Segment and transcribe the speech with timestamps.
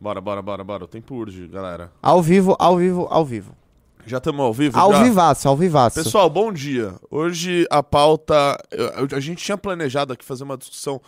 [0.00, 0.84] Bora, bora, bora, bora.
[0.84, 1.92] O tempo urge, galera.
[2.00, 3.54] Ao vivo, ao vivo, ao vivo.
[4.06, 4.78] Já estamos ao vivo?
[4.78, 5.02] Ao já?
[5.02, 6.02] vivaço, ao vivaço.
[6.02, 6.94] Pessoal, bom dia.
[7.10, 8.56] Hoje a pauta.
[9.14, 11.02] A gente tinha planejado aqui fazer uma discussão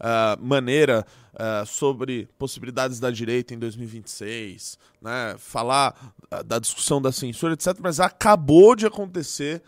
[0.00, 5.36] ah, maneira ah, sobre possibilidades da direita em 2026, né?
[5.36, 7.76] Falar ah, da discussão da censura, etc.
[7.82, 9.62] Mas acabou de acontecer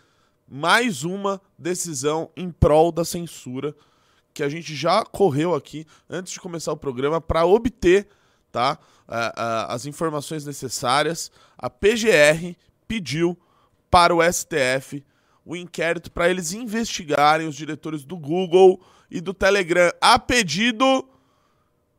[0.49, 3.75] mais uma decisão em prol da censura
[4.33, 8.07] que a gente já correu aqui antes de começar o programa para obter
[8.51, 8.77] tá,
[9.07, 11.31] ah, ah, as informações necessárias.
[11.57, 12.55] A PGR
[12.87, 13.37] pediu
[13.89, 15.03] para o STF
[15.45, 18.79] o inquérito para eles investigarem os diretores do Google
[19.09, 21.05] e do Telegram a pedido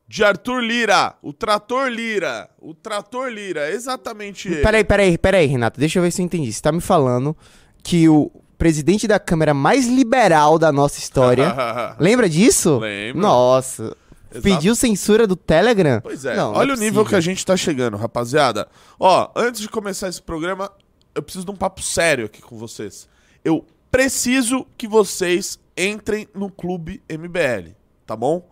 [0.06, 4.62] de Arthur Lira, o Trator Lira, o Trator Lira, exatamente ele.
[4.62, 5.80] Peraí, peraí, peraí, Renato.
[5.80, 6.52] Deixa eu ver se eu entendi.
[6.52, 7.36] Você tá me falando
[7.82, 11.54] que o presidente da Câmara mais liberal da nossa história.
[11.98, 12.78] lembra disso?
[12.78, 13.22] Lembro.
[13.22, 13.96] Nossa.
[14.32, 14.42] Exato.
[14.42, 16.00] Pediu censura do Telegram?
[16.00, 18.68] Pois é, Não, não olha é o nível que a gente tá chegando, rapaziada.
[18.98, 20.70] Ó, antes de começar esse programa,
[21.14, 23.08] eu preciso de um papo sério aqui com vocês.
[23.44, 27.72] Eu preciso que vocês entrem no Clube MBL,
[28.06, 28.48] tá bom?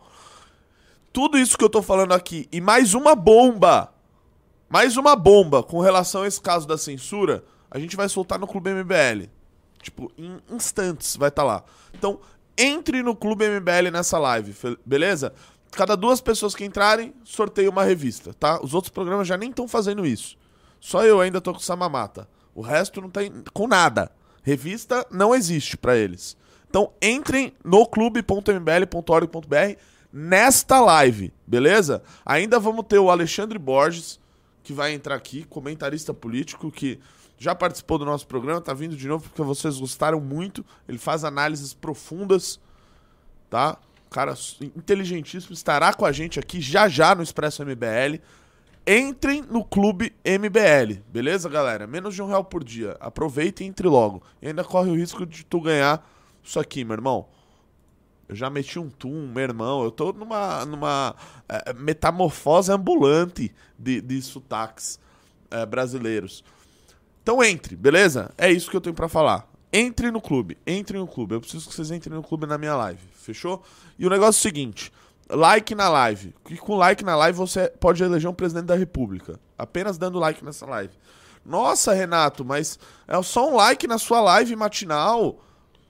[1.12, 3.92] Tudo isso que eu tô falando aqui e mais uma bomba,
[4.68, 8.46] mais uma bomba com relação a esse caso da censura, a gente vai soltar no
[8.46, 9.28] Clube MBL.
[9.82, 11.64] Tipo, em instantes vai estar lá.
[11.94, 12.20] Então,
[12.56, 15.32] entre no Clube MBL nessa live, beleza?
[15.72, 18.60] Cada duas pessoas que entrarem, sorteio uma revista, tá?
[18.62, 20.36] Os outros programas já nem estão fazendo isso.
[20.80, 22.28] Só eu ainda tô com essa mamata.
[22.54, 24.10] O resto não tem com nada.
[24.42, 26.36] Revista não existe pra eles.
[26.68, 29.78] Então entrem no clube.mbl.org.br
[30.12, 32.02] nesta live, beleza?
[32.24, 34.18] Ainda vamos ter o Alexandre Borges,
[34.62, 36.98] que vai entrar aqui, comentarista político, que
[37.38, 40.64] já participou do nosso programa, tá vindo de novo porque vocês gostaram muito.
[40.88, 42.60] Ele faz análises profundas,
[43.48, 43.78] tá?
[44.10, 48.20] Cara inteligentíssimo, estará com a gente aqui já já no Expresso MBL.
[48.86, 51.86] Entrem no Clube MBL, beleza, galera?
[51.86, 52.96] Menos de um real por dia.
[52.98, 54.22] Aproveitem e entre logo.
[54.42, 56.04] E ainda corre o risco de tu ganhar
[56.42, 57.28] isso aqui, meu irmão.
[58.28, 59.84] Eu já meti um tum, meu irmão.
[59.84, 61.14] Eu tô numa, numa
[61.48, 64.98] eh, metamorfose ambulante de, de sotaques
[65.50, 66.42] eh, brasileiros.
[67.22, 68.32] Então entre, beleza?
[68.38, 69.49] É isso que eu tenho pra falar.
[69.72, 71.34] Entre no clube, entre no clube.
[71.34, 73.62] Eu preciso que vocês entrem no clube na minha live, fechou?
[73.98, 74.92] E o negócio é o seguinte:
[75.28, 76.34] like na live.
[76.48, 79.38] E com like na live você pode eleger um presidente da república.
[79.56, 80.92] Apenas dando like nessa live.
[81.44, 85.40] Nossa, Renato, mas é só um like na sua live matinal.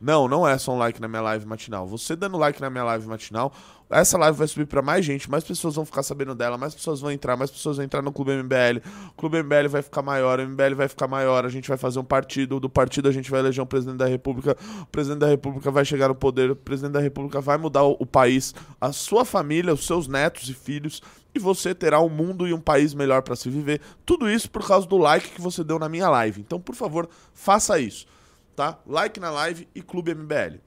[0.00, 1.86] Não, não é só um like na minha live matinal.
[1.86, 3.52] Você dando like na minha live matinal,
[3.90, 7.00] essa live vai subir pra mais gente, mais pessoas vão ficar sabendo dela, mais pessoas
[7.00, 8.80] vão entrar, mais pessoas vão entrar no Clube MBL.
[9.08, 11.98] O Clube MBL vai ficar maior, o MBL vai ficar maior, a gente vai fazer
[11.98, 15.26] um partido, do partido a gente vai eleger um presidente da República, o presidente da
[15.26, 18.92] República vai chegar no poder, o presidente da República vai mudar o, o país, a
[18.92, 21.02] sua família, os seus netos e filhos,
[21.34, 23.82] e você terá um mundo e um país melhor pra se viver.
[24.06, 26.40] Tudo isso por causa do like que você deu na minha live.
[26.40, 28.06] Então, por favor, faça isso
[28.54, 28.78] tá?
[28.86, 30.58] Like na live e Clube MBL.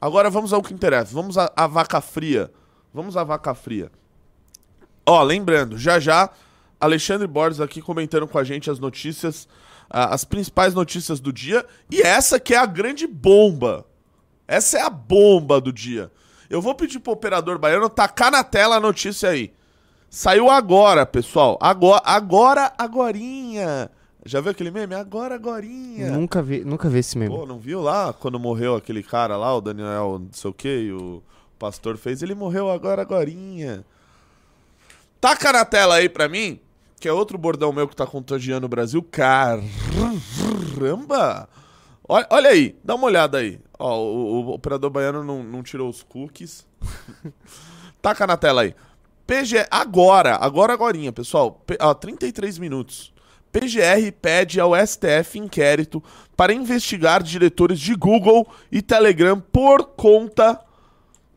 [0.00, 1.14] Agora vamos ao que interessa.
[1.14, 2.50] Vamos à, vaca fria.
[2.92, 3.90] Vamos à vaca fria.
[5.04, 6.30] Ó, lembrando, já já,
[6.80, 9.48] Alexandre Borges aqui comentando com a gente as notícias,
[9.88, 11.64] as principais notícias do dia.
[11.90, 13.86] E essa que é a grande bomba.
[14.46, 16.10] Essa é a bomba do dia.
[16.48, 19.52] Eu vou pedir pro operador baiano tacar na tela a notícia aí.
[20.08, 21.58] Saiu agora, pessoal.
[21.60, 23.90] Agora, agora, agorinha.
[24.26, 24.94] Já viu aquele meme?
[24.94, 26.10] Agora, agorinha.
[26.10, 27.34] Nunca vi, nunca vi esse meme.
[27.34, 30.68] Pô, não viu lá quando morreu aquele cara lá, o Daniel, não sei o que,
[30.68, 31.22] e o
[31.58, 32.22] pastor fez?
[32.22, 33.84] Ele morreu agora, agorinha.
[35.20, 36.58] Taca na tela aí pra mim,
[37.00, 39.00] que é outro bordão meu que tá contagiando o Brasil.
[39.02, 39.48] Caramba!
[42.08, 43.60] Olha, olha aí, dá uma olhada aí.
[43.78, 46.66] Ó, o, o operador baiano não, não tirou os cookies.
[48.02, 48.74] Taca na tela aí.
[49.26, 51.60] PG, agora, agora, agorinha, pessoal.
[51.66, 53.12] P, ó, 33 minutos.
[53.56, 56.04] PGR pede ao STF inquérito
[56.36, 60.60] para investigar diretores de Google e Telegram por conta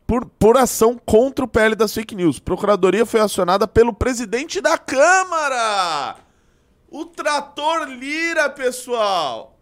[0.06, 2.38] por, por ação contra o PL das fake news.
[2.38, 6.16] Procuradoria foi acionada pelo presidente da Câmara.
[6.90, 9.56] O trator Lira, pessoal.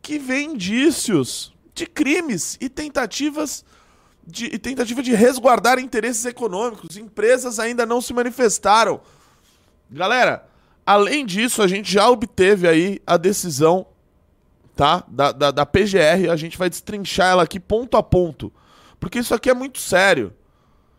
[0.00, 3.64] Que vê indícios de crimes e tentativas
[4.24, 6.96] de, e tentativa de resguardar interesses econômicos.
[6.96, 9.00] Empresas ainda não se manifestaram.
[9.90, 10.51] Galera,
[10.86, 13.86] além disso, a gente já obteve aí a decisão
[14.74, 15.04] tá?
[15.08, 16.30] Da, da, da PGR.
[16.30, 18.52] A gente vai destrinchar ela aqui ponto a ponto.
[18.98, 20.32] Porque isso aqui é muito sério.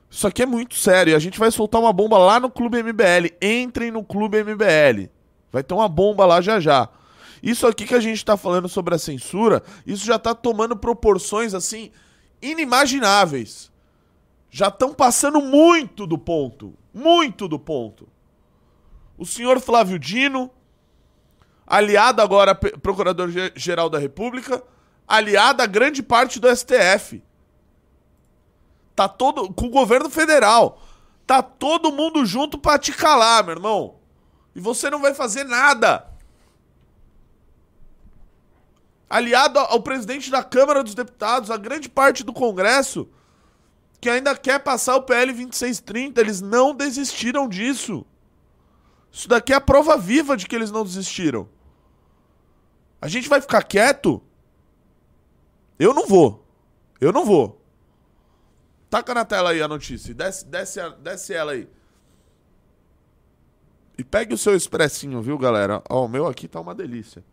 [0.09, 1.15] Isso aqui é muito sério.
[1.15, 3.33] A gente vai soltar uma bomba lá no Clube MBL.
[3.41, 5.09] Entrem no Clube MBL.
[5.51, 6.89] Vai ter uma bomba lá já já.
[7.41, 11.53] Isso aqui que a gente tá falando sobre a censura, isso já tá tomando proporções
[11.53, 11.91] assim
[12.41, 13.69] inimagináveis.
[14.49, 16.73] Já estão passando muito do ponto.
[16.93, 18.07] Muito do ponto.
[19.17, 20.51] O senhor Flávio Dino,
[21.65, 24.63] aliado agora Procurador-Geral da República,
[25.07, 27.23] aliado a grande parte do STF.
[28.95, 29.51] Tá todo.
[29.53, 30.81] com o governo federal.
[31.25, 33.95] Tá todo mundo junto pra te calar, meu irmão.
[34.55, 36.07] E você não vai fazer nada.
[39.09, 43.07] Aliado ao presidente da Câmara dos Deputados, a grande parte do Congresso,
[44.01, 48.05] que ainda quer passar o PL 2630, eles não desistiram disso.
[49.13, 51.47] Isso daqui é a prova viva de que eles não desistiram.
[52.99, 54.19] A gente vai ficar quieto?
[55.77, 56.43] Eu não vou.
[56.99, 57.61] Eu não vou.
[58.89, 60.15] Taca na tela aí a notícia.
[60.15, 61.69] Desce, desce, desce ela aí.
[63.95, 65.83] E pegue o seu expressinho, viu, galera?
[65.87, 67.23] Ó, o meu aqui tá uma delícia.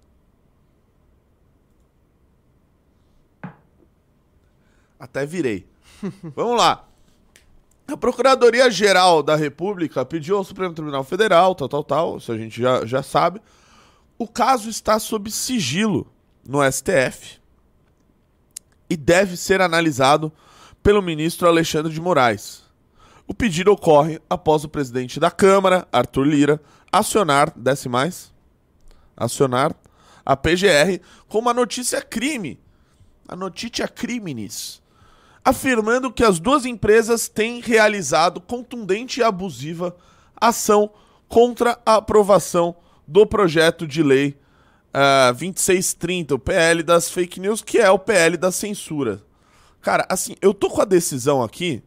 [4.98, 5.66] Até virei.
[6.36, 6.89] Vamos lá.
[7.90, 12.62] A Procuradoria-Geral da República pediu ao Supremo Tribunal Federal, tal, tal, tal, isso a gente
[12.62, 13.40] já, já sabe.
[14.16, 16.06] O caso está sob sigilo
[16.48, 17.40] no STF
[18.88, 20.32] e deve ser analisado
[20.84, 22.62] pelo ministro Alexandre de Moraes.
[23.26, 28.32] O pedido ocorre após o presidente da Câmara, Arthur Lira, acionar, desce mais,
[29.16, 29.74] acionar
[30.24, 32.60] a PGR com uma notícia crime,
[33.26, 34.79] a notícia criminis,
[35.44, 39.96] afirmando que as duas empresas têm realizado contundente e abusiva
[40.40, 40.90] ação
[41.28, 42.74] contra a aprovação
[43.06, 44.36] do projeto de lei
[44.94, 49.22] uh, ah, 2630, o PL das fake news, que é o PL da censura.
[49.80, 51.82] Cara, assim, eu tô com a decisão aqui.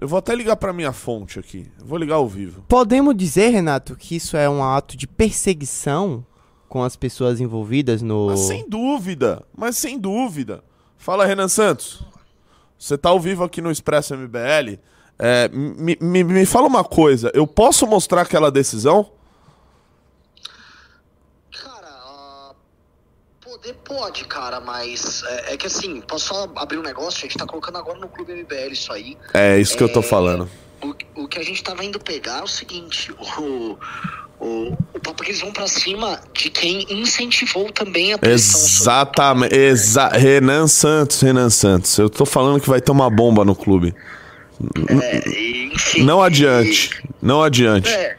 [0.00, 1.70] Eu vou até ligar para minha fonte aqui.
[1.80, 2.64] Eu vou ligar ao vivo.
[2.68, 6.26] Podemos dizer, Renato, que isso é um ato de perseguição
[6.68, 8.26] com as pessoas envolvidas no.
[8.26, 10.62] Mas sem dúvida, mas sem dúvida.
[10.98, 12.04] Fala, Renan Santos.
[12.78, 14.78] Você tá ao vivo aqui no Expresso MBL.
[15.18, 17.30] É, me, me, me fala uma coisa.
[17.34, 19.10] Eu posso mostrar aquela decisão?
[23.40, 27.18] Poder pode, cara, mas é, é, que assim, posso só abrir um negócio?
[27.18, 29.16] A gente tá colocando agora no Clube MBL isso aí.
[29.32, 30.50] É, isso que eu tô é, falando.
[30.82, 33.78] O, o que a gente tava indo pegar é o seguinte, o,
[34.40, 38.60] o, o papo é que eles vão pra cima de quem incentivou também a pressão.
[38.60, 41.96] Exatamente, exa Renan Santos, Renan Santos.
[41.98, 43.94] Eu tô falando que vai ter uma bomba no clube.
[45.02, 45.28] É,
[45.72, 47.88] enfim, não adiante, não adiante.
[47.88, 48.16] É,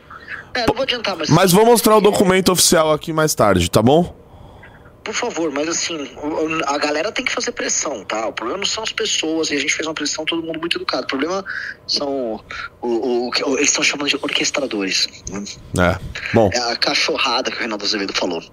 [0.54, 1.30] é, não vou adiantar, mas...
[1.30, 4.16] Mas vou mostrar o documento oficial aqui mais tarde, tá bom?
[5.06, 6.10] Por favor, mas assim,
[6.66, 8.28] a galera tem que fazer pressão, tá?
[8.28, 10.80] O problema não são as pessoas, e a gente fez uma pressão, todo mundo muito
[10.80, 11.04] educado.
[11.04, 11.46] O problema
[11.88, 12.44] são
[12.82, 15.08] o, o, o eles estão chamando de orquestradores.
[15.30, 15.44] Né?
[15.80, 16.00] É,
[16.34, 16.50] bom.
[16.52, 18.44] É a cachorrada que o Renato Azevedo falou.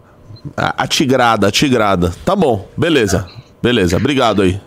[0.54, 2.14] A, a tigrada, a tigrada.
[2.22, 3.26] Tá bom, beleza.
[3.38, 3.42] É.
[3.62, 4.60] Beleza, obrigado aí.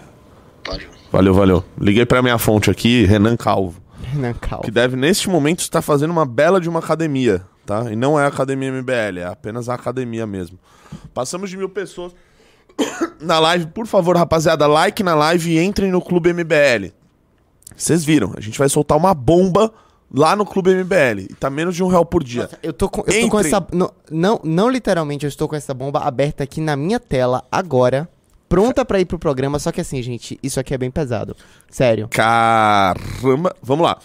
[0.65, 0.89] Valeu.
[1.11, 1.65] Valeu, valeu.
[1.79, 3.79] Liguei pra minha fonte aqui, Renan Calvo.
[4.11, 4.63] Renan Calvo.
[4.63, 7.91] Que deve, neste momento, estar fazendo uma bela de uma academia, tá?
[7.91, 10.59] E não é a Academia MBL, é apenas a academia mesmo.
[11.13, 12.13] Passamos de mil pessoas
[13.19, 13.67] na live.
[13.67, 16.93] Por favor, rapaziada, like na live e entrem no Clube MBL.
[17.75, 19.73] Vocês viram, a gente vai soltar uma bomba
[20.13, 21.21] lá no Clube MBL.
[21.29, 22.43] E tá menos de um real por dia.
[22.43, 23.65] Nossa, eu tô com, eu tô com essa.
[23.73, 28.07] Não, não, não literalmente, eu estou com essa bomba aberta aqui na minha tela agora.
[28.47, 31.35] Pronta para ir pro programa, só que assim, gente, isso aqui é bem pesado.
[31.69, 32.07] Sério.
[32.09, 33.55] Caramba.
[33.61, 33.97] Vamos lá.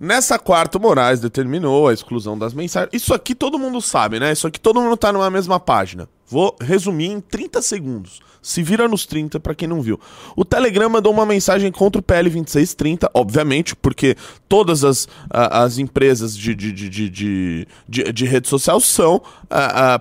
[0.00, 2.90] Nessa quarta, o Moraes determinou a exclusão das mensagens.
[2.92, 4.32] Isso aqui todo mundo sabe, né?
[4.32, 6.08] Isso aqui todo mundo tá numa mesma página.
[6.28, 8.20] Vou resumir em 30 segundos.
[8.40, 9.98] Se vira nos 30 para quem não viu.
[10.36, 14.16] O Telegram mandou uma mensagem contra o PL 2630, obviamente, porque
[14.48, 19.20] todas as, as empresas de, de, de, de, de, de rede social são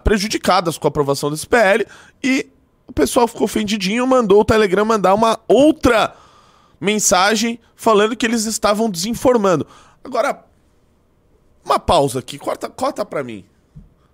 [0.04, 1.88] prejudicadas com a aprovação desse PL.
[2.24, 2.46] E
[2.88, 6.14] o pessoal ficou ofendidinho mandou o Telegram mandar uma outra
[6.80, 9.66] mensagem falando que eles estavam desinformando.
[10.04, 10.46] Agora,
[11.64, 13.46] uma pausa aqui, corta, corta pra mim.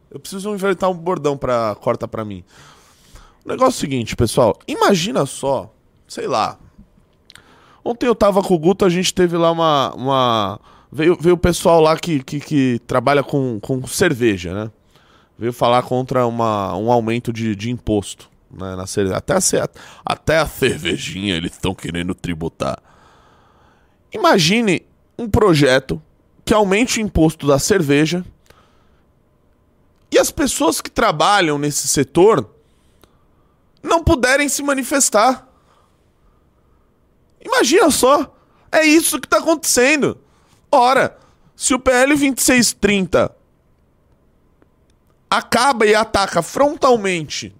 [0.09, 2.43] Eu preciso inventar um bordão pra corta pra mim.
[3.45, 4.57] O negócio é o seguinte, pessoal.
[4.67, 5.73] Imagina só,
[6.07, 6.57] sei lá.
[7.83, 9.93] Ontem eu tava com o Guto, a gente teve lá uma.
[9.95, 10.59] uma...
[10.91, 14.71] Veio, veio o pessoal lá que, que, que trabalha com, com cerveja, né?
[15.37, 18.29] Veio falar contra uma, um aumento de, de imposto.
[18.51, 19.17] Né, na cerveja.
[19.17, 19.69] Até, a,
[20.05, 22.77] até a cervejinha eles estão querendo tributar.
[24.11, 24.85] Imagine
[25.17, 26.01] um projeto
[26.45, 28.25] que aumente o imposto da cerveja
[30.11, 32.49] e as pessoas que trabalham nesse setor
[33.81, 35.47] não puderem se manifestar.
[37.43, 38.35] Imagina só,
[38.71, 40.17] é isso que está acontecendo.
[40.71, 41.17] Ora,
[41.55, 43.35] se o PL 2630
[45.29, 47.55] acaba e ataca frontalmente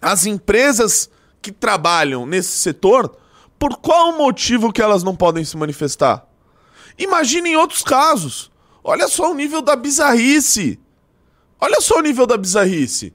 [0.00, 1.08] as empresas
[1.40, 3.16] que trabalham nesse setor,
[3.58, 6.26] por qual motivo que elas não podem se manifestar?
[6.98, 8.50] Imagine em outros casos.
[8.82, 10.78] Olha só o nível da bizarrice.
[11.60, 13.14] Olha só o nível da bizarrice.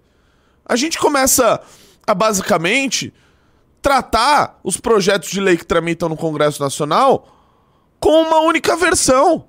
[0.65, 1.61] A gente começa
[2.05, 3.13] a basicamente
[3.81, 7.35] tratar os projetos de lei que tramitam no Congresso Nacional
[7.99, 9.47] com uma única versão.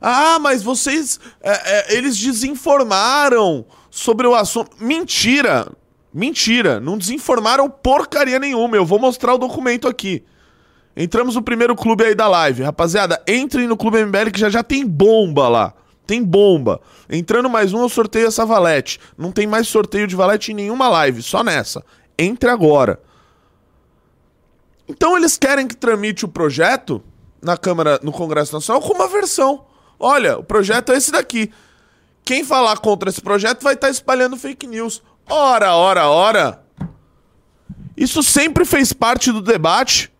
[0.00, 1.18] Ah, mas vocês.
[1.40, 4.76] é, é, eles desinformaram sobre o assunto.
[4.78, 5.70] Mentira!
[6.12, 6.78] Mentira!
[6.80, 8.76] Não desinformaram porcaria nenhuma.
[8.76, 10.24] Eu vou mostrar o documento aqui.
[11.00, 12.64] Entramos no primeiro clube aí da live.
[12.64, 15.72] Rapaziada, entrem no Clube MBL que já já tem bomba lá.
[16.04, 16.80] Tem bomba.
[17.08, 18.98] Entrando mais um, eu sorteio essa valete.
[19.16, 21.84] Não tem mais sorteio de valete em nenhuma live, só nessa.
[22.18, 23.00] Entre agora.
[24.88, 27.00] Então eles querem que tramite o projeto
[27.40, 29.66] na Câmara, no Congresso Nacional com uma versão.
[30.00, 31.52] Olha, o projeto é esse daqui.
[32.24, 35.00] Quem falar contra esse projeto vai estar espalhando fake news.
[35.30, 36.64] Ora, ora, ora.
[37.96, 40.10] Isso sempre fez parte do debate.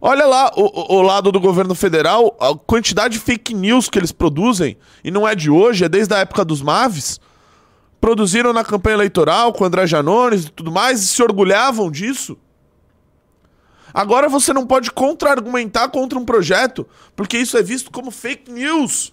[0.00, 4.12] Olha lá o, o- lado do governo federal, a quantidade de fake news que eles
[4.12, 7.20] produzem, e não é de hoje, é desde a época dos Maves.
[8.00, 12.38] Produziram na campanha eleitoral com André Janones e tudo mais, e se orgulhavam disso.
[13.92, 19.12] Agora você não pode contra-argumentar contra um projeto, porque isso é visto como fake news.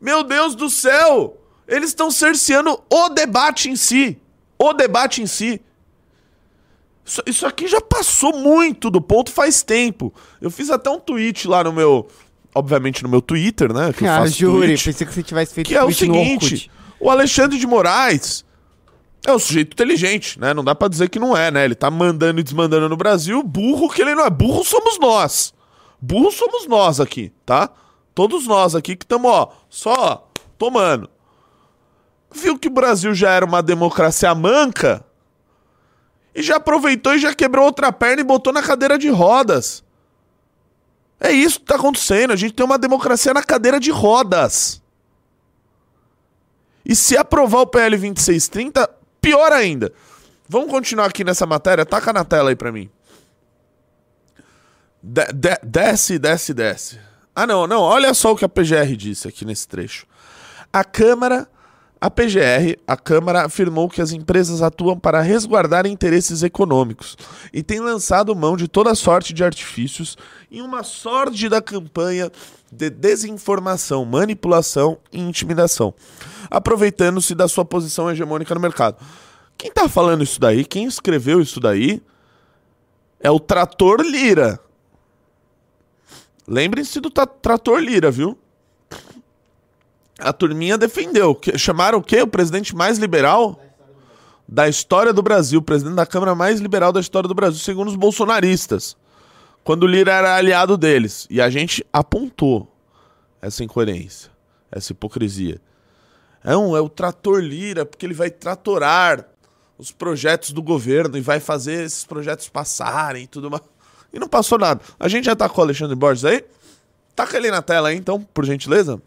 [0.00, 1.38] Meu Deus do céu!
[1.66, 4.18] Eles estão cerceando o debate em si.
[4.58, 5.60] O debate em si.
[7.26, 10.12] Isso, aqui já passou muito do ponto faz tempo.
[10.40, 12.06] Eu fiz até um tweet lá no meu.
[12.54, 13.92] Obviamente no meu Twitter, né?
[13.92, 17.10] Que eu faço jure, tweet, pensei que você tivesse feito que é o seguinte: o
[17.10, 18.44] Alexandre de Moraes
[19.26, 20.52] é um sujeito inteligente, né?
[20.52, 21.64] Não dá pra dizer que não é, né?
[21.64, 23.42] Ele tá mandando e desmandando no Brasil.
[23.42, 24.30] Burro que ele não é.
[24.30, 25.54] Burro somos nós.
[26.00, 27.70] Burro somos nós aqui, tá?
[28.14, 30.18] Todos nós aqui que estamos, ó, só ó,
[30.56, 31.08] tomando.
[32.34, 35.04] Viu que o Brasil já era uma democracia manca
[36.38, 39.82] e já aproveitou e já quebrou outra perna e botou na cadeira de rodas.
[41.20, 42.32] É isso que tá acontecendo.
[42.32, 44.80] A gente tem uma democracia na cadeira de rodas.
[46.84, 48.88] E se aprovar o PL 2630,
[49.20, 49.92] pior ainda.
[50.48, 51.84] Vamos continuar aqui nessa matéria?
[51.84, 52.88] Taca na tela aí pra mim.
[55.02, 57.00] De- de- desce, desce, desce.
[57.34, 57.80] Ah, não, não.
[57.80, 60.06] Olha só o que a PGR disse aqui nesse trecho.
[60.72, 61.48] A Câmara,
[62.00, 67.16] a PGR, a Câmara afirmou que as empresas atuam para resguardar interesses econômicos
[67.52, 70.16] e tem lançado mão de toda sorte de artifícios
[70.50, 72.30] em uma sórdida campanha
[72.70, 75.92] de desinformação, manipulação e intimidação,
[76.48, 78.96] aproveitando-se da sua posição hegemônica no mercado.
[79.56, 82.00] Quem tá falando isso daí, quem escreveu isso daí,
[83.18, 84.60] é o Trator Lira.
[86.46, 88.38] Lembrem-se do tra- Trator Lira, viu?
[90.18, 91.38] A turminha defendeu.
[91.56, 92.20] Chamaram o quê?
[92.22, 93.60] O presidente mais liberal
[94.48, 95.60] da história do Brasil.
[95.60, 98.96] O presidente da Câmara mais liberal da história do Brasil, segundo os bolsonaristas.
[99.62, 101.26] Quando o Lira era aliado deles.
[101.30, 102.74] E a gente apontou
[103.40, 104.30] essa incoerência,
[104.70, 105.60] essa hipocrisia.
[106.42, 109.24] É, um, é o trator Lira, porque ele vai tratorar
[109.76, 113.62] os projetos do governo e vai fazer esses projetos passarem e tudo mais.
[114.12, 114.80] E não passou nada.
[114.98, 116.44] A gente já tá com o Alexandre Borges aí?
[117.14, 119.00] Taca ele na tela aí, então, por gentileza.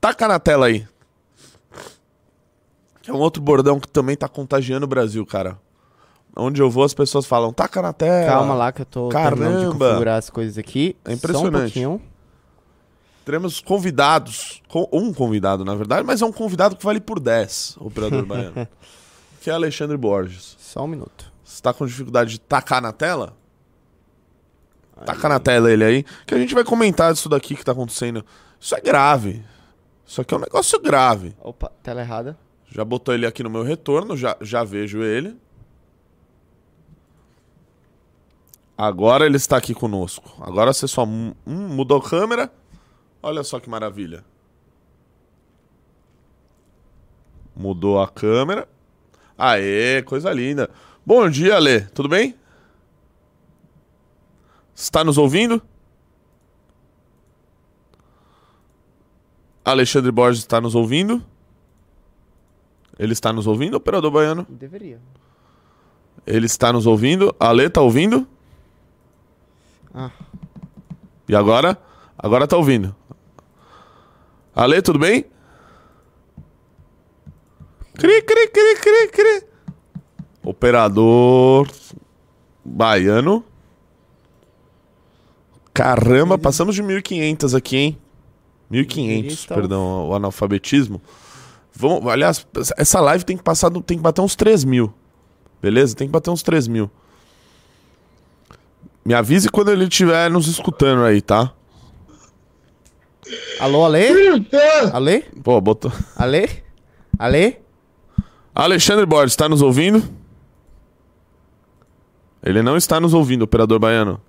[0.00, 0.86] Taca na tela aí.
[3.02, 5.58] Que é um outro bordão que também tá contagiando o Brasil, cara.
[6.34, 8.26] Onde eu vou, as pessoas falam, taca na tela.
[8.26, 9.86] Calma lá que eu tô terminando de Caramba.
[9.88, 10.96] configurar as coisas aqui.
[11.04, 11.52] É impressionante.
[11.52, 12.02] Só um pouquinho.
[13.24, 14.62] Teremos convidados.
[14.92, 18.68] Um convidado, na verdade, mas é um convidado que vale por 10, operador baiano.
[19.40, 20.56] que é Alexandre Borges.
[20.58, 21.32] Só um minuto.
[21.42, 23.34] Você tá com dificuldade de tacar na tela?
[25.04, 28.24] Taca na tela ele aí, que a gente vai comentar isso daqui que tá acontecendo.
[28.60, 29.44] Isso é grave.
[30.06, 31.34] Isso aqui é um negócio grave.
[31.42, 32.38] Opa, tela errada.
[32.70, 35.36] Já botou ele aqui no meu retorno, já, já vejo ele.
[38.76, 40.36] Agora ele está aqui conosco.
[40.42, 42.52] Agora você só mu- hum, mudou a câmera.
[43.22, 44.24] Olha só que maravilha.
[47.54, 48.68] Mudou a câmera.
[49.36, 50.70] Aê, coisa linda.
[51.04, 51.80] Bom dia, Lê.
[51.80, 52.34] Tudo bem?
[54.74, 55.62] Está nos ouvindo?
[59.72, 61.22] Alexandre Borges está nos ouvindo?
[62.98, 64.46] Ele está nos ouvindo, operador baiano?
[64.48, 65.00] Deveria.
[66.26, 67.34] Ele está nos ouvindo?
[67.38, 68.26] A Lê tá ouvindo?
[69.92, 70.10] Ah.
[71.28, 71.76] E agora?
[72.16, 72.94] Agora tá ouvindo.
[74.54, 75.26] Ale, tudo bem?
[77.94, 79.46] Cri, cri, cri, cri, cri.
[80.42, 81.68] Operador
[82.64, 83.44] baiano.
[85.74, 87.98] Caramba, passamos de 1.500 aqui, hein?
[88.70, 91.00] 1.500, estar- perdão, o analfabetismo.
[91.72, 92.46] Vamos, aliás,
[92.76, 94.92] essa live tem que passar, tem que bater uns 3 mil.
[95.60, 95.94] Beleza?
[95.94, 96.90] Tem que bater uns 3 mil.
[99.04, 101.52] Me avise quando ele estiver nos escutando aí, tá?
[103.60, 104.46] Alô, Ale?
[104.92, 105.22] Ale?
[105.42, 105.92] Pô, botou.
[106.16, 106.48] Ale?
[107.18, 107.58] Ale?
[108.54, 110.02] Alexandre Borges, está nos ouvindo?
[112.42, 114.20] Ele não está nos ouvindo, operador baiano.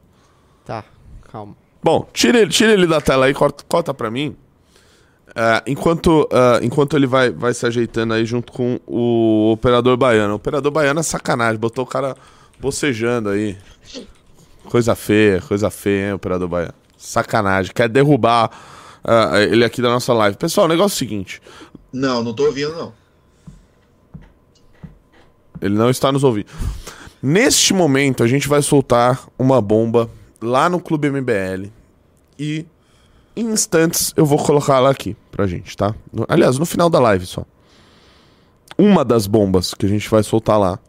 [0.66, 0.84] Tá,
[1.32, 1.56] calma.
[1.84, 4.36] Bom, tira ele, tira ele da tela aí, corta, corta pra mim.
[5.36, 10.34] É, enquanto, é, enquanto ele vai, vai se ajeitando aí junto com o operador baiano.
[10.34, 12.16] O operador baiano é sacanagem, botou o cara
[12.60, 13.58] bocejando aí.
[14.66, 16.74] Coisa feia, coisa feia, hein, operador baiano.
[16.98, 18.50] Sacanagem, quer derrubar
[19.04, 20.36] é, ele aqui da nossa live.
[20.38, 21.42] Pessoal, o negócio é o seguinte:
[21.94, 22.94] Não, não tô ouvindo, não.
[25.62, 26.48] ele não está nos ouvindo.
[27.22, 30.10] Neste momento, a gente vai soltar uma bomba
[30.42, 31.70] lá no Clube MBL.
[32.40, 32.66] E
[33.36, 35.94] em instantes eu vou colocar ela aqui pra gente, tá?
[36.12, 37.44] No- aliás, no final da live só.
[38.78, 40.80] Uma das bombas que a gente vai soltar lá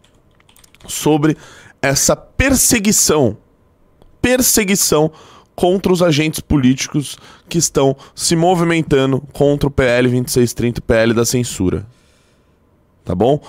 [0.86, 1.36] sobre
[1.80, 3.36] essa perseguição
[4.20, 5.10] perseguição
[5.54, 7.16] contra os agentes políticos
[7.48, 11.86] que estão se movimentando contra o PL 2630, o PL da censura.
[13.04, 13.40] Tá bom?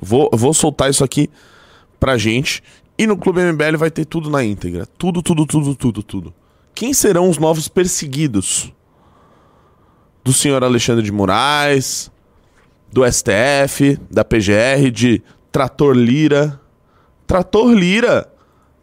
[0.00, 1.30] Vou, vou soltar isso aqui
[1.98, 2.62] pra gente.
[2.98, 4.86] E no Clube MBL vai ter tudo na íntegra.
[4.86, 6.34] Tudo, tudo, tudo, tudo, tudo.
[6.74, 8.72] Quem serão os novos perseguidos?
[10.24, 12.10] Do senhor Alexandre de Moraes,
[12.92, 15.22] do STF, da PGR, de
[15.52, 16.60] Trator Lira.
[17.26, 18.32] Trator Lira.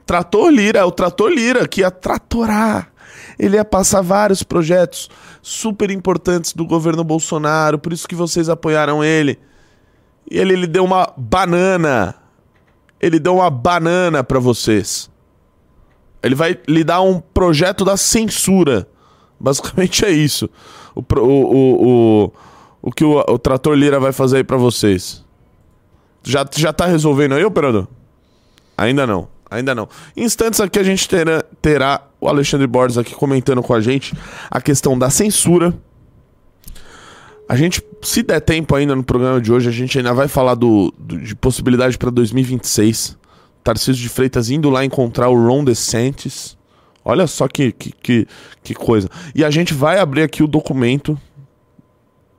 [0.05, 2.91] Trator Lira, é o Trator Lira que ia tratorar.
[3.38, 5.10] Ele ia passar vários projetos
[5.41, 9.39] super importantes do governo Bolsonaro, por isso que vocês apoiaram ele.
[10.29, 12.15] E ele, ele deu uma banana.
[13.04, 15.12] Ele deu uma banana pra vocês.
[16.24, 18.88] Ele vai lhe dar um projeto da censura.
[19.38, 20.50] Basicamente é isso.
[20.96, 22.34] O, o, o,
[22.82, 25.22] o que o, o Trator Lira vai fazer aí pra vocês.
[26.24, 27.90] Já, já tá resolvendo aí, operador?
[28.78, 29.90] Ainda não, ainda não.
[30.16, 34.16] Em instantes aqui a gente terá, terá o Alexandre Borges aqui comentando com a gente
[34.50, 35.74] a questão da censura.
[37.54, 40.56] A gente, se der tempo ainda no programa de hoje, a gente ainda vai falar
[40.56, 43.16] do, do- de possibilidade para 2026.
[43.63, 46.58] Tarcísio de Freitas indo lá encontrar o Ron DeSantis.
[47.06, 48.28] Olha só que, que, que,
[48.63, 49.08] que coisa.
[49.36, 51.16] E a gente vai abrir aqui o documento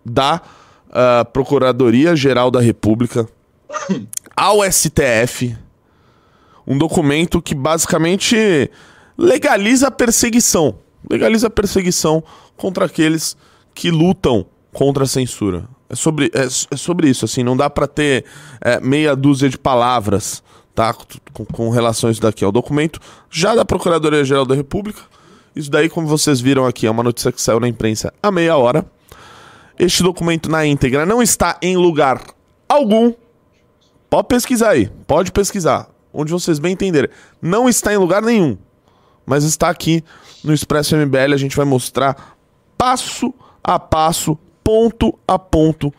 [0.04, 0.42] da
[0.90, 3.24] ah, Procuradoria-Geral da República
[4.34, 5.56] ao STF.
[6.66, 8.68] Um documento que basicamente
[9.16, 10.74] legaliza a perseguição.
[11.08, 12.20] Legaliza a perseguição
[12.56, 13.36] contra aqueles
[13.72, 15.66] que lutam contra a censura.
[15.88, 18.24] É sobre, é, é sobre isso, assim, não dá pra ter
[18.60, 20.42] é, meia dúzia de palavras,
[20.74, 20.92] tá?
[21.32, 22.44] Com, com relação a isso daqui.
[22.44, 25.00] É o documento já da Procuradoria-Geral da República.
[25.56, 28.56] Isso daí, como vocês viram aqui, é uma notícia que saiu na imprensa há meia
[28.56, 28.84] hora.
[29.78, 32.20] Este documento na íntegra não está em lugar
[32.68, 33.12] algum.
[34.10, 37.10] Pode pesquisar aí, pode pesquisar, onde vocês bem entenderem.
[37.40, 38.58] Não está em lugar nenhum,
[39.24, 40.04] mas está aqui
[40.42, 41.32] no Expresso MBL.
[41.32, 42.36] A gente vai mostrar
[42.76, 43.32] passo
[43.64, 45.92] a passo, ponto a ponto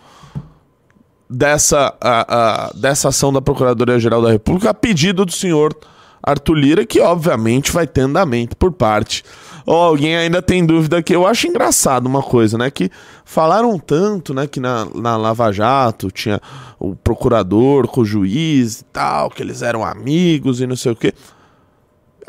[1.29, 5.75] dessa, a- a- dessa ação da Procuradoria-Geral da República a pedido do senhor
[6.21, 9.23] Arthur Lira, que obviamente vai ter andamento por parte.
[9.67, 12.69] Ó, alguém ainda tem dúvida que eu acho engraçado uma coisa, né?
[12.71, 12.89] Que
[13.23, 14.45] falaram tanto, né?
[14.47, 16.39] Que na, na Lava Jato tinha
[16.79, 20.95] o procurador com o juiz e tal, que eles eram amigos e não sei o
[20.95, 21.13] quê.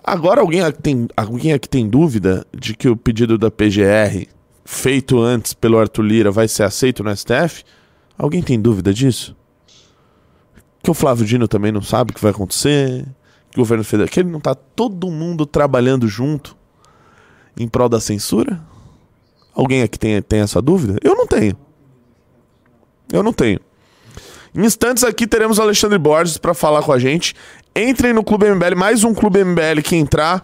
[0.05, 4.27] Agora alguém aqui tem, alguém aqui tem dúvida de que o pedido da PGR,
[4.67, 7.65] feito antes pelo Arthur Lira, vai ser aceito no STF?
[8.19, 9.35] Alguém tem dúvida disso?
[10.83, 13.07] Que o Flávio Dino também não sabe o que vai acontecer?
[13.51, 14.09] Que o governo federal.
[14.09, 16.57] Que ele não tá todo mundo trabalhando junto
[17.57, 18.61] em prol da censura?
[19.55, 20.99] Alguém aqui tem, tem essa dúvida?
[21.03, 21.57] Eu não tenho.
[23.13, 23.61] Eu não tenho.
[24.55, 27.35] Em instantes aqui teremos o Alexandre Borges para falar com a gente.
[27.75, 30.43] Entrem no Clube MBL, mais um Clube MBL que entrar,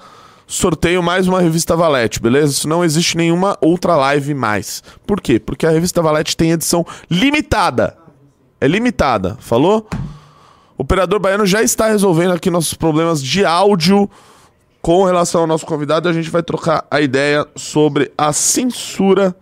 [0.52, 2.52] sorteio mais uma revista Valete, beleza?
[2.52, 4.82] Isso não existe nenhuma outra live mais.
[5.06, 5.40] Por quê?
[5.40, 7.96] Porque a revista Valete tem edição limitada.
[8.60, 9.88] É limitada, falou?
[10.76, 14.10] Operador baiano já está resolvendo aqui nossos problemas de áudio
[14.82, 16.06] com relação ao nosso convidado.
[16.06, 19.34] A gente vai trocar a ideia sobre a censura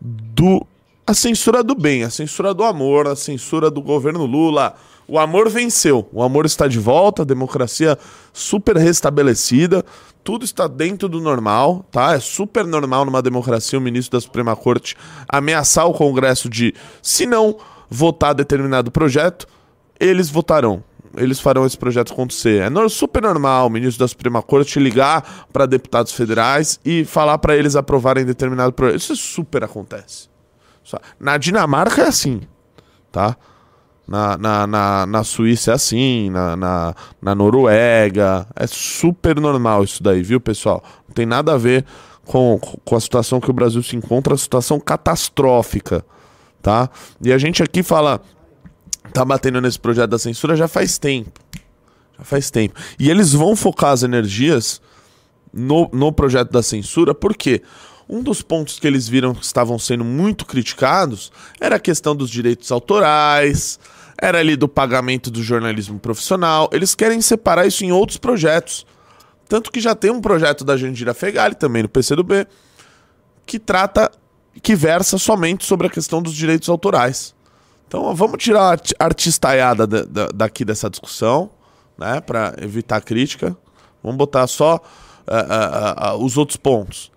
[0.00, 0.64] do
[1.04, 4.76] a censura do bem, a censura do amor, a censura do governo Lula.
[5.12, 7.98] O amor venceu, o amor está de volta, a democracia
[8.32, 9.84] super restabelecida,
[10.24, 12.14] tudo está dentro do normal, tá?
[12.14, 14.96] É super normal numa democracia o ministro da Suprema Corte
[15.28, 17.58] ameaçar o Congresso de, se não
[17.90, 19.46] votar determinado projeto,
[20.00, 20.82] eles votarão.
[21.14, 22.62] Eles farão esse projeto acontecer.
[22.62, 27.54] É super normal o ministro da Suprema Corte ligar para deputados federais e falar para
[27.54, 28.98] eles aprovarem determinado projeto.
[28.98, 30.30] Isso super acontece.
[31.20, 32.40] Na Dinamarca é assim,
[33.12, 33.36] tá?
[34.12, 38.46] Na, na, na, na Suíça é assim, na, na, na Noruega.
[38.54, 40.84] É super normal isso daí, viu, pessoal?
[41.08, 41.86] Não tem nada a ver
[42.26, 46.04] com, com a situação que o Brasil se encontra, a situação catastrófica,
[46.60, 46.90] tá?
[47.22, 48.20] E a gente aqui fala,
[49.14, 51.40] tá batendo nesse projeto da censura já faz tempo.
[52.18, 52.78] Já faz tempo.
[52.98, 54.82] E eles vão focar as energias
[55.50, 57.62] no, no projeto da censura, porque
[58.06, 62.28] um dos pontos que eles viram que estavam sendo muito criticados era a questão dos
[62.28, 63.80] direitos autorais,
[64.22, 66.70] era ali do pagamento do jornalismo profissional.
[66.72, 68.86] Eles querem separar isso em outros projetos.
[69.48, 72.46] Tanto que já tem um projeto da Jandira Fegali, também no PCdoB,
[73.44, 74.08] que trata,
[74.62, 77.34] que versa somente sobre a questão dos direitos autorais.
[77.88, 81.50] Então vamos tirar a artistaiada da, da, daqui dessa discussão,
[81.98, 83.56] né, para evitar crítica.
[84.04, 87.10] Vamos botar só uh, uh, uh, os outros pontos.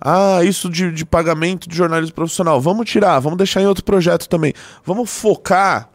[0.00, 2.60] Ah, isso de, de pagamento de jornalismo profissional.
[2.60, 4.52] Vamos tirar, vamos deixar em outro projeto também.
[4.84, 5.88] Vamos focar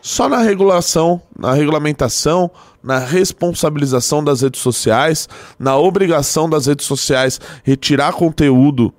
[0.00, 2.50] só na regulação, na regulamentação,
[2.82, 8.92] na responsabilização das redes sociais, na obrigação das redes sociais retirar conteúdo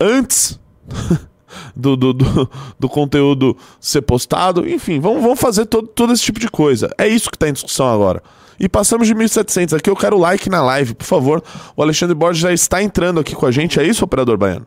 [0.00, 0.58] antes
[1.74, 4.68] do, do, do, do, conteúdo ser postado.
[4.68, 6.92] Enfim, vamos, vamos fazer todo, todo esse tipo de coisa.
[6.98, 8.22] É isso que está em discussão agora.
[8.60, 9.88] E passamos de 1.700 aqui.
[9.88, 11.42] Eu quero like na live, por favor.
[11.76, 13.78] O Alexandre Borges já está entrando aqui com a gente.
[13.78, 14.66] É isso, operador baiano?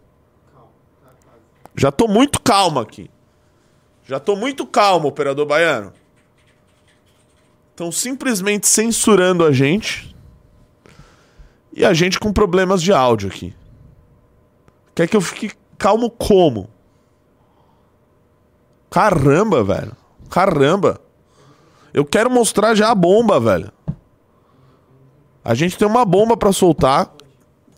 [1.76, 3.10] Já estou muito calmo aqui.
[4.06, 5.94] Já estou muito calmo, operador baiano.
[7.72, 10.16] Estão simplesmente censurando a gente.
[11.74, 13.56] E a gente com problemas de áudio aqui.
[14.94, 16.70] Quer que eu fique calmo como?
[18.90, 19.96] Caramba, velho.
[20.30, 21.00] Caramba.
[21.94, 23.72] Eu quero mostrar já a bomba, velho.
[25.44, 27.12] A gente tem uma bomba para soltar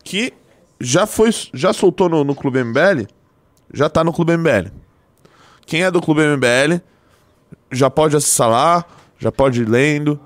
[0.02, 0.32] que
[0.80, 3.06] já foi, já soltou no, no Clube MBL,
[3.72, 4.83] já tá no Clube MBL.
[5.66, 6.80] Quem é do Clube MBL
[7.70, 8.84] já pode acessar lá,
[9.18, 10.20] já pode ir lendo,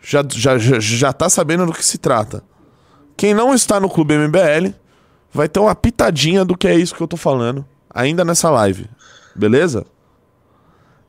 [0.00, 2.42] já, já, já, já tá sabendo do que se trata.
[3.16, 4.72] Quem não está no Clube MBL
[5.32, 8.88] vai ter uma pitadinha do que é isso que eu tô falando, ainda nessa live.
[9.34, 9.84] Beleza?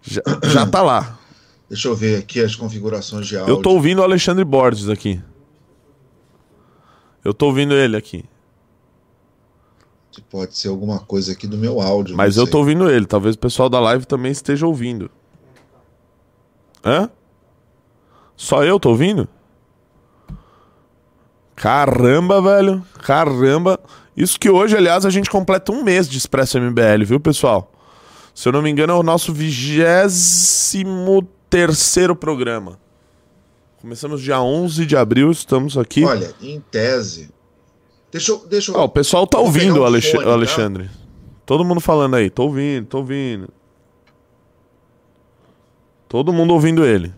[0.02, 1.18] Já, já tá lá.
[1.70, 3.54] Deixa eu ver aqui as configurações de áudio.
[3.54, 5.22] Eu tô ouvindo o Alexandre Borges aqui.
[7.24, 8.26] Eu tô ouvindo ele aqui.
[10.30, 12.16] Pode ser alguma coisa aqui do meu áudio.
[12.16, 13.06] Mas eu tô ouvindo ele.
[13.06, 15.10] Talvez o pessoal da live também esteja ouvindo.
[16.84, 17.10] Hã?
[18.36, 19.28] Só eu tô ouvindo?
[21.56, 22.84] Caramba, velho.
[23.02, 23.80] Caramba.
[24.16, 27.72] Isso que hoje, aliás, a gente completa um mês de Expresso MBL, viu, pessoal?
[28.34, 32.80] Se eu não me engano, é o nosso vigésimo terceiro programa.
[33.82, 36.04] Começamos dia 11 de abril, estamos aqui.
[36.04, 37.30] Olha, em tese.
[38.12, 38.40] Deixa eu.
[38.48, 38.76] Deixa eu...
[38.76, 40.86] Oh, o pessoal tá ouvindo, um Alex fone, Alexandre.
[40.86, 40.94] Tá?
[41.46, 43.50] Todo mundo falando aí, tô ouvindo, tô ouvindo.
[46.08, 47.14] Todo mundo ouvindo ele.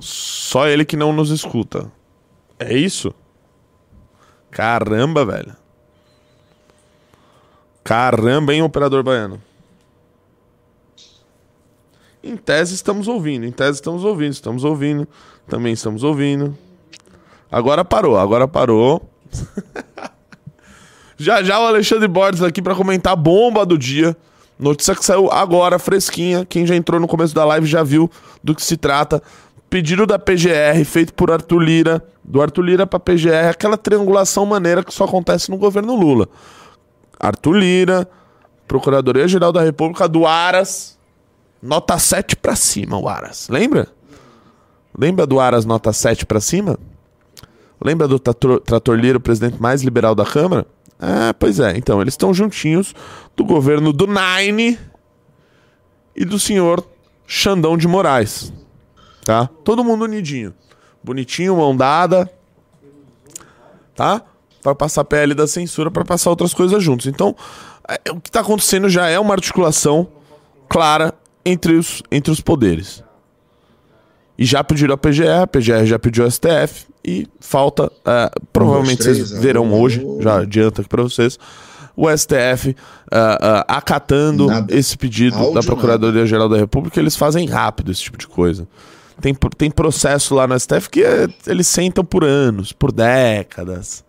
[0.00, 1.90] Só ele que não nos escuta.
[2.58, 3.14] É isso?
[4.50, 5.56] Caramba, velho.
[7.84, 9.40] Caramba, hein, operador baiano.
[12.22, 15.08] Em tese estamos ouvindo, em tese estamos ouvindo, estamos ouvindo,
[15.48, 16.56] também estamos ouvindo.
[17.50, 19.02] Agora parou, agora parou.
[21.18, 24.16] já já o Alexandre Borges aqui para comentar a bomba do dia.
[24.58, 26.44] Notícia que saiu agora, fresquinha.
[26.44, 28.10] Quem já entrou no começo da live já viu
[28.42, 29.22] do que se trata.
[29.68, 32.04] Pedido da PGR, feito por Arthur Lira.
[32.22, 36.28] Do Arthur Lira pra PGR, aquela triangulação maneira que só acontece no governo Lula.
[37.18, 38.08] Arthur Lira,
[38.68, 40.98] Procuradoria-Geral da República, do Aras,
[41.62, 43.48] Nota 7 para cima, o Aras.
[43.48, 43.86] Lembra?
[44.96, 46.78] Lembra do Aras nota 7 para cima?
[47.82, 48.60] Lembra do trator,
[49.22, 50.66] presidente mais liberal da Câmara?
[50.98, 51.76] Ah, pois é.
[51.76, 52.94] Então, eles estão juntinhos
[53.34, 54.78] do governo do Nine
[56.14, 56.84] e do senhor
[57.26, 58.52] Xandão de Moraes.
[59.24, 59.48] Tá?
[59.64, 60.52] Todo mundo unidinho.
[61.02, 62.30] Bonitinho, mão dada.
[63.94, 64.22] Tá?
[64.62, 67.06] Para passar a PL da censura, para passar outras coisas juntos.
[67.06, 67.34] Então,
[67.88, 70.06] é, o que está acontecendo já é uma articulação
[70.68, 71.14] clara
[71.44, 73.02] entre os, entre os poderes.
[74.40, 79.02] E já pediram a PGR, a PGR já pediu ao STF e falta, uh, provavelmente
[79.02, 79.40] três, vocês né?
[79.40, 81.38] verão hoje, já adianta aqui para vocês,
[81.94, 84.74] o STF uh, uh, acatando nada.
[84.74, 88.66] esse pedido Áudio da Procuradoria-Geral da República, eles fazem rápido esse tipo de coisa.
[89.20, 94.02] Tem, tem processo lá no STF que é, eles sentam por anos, por décadas.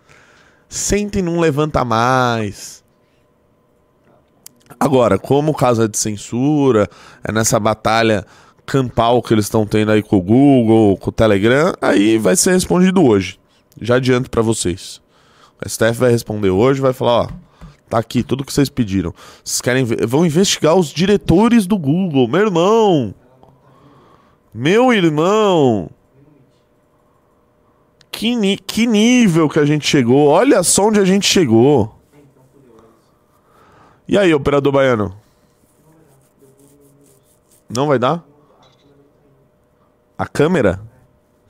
[0.69, 2.81] Sentem não levanta mais.
[4.79, 6.89] Agora, como o caso é de censura,
[7.21, 8.25] é nessa batalha
[8.65, 12.51] campal que eles estão tendo aí com o Google, com o Telegram, aí vai ser
[12.53, 13.39] respondido hoje.
[13.79, 15.01] Já adianto para vocês.
[15.63, 17.27] O STF vai responder hoje, vai falar, ó,
[17.89, 19.13] tá aqui tudo que vocês pediram.
[19.43, 20.05] Vocês querem ver?
[20.07, 23.13] vão investigar os diretores do Google, meu irmão.
[24.53, 25.89] Meu irmão.
[28.11, 30.27] Que, ni- que nível que a gente chegou.
[30.27, 31.95] Olha só onde a gente chegou.
[34.07, 35.15] E aí, operador baiano?
[37.69, 38.23] Não vai dar?
[40.21, 40.79] A câmera?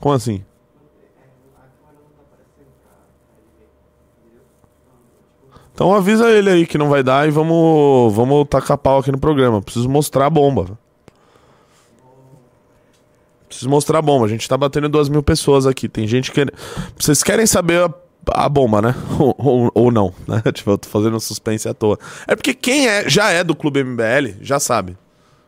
[0.00, 0.42] Como assim?
[5.74, 9.18] Então avisa ele aí que não vai dar e vamos, vamos tacar pau aqui no
[9.18, 9.60] programa.
[9.60, 10.78] Preciso mostrar a bomba.
[13.46, 14.24] Preciso mostrar a bomba.
[14.24, 15.86] A gente tá batendo duas mil pessoas aqui.
[15.86, 16.46] Tem gente que.
[16.98, 17.94] Vocês querem saber a,
[18.46, 18.94] a bomba, né?
[19.20, 20.40] Ou, ou, ou não, né?
[20.50, 21.98] Tipo, eu tô fazendo suspense à toa.
[22.26, 24.96] É porque quem é, já é do Clube MBL já sabe.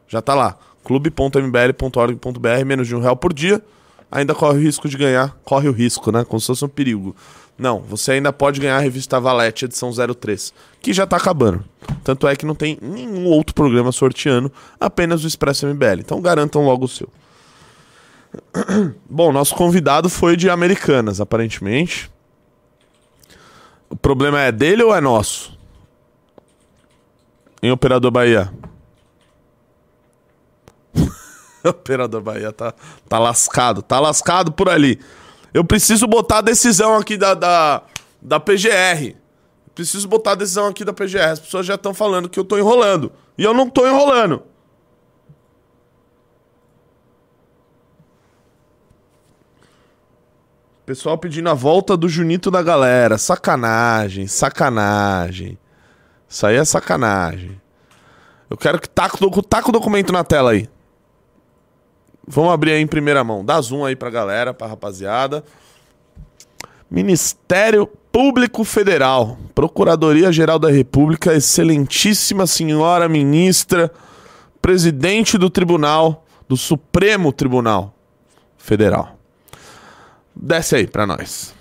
[0.07, 0.59] Já tá lá.
[0.85, 3.63] clube.mbl.org.br, menos de um real por dia.
[4.11, 5.37] Ainda corre o risco de ganhar.
[5.45, 6.25] Corre o risco, né?
[6.25, 7.17] Como se fosse um perigo.
[7.57, 11.65] Não, você ainda pode ganhar a revista Valete, edição 03, que já tá acabando.
[12.03, 16.01] Tanto é que não tem nenhum outro programa sorteando, apenas o Expresso MBL.
[16.01, 17.09] Então garantam logo o seu.
[19.09, 22.11] Bom, nosso convidado foi de Americanas, aparentemente.
[23.89, 25.57] O problema é dele ou é nosso?
[27.63, 28.53] Em Operador Bahia.
[31.69, 32.75] Operador Bahia tá,
[33.09, 35.01] tá lascado, tá lascado por ali.
[35.53, 37.83] Eu preciso botar a decisão aqui da, da,
[38.21, 39.17] da PGR.
[39.75, 41.31] Preciso botar a decisão aqui da PGR.
[41.33, 43.11] As pessoas já estão falando que eu tô enrolando.
[43.39, 44.43] E eu não tô enrolando.
[50.85, 53.17] Pessoal pedindo a volta do Junito da galera.
[53.17, 55.59] Sacanagem, sacanagem.
[56.29, 57.61] Isso aí é sacanagem.
[58.51, 59.17] Eu quero que taca,
[59.49, 60.69] taca o documento na tela aí.
[62.27, 63.45] Vamos abrir aí em primeira mão.
[63.45, 65.45] Dá zoom aí pra galera, pra rapaziada.
[66.91, 73.93] Ministério Público Federal, Procuradoria-Geral da República, excelentíssima senhora ministra,
[74.63, 77.93] presidente do Tribunal, do Supremo Tribunal
[78.57, 79.19] Federal.
[80.35, 81.55] Desce aí pra nós.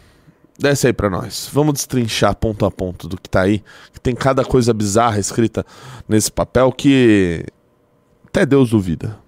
[0.60, 1.50] Desce aí pra nós.
[1.52, 3.64] Vamos destrinchar ponto a ponto do que tá aí.
[3.92, 5.66] Que tem cada coisa bizarra escrita
[6.08, 7.46] nesse papel que
[8.28, 9.23] até Deus duvida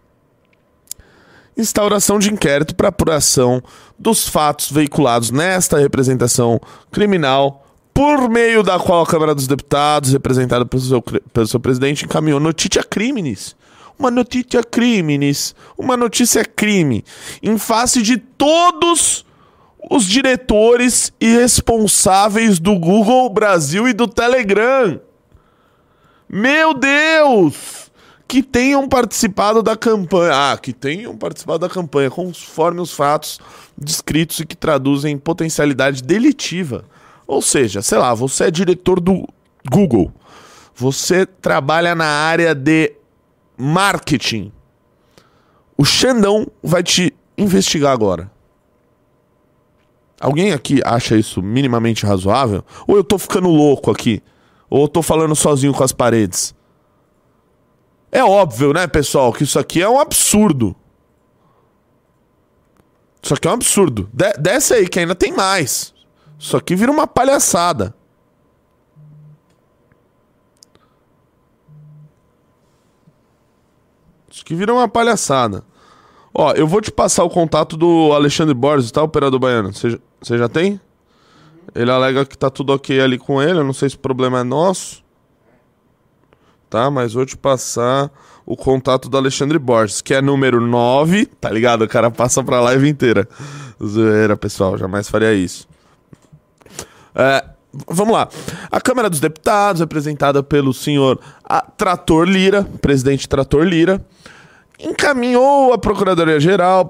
[1.57, 3.61] instauração de inquérito para apuração
[3.97, 6.59] dos fatos veiculados nesta representação
[6.91, 12.05] criminal, por meio da qual a Câmara dos Deputados, representada pelo seu, pelo seu presidente,
[12.05, 13.55] encaminhou notícia crimes.
[13.97, 15.55] Uma notícia crimes.
[15.77, 17.05] Uma notícia crime.
[17.41, 19.25] Em face de todos
[19.89, 24.99] os diretores e responsáveis do Google Brasil e do Telegram.
[26.27, 27.84] Meu Deus!
[28.27, 30.51] Que tenham participado da campanha.
[30.51, 33.39] Ah, que tenham participado da campanha, conforme os fatos
[33.77, 36.85] descritos e que traduzem potencialidade delitiva.
[37.27, 39.27] Ou seja, sei lá, você é diretor do
[39.69, 40.11] Google.
[40.75, 42.93] Você trabalha na área de
[43.57, 44.51] marketing.
[45.77, 48.31] O Xandão vai te investigar agora.
[50.19, 52.63] Alguém aqui acha isso minimamente razoável?
[52.87, 54.23] Ou eu tô ficando louco aqui?
[54.69, 56.54] Ou eu tô falando sozinho com as paredes?
[58.11, 60.75] É óbvio, né, pessoal, que isso aqui é um absurdo.
[63.21, 64.09] Isso aqui é um absurdo.
[64.13, 65.93] De desce aí, que ainda tem mais.
[66.39, 67.93] Isso aqui vira uma palhaçada.
[74.29, 75.63] Isso aqui vira uma palhaçada.
[76.33, 79.71] Ó, eu vou te passar o contato do Alexandre Borges, tá, operador baiano?
[79.73, 80.79] Você já- tem?
[81.73, 83.59] Ele alega que tá tudo ok ali com ele.
[83.59, 85.03] Eu não sei se o problema é nosso
[86.75, 86.91] tá?
[86.91, 88.11] Mas vou te passar
[88.45, 91.83] o contato do Alexandre Borges, que é número 9, tá ligado?
[91.83, 93.25] O cara passa pra live inteira.
[93.81, 95.69] Zoeira, pessoal, jamais faria isso.
[97.15, 97.45] É,
[97.87, 98.27] vamos lá.
[98.69, 104.05] A Câmara dos Deputados, representada pelo senhor ah, Trator Lira, presidente Trator Lira,
[104.77, 106.85] encaminhou a Procuradoria-Geral.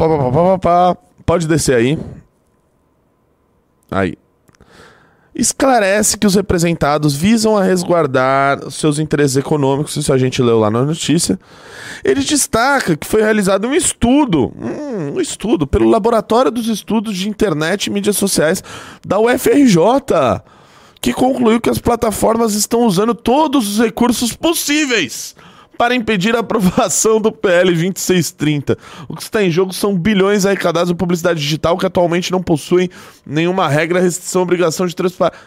[1.23, 1.99] Pode descer aí.
[3.91, 4.17] Aí
[5.35, 10.71] esclarece que os representados visam a resguardar seus interesses econômicos, isso a gente leu lá
[10.71, 11.37] na notícia.
[12.03, 17.27] Ele destaca que foi realizado um estudo, hum, um estudo pelo Laboratório dos Estudos de
[17.27, 18.63] Internet e Mídias Sociais
[19.05, 20.41] da UFRJ,
[21.01, 25.35] que concluiu que as plataformas estão usando todos os recursos possíveis
[25.77, 28.77] para impedir a aprovação do PL 2630.
[29.07, 32.89] O que está em jogo são bilhões arrecadados em publicidade digital que atualmente não possuem
[33.25, 35.39] nenhuma regra, restrição, obrigação de transparência.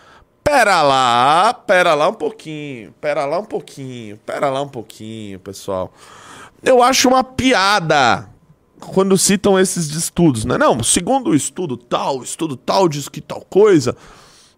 [0.43, 5.93] Pera lá, pera lá um pouquinho, pera lá um pouquinho, pera lá um pouquinho, pessoal.
[6.63, 8.29] Eu acho uma piada
[8.81, 10.57] quando citam esses estudos, né?
[10.57, 13.97] Não, segundo o estudo tal, estudo tal diz que tal coisa.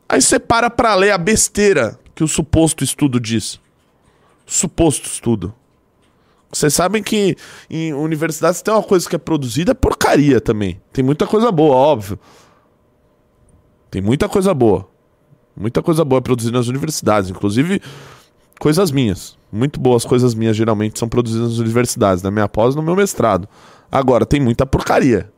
[0.08, 3.60] Aí você para pra ler a besteira que o suposto estudo diz.
[4.46, 5.54] Suposto estudo.
[6.52, 7.36] Vocês sabem que
[7.68, 10.80] em universidades tem uma coisa que é produzida é porcaria também.
[10.92, 12.18] Tem muita coisa boa, óbvio.
[13.90, 14.88] Tem muita coisa boa.
[15.56, 17.80] Muita coisa boa produzida nas universidades, inclusive
[18.58, 19.38] coisas minhas.
[19.52, 22.96] Muito boas coisas minhas geralmente são produzidas nas universidades, na minha pós e no meu
[22.96, 23.48] mestrado.
[23.90, 25.30] Agora, tem muita porcaria.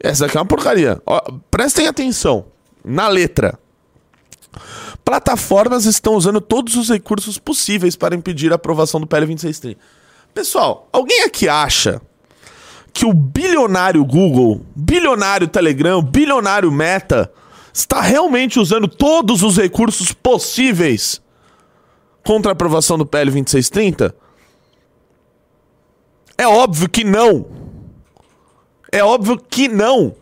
[0.00, 1.00] Essa aqui é uma porcaria.
[1.04, 2.46] Ó, prestem atenção
[2.84, 3.58] na letra.
[5.04, 9.80] Plataformas estão usando todos os recursos possíveis para impedir a aprovação do PL 2630.
[10.34, 12.00] Pessoal, alguém aqui acha
[12.92, 17.32] que o bilionário Google, bilionário Telegram, bilionário Meta
[17.72, 21.20] está realmente usando todos os recursos possíveis
[22.24, 24.14] contra a aprovação do PL 2630?
[26.36, 27.46] É óbvio que não.
[28.90, 30.14] É óbvio que não.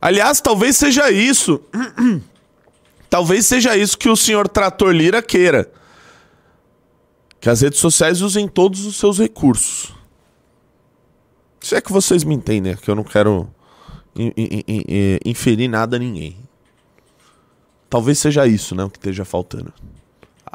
[0.00, 1.60] Aliás, talvez seja isso.
[3.08, 5.70] talvez seja isso que o senhor Trator Lira queira.
[7.46, 9.92] Que as redes sociais usem todos os seus recursos.
[11.60, 13.48] Se é que vocês me entendem, é que eu não quero
[14.16, 16.36] in- in- in- in- inferir nada a ninguém.
[17.88, 19.72] Talvez seja isso, né, o que esteja faltando.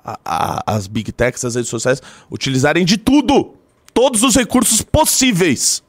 [0.04, 3.54] A- a- as big techs, as redes sociais, utilizarem de tudo,
[3.94, 5.82] todos os recursos possíveis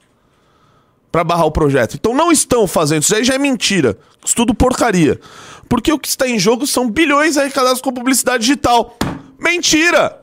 [1.10, 1.96] para barrar o projeto.
[1.96, 3.98] Então não estão fazendo isso aí já é mentira.
[4.24, 5.20] Isso tudo porcaria.
[5.68, 8.96] Porque o que está em jogo são bilhões arrecadados com publicidade digital.
[9.36, 10.21] Mentira!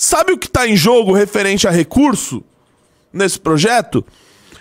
[0.00, 2.44] Sabe o que está em jogo referente a recurso
[3.12, 4.06] nesse projeto?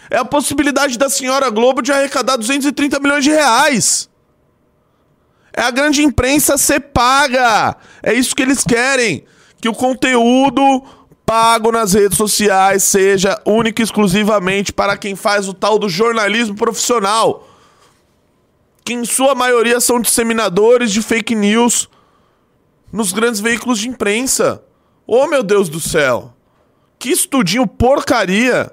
[0.09, 4.09] É a possibilidade da senhora Globo de arrecadar 230 milhões de reais.
[5.53, 7.77] É a grande imprensa ser paga.
[8.01, 9.25] É isso que eles querem.
[9.61, 10.83] Que o conteúdo
[11.23, 16.55] pago nas redes sociais seja único e exclusivamente para quem faz o tal do jornalismo
[16.55, 17.47] profissional.
[18.83, 21.87] Que em sua maioria são disseminadores de fake news
[22.91, 24.63] nos grandes veículos de imprensa.
[25.07, 26.33] Oh, meu Deus do céu.
[26.99, 28.69] Que estudinho porcaria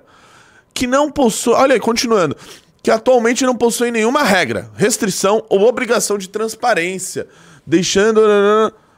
[0.75, 1.55] que não possui.
[1.55, 2.37] Olha aí, continuando.
[2.83, 7.29] Que atualmente não possui nenhuma regra, restrição ou obrigação de transparência.
[7.65, 8.21] Deixando.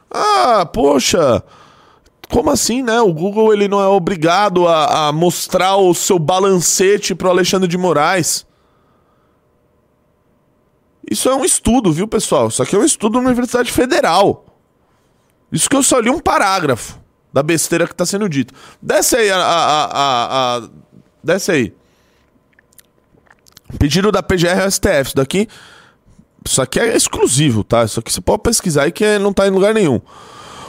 [0.09, 1.43] Ah, poxa.
[2.29, 2.99] Como assim, né?
[2.99, 7.77] O Google ele não é obrigado a, a mostrar o seu balancete pro Alexandre de
[7.77, 8.45] Moraes.
[11.09, 12.49] Isso é um estudo, viu, pessoal?
[12.49, 14.45] Isso aqui é um estudo da Universidade Federal.
[15.49, 16.99] Isso que eu só li um parágrafo
[17.33, 18.53] da besteira que tá sendo dito.
[18.81, 19.37] Desce aí a.
[19.37, 20.69] a, a, a-
[21.23, 21.73] desce aí.
[23.77, 25.07] Pedido da PGR ao STF.
[25.07, 25.47] Isso daqui.
[26.45, 27.83] Isso aqui é exclusivo, tá?
[27.83, 29.99] Isso aqui você pode pesquisar aí que é- não tá em lugar nenhum.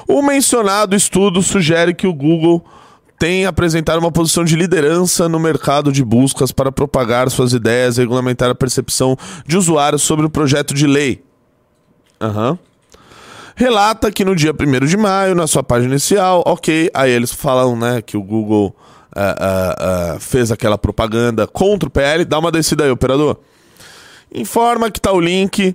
[0.08, 2.64] O mencionado estudo sugere que o Google
[3.18, 8.00] tem apresentado uma posição de liderança no mercado de buscas para propagar suas ideias e
[8.00, 9.16] regulamentar a percepção
[9.46, 11.22] de usuários sobre o projeto de lei.
[12.20, 12.58] Aham
[13.58, 17.76] relata que no dia 1 de maio, na sua página inicial, ok, aí eles falam
[17.76, 18.74] né, que o Google
[19.14, 19.76] ah, ah,
[20.14, 22.24] ah, fez aquela propaganda contra o PL.
[22.24, 23.36] Dá uma descida aí, operador.
[24.32, 25.74] Informa que tal link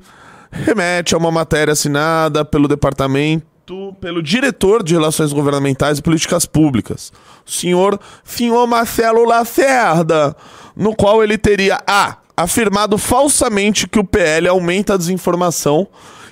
[0.50, 7.12] remete a uma matéria assinada pelo departamento, pelo diretor de Relações Governamentais e Políticas Públicas,
[7.46, 10.34] o senhor Finho Marcelo Lacerda,
[10.74, 12.16] no qual ele teria A.
[12.38, 15.86] afirmado falsamente que o PL aumenta a desinformação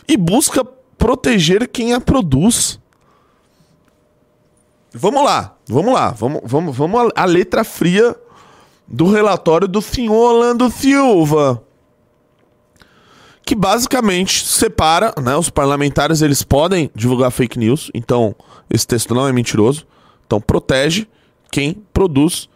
[0.07, 0.63] e busca
[1.01, 2.79] proteger quem a produz.
[4.93, 8.15] Vamos lá, vamos lá, vamos, vamos, vamos à letra fria
[8.87, 11.63] do relatório do senhor Orlando Silva
[13.43, 18.35] que basicamente separa, né, os parlamentares eles podem divulgar fake news, então
[18.69, 19.85] esse texto não é mentiroso,
[20.25, 21.07] então protege
[21.51, 22.47] quem produz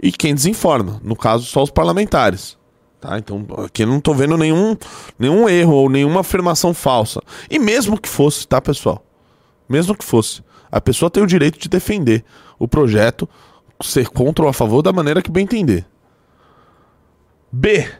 [0.00, 2.56] e quem desinforma, no caso só os parlamentares.
[3.02, 3.18] Tá?
[3.18, 4.76] Então aqui eu não tô vendo nenhum,
[5.18, 7.20] nenhum erro ou nenhuma afirmação falsa.
[7.50, 9.04] E mesmo que fosse, tá, pessoal?
[9.68, 12.24] Mesmo que fosse, a pessoa tem o direito de defender
[12.60, 13.28] o projeto,
[13.82, 15.84] ser contra ou a favor da maneira que bem entender.
[17.50, 17.90] B.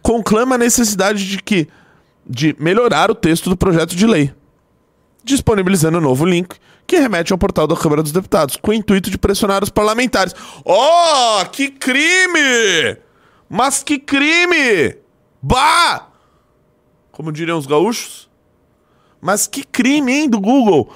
[0.00, 1.68] Conclama a necessidade de que
[2.26, 4.32] de melhorar o texto do projeto de lei,
[5.22, 9.10] disponibilizando um novo link que remete ao portal da Câmara dos Deputados, com o intuito
[9.10, 10.34] de pressionar os parlamentares.
[10.64, 13.07] Oh, que crime!
[13.48, 14.96] Mas que crime!
[15.40, 16.08] Bah!
[17.10, 18.28] Como diriam os gaúchos.
[19.20, 20.92] Mas que crime, hein, do Google?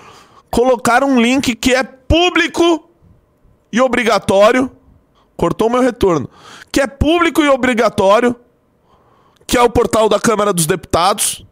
[0.51, 2.89] Colocar um link que é público
[3.73, 4.71] e obrigatório.
[5.37, 6.29] Cortou meu retorno.
[6.71, 8.37] Que é público e obrigatório.
[9.47, 11.45] Que é o portal da Câmara dos Deputados.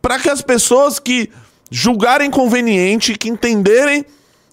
[0.00, 1.30] Para que as pessoas que
[1.70, 4.04] julgarem conveniente, que entenderem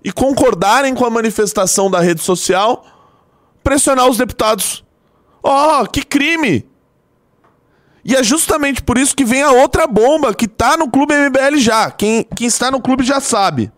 [0.04, 2.86] e concordarem com a manifestação da rede social,
[3.64, 4.84] pressionar os deputados.
[5.44, 6.68] Ó, que crime!
[8.04, 11.58] E é justamente por isso que vem a outra bomba que tá no Clube MBL
[11.58, 11.92] já.
[11.92, 13.72] Quem, quem está no clube já sabe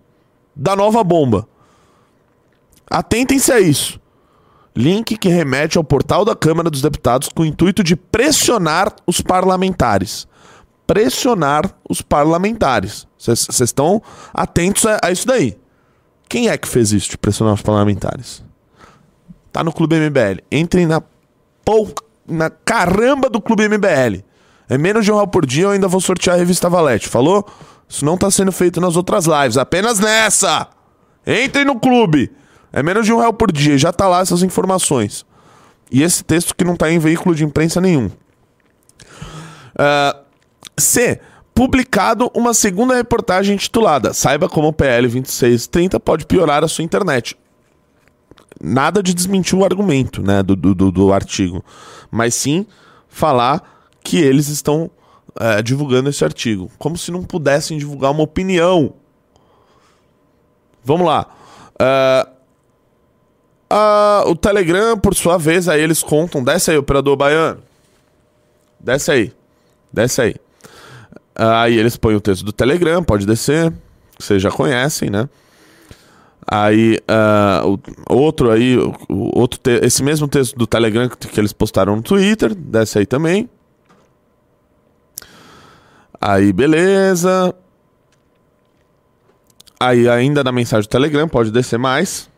[0.55, 1.47] da nova bomba.
[2.89, 3.99] Atentem-se a isso.
[4.75, 9.21] Link que remete ao portal da Câmara dos Deputados com o intuito de pressionar os
[9.21, 10.27] parlamentares.
[10.87, 13.07] Pressionar os parlamentares.
[13.17, 14.01] Vocês estão
[14.33, 15.57] atentos a, a isso daí.
[16.29, 18.43] Quem é que fez isso de pressionar os parlamentares?
[19.51, 20.41] Tá no Clube MBL.
[20.49, 21.01] Entrem na,
[21.63, 21.93] pou,
[22.27, 24.23] na caramba do Clube MBL.
[24.69, 27.09] É menos de um real por dia, eu ainda vou sortear a revista Valete.
[27.09, 27.45] Falou?
[27.87, 30.67] Isso não tá sendo feito nas outras lives, apenas nessa!
[31.27, 32.31] Entrem no clube!
[32.71, 35.25] É menos de um real por dia, já tá lá essas informações.
[35.91, 38.09] E esse texto que não tá em veículo de imprensa nenhum.
[39.75, 40.21] Uh,
[40.77, 41.19] C.
[41.53, 47.37] Publicado uma segunda reportagem intitulada Saiba como o PL 2630 pode piorar a sua internet.
[48.63, 51.63] Nada de desmentir o argumento né, do, do, do artigo,
[52.11, 52.65] mas sim
[53.07, 54.89] falar que eles estão
[55.29, 56.69] uh, divulgando esse artigo.
[56.77, 58.93] Como se não pudessem divulgar uma opinião.
[60.83, 61.27] Vamos lá.
[61.75, 62.41] Uh,
[63.71, 66.43] Uh, o Telegram, por sua vez, aí eles contam.
[66.43, 67.59] Desce aí, operador baiano.
[68.77, 69.33] Desce aí.
[69.93, 70.35] Desce aí.
[71.33, 73.71] Aí eles põem o texto do Telegram, pode descer.
[74.19, 75.29] Vocês já conhecem, né?
[76.47, 77.79] Aí, uh,
[78.09, 78.77] outro aí,
[79.07, 83.49] outro esse mesmo texto do Telegram que, que eles postaram no Twitter, desce aí também.
[86.19, 87.53] Aí, beleza.
[89.79, 92.29] Aí, ainda na mensagem do Telegram, pode descer mais.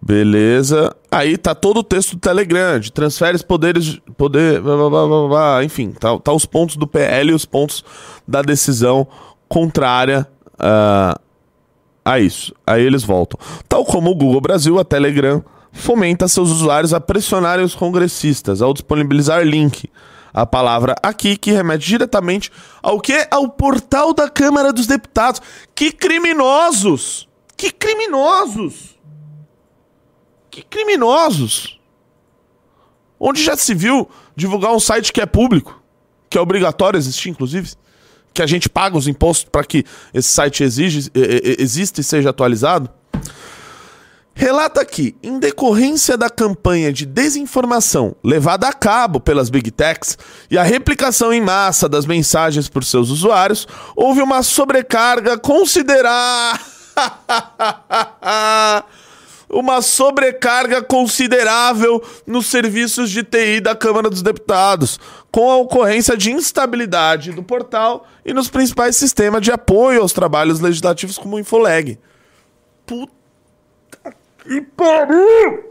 [0.00, 0.94] Beleza.
[1.10, 5.28] Aí tá todo o texto do Telegram, de transfere os poderes, poder, blá, blá, blá,
[5.28, 7.84] blá, enfim, tá, tá os pontos do PL e os pontos
[8.26, 9.06] da decisão
[9.48, 10.26] contrária
[10.60, 11.20] uh,
[12.04, 12.54] a isso.
[12.66, 13.38] Aí eles voltam.
[13.68, 15.42] Tal como o Google Brasil, a Telegram
[15.72, 19.88] fomenta seus usuários a pressionarem os congressistas ao disponibilizar link.
[20.32, 22.52] A palavra aqui que remete diretamente
[22.82, 23.26] ao que?
[23.30, 25.42] Ao portal da Câmara dos Deputados.
[25.74, 27.28] Que criminosos!
[27.56, 28.96] Que criminosos!
[30.50, 31.80] Que criminosos!
[33.18, 35.82] Onde já se viu divulgar um site que é público,
[36.28, 37.72] que é obrigatório existir, inclusive,
[38.32, 41.10] que a gente paga os impostos para que esse site exige,
[41.58, 42.90] exista e seja atualizado?
[44.40, 50.16] Relata que, em decorrência da campanha de desinformação levada a cabo pelas Big Techs
[50.50, 56.64] e a replicação em massa das mensagens por seus usuários, houve uma sobrecarga considerável.
[59.50, 64.98] uma sobrecarga considerável nos serviços de TI da Câmara dos Deputados,
[65.30, 70.60] com a ocorrência de instabilidade do portal e nos principais sistemas de apoio aos trabalhos
[70.60, 71.98] legislativos como o Infoleg.
[72.84, 73.12] Puta
[74.42, 75.70] que pariu!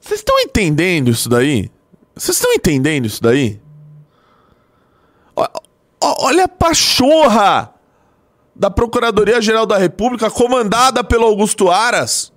[0.00, 1.70] Vocês estão entendendo isso daí?
[2.14, 3.60] Vocês estão entendendo isso daí?
[6.00, 7.76] Olha a pachorra!
[8.56, 12.32] da Procuradoria-Geral da República, comandada pelo Augusto Aras.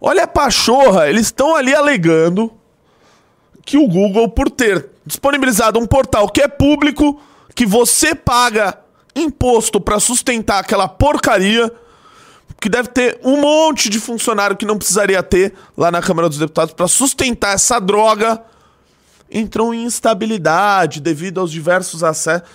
[0.00, 2.52] Olha a pachorra, eles estão ali alegando
[3.64, 7.20] que o Google, por ter disponibilizado um portal que é público,
[7.54, 8.78] que você paga
[9.14, 11.70] imposto para sustentar aquela porcaria,
[12.60, 16.38] que deve ter um monte de funcionário que não precisaria ter lá na Câmara dos
[16.38, 18.42] Deputados para sustentar essa droga,
[19.30, 22.48] entrou em instabilidade devido aos diversos acessos.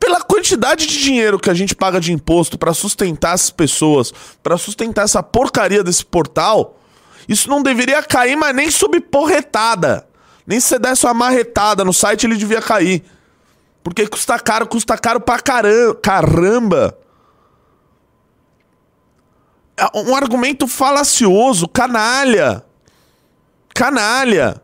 [0.00, 4.12] Pela quantidade de dinheiro que a gente paga de imposto para sustentar essas pessoas,
[4.42, 6.80] para sustentar essa porcaria desse portal,
[7.28, 10.08] isso não deveria cair, mas nem sob porretada.
[10.46, 13.04] Nem se você desse uma marretada no site, ele devia cair.
[13.82, 15.94] Porque custa caro, custa caro pra caramba.
[15.96, 16.98] caramba.
[19.76, 22.64] É um argumento falacioso, canalha.
[23.74, 24.60] Canalha.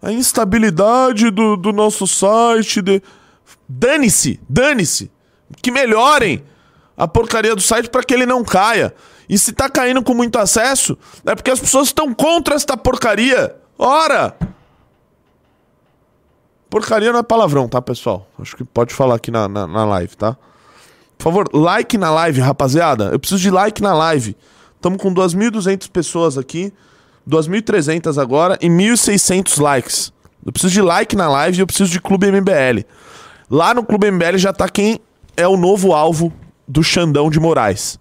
[0.00, 2.80] A instabilidade do, do nosso site.
[2.80, 3.02] De...
[3.68, 5.10] Dane-se, dane-se.
[5.62, 6.42] Que melhorem
[6.96, 8.94] a porcaria do site para que ele não caia.
[9.28, 13.56] E se tá caindo com muito acesso, é porque as pessoas estão contra esta porcaria.
[13.78, 14.36] Ora!
[16.70, 18.28] Porcaria não é palavrão, tá, pessoal?
[18.38, 20.36] Acho que pode falar aqui na, na, na live, tá?
[21.16, 23.10] Por favor, like na live, rapaziada.
[23.12, 24.36] Eu preciso de like na live.
[24.74, 26.72] Estamos com 2.200 pessoas aqui,
[27.28, 30.12] 2.300 agora e 1.600 likes.
[30.44, 32.84] Eu preciso de like na live e eu preciso de Clube MBL.
[33.50, 35.00] Lá no Clube MBL já tá quem
[35.36, 36.32] é o novo alvo
[36.68, 37.98] do Xandão de Moraes.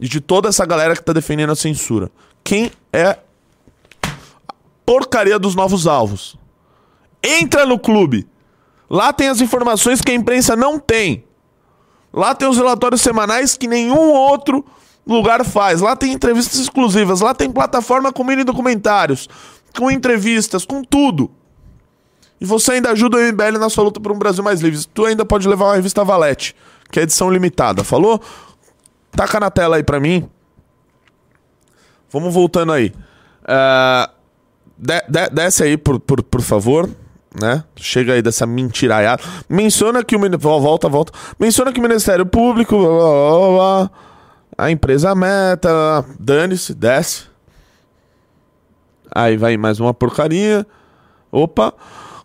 [0.00, 2.10] E de toda essa galera que tá defendendo a censura.
[2.44, 3.18] Quem é a
[4.86, 6.36] porcaria dos novos alvos?
[7.22, 8.26] Entra no clube.
[8.88, 11.24] Lá tem as informações que a imprensa não tem.
[12.12, 14.64] Lá tem os relatórios semanais que nenhum outro
[15.06, 15.80] lugar faz.
[15.80, 17.20] Lá tem entrevistas exclusivas.
[17.20, 19.28] Lá tem plataforma com mini documentários,
[19.76, 21.30] com entrevistas, com tudo.
[22.40, 24.84] E você ainda ajuda o MBL na sua luta por um Brasil mais livre.
[24.86, 26.54] Tu ainda pode levar uma revista Valete,
[26.90, 27.82] que é edição limitada.
[27.82, 28.20] Falou?
[29.12, 30.28] Taca na tela aí pra mim.
[32.10, 32.92] Vamos voltando aí.
[33.46, 34.08] É,
[34.78, 36.88] de- de- desce aí, por, por, por favor.
[37.40, 37.62] Né?
[37.76, 39.22] Chega aí dessa mentiraiada.
[39.48, 40.38] Menciona que o.
[40.38, 41.12] Volta, volta.
[41.38, 42.76] Menciona que o Ministério Público.
[42.76, 43.90] blá, blá, blá,
[44.56, 46.04] a empresa meta.
[46.18, 47.24] Dane-se, desce.
[49.14, 50.66] Aí vai mais uma porcaria.
[51.30, 51.74] Opa.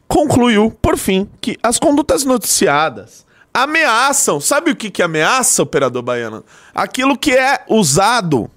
[0.07, 4.39] Concluiu, por fim, que as condutas noticiadas ameaçam.
[4.39, 6.43] Sabe o que, que ameaça, operador baiano?
[6.74, 8.49] Aquilo que é usado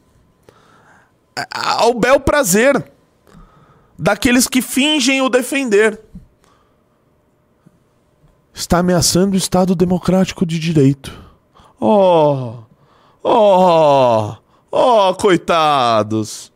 [1.37, 2.91] a- ao bel prazer
[3.99, 6.01] daqueles que fingem o defender.
[8.55, 11.13] Está ameaçando o Estado Democrático de Direito.
[11.79, 12.55] Oh,
[13.23, 14.35] oh,
[14.71, 16.51] oh, coitados.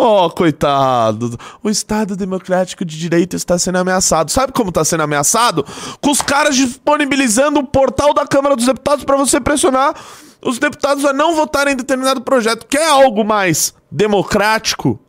[0.00, 1.36] Oh, coitados.
[1.60, 4.30] O Estado Democrático de Direito está sendo ameaçado.
[4.30, 5.66] Sabe como está sendo ameaçado?
[6.00, 9.96] Com os caras disponibilizando o portal da Câmara dos Deputados para você pressionar
[10.40, 12.64] os deputados a não votarem em determinado projeto.
[12.66, 15.00] Quer algo mais democrático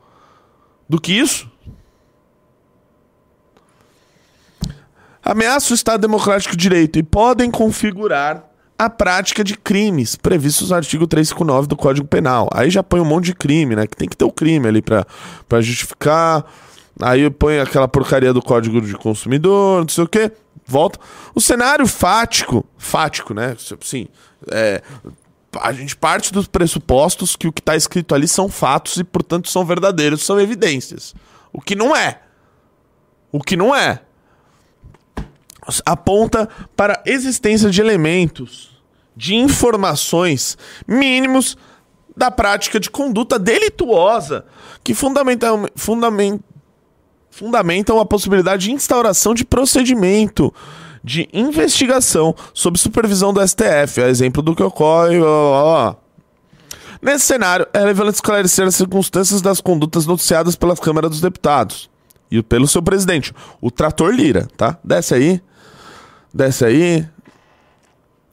[0.89, 1.47] do que isso?
[5.21, 8.48] Ameaça o Estado Democrático de Direito e podem configurar
[8.79, 12.47] a prática de crimes previstos no artigo 359 do Código Penal.
[12.53, 13.85] Aí já põe um monte de crime, né?
[13.85, 15.05] Que tem que ter o crime ali pra
[15.59, 16.45] justificar.
[17.01, 20.31] Aí põe aquela porcaria do Código de Consumidor, não sei o quê.
[20.65, 20.97] Volta.
[21.35, 23.53] O cenário fático, fático, né?
[23.81, 24.07] Sim,
[24.49, 24.81] é,
[25.59, 29.49] a gente parte dos pressupostos que o que está escrito ali são fatos e, portanto,
[29.49, 31.13] são verdadeiros, são evidências.
[31.51, 32.21] O que não é.
[33.29, 33.99] O que não é
[35.85, 38.69] aponta para a existência de elementos,
[39.15, 40.57] de informações
[40.87, 41.57] mínimos
[42.15, 44.45] da prática de conduta delituosa
[44.83, 46.39] que fundamentam, fundamen-
[47.29, 50.53] fundamentam a possibilidade de instauração de procedimento
[51.01, 55.19] de investigação sob supervisão do STF, a exemplo do que ocorre.
[55.21, 55.95] ó.
[57.01, 61.89] Nesse cenário, é relevante esclarecer as circunstâncias das condutas noticiadas pela Câmara dos Deputados
[62.29, 64.77] e pelo seu presidente, o Trator Lira, tá?
[64.83, 65.41] Desce aí.
[66.33, 67.07] Desce aí.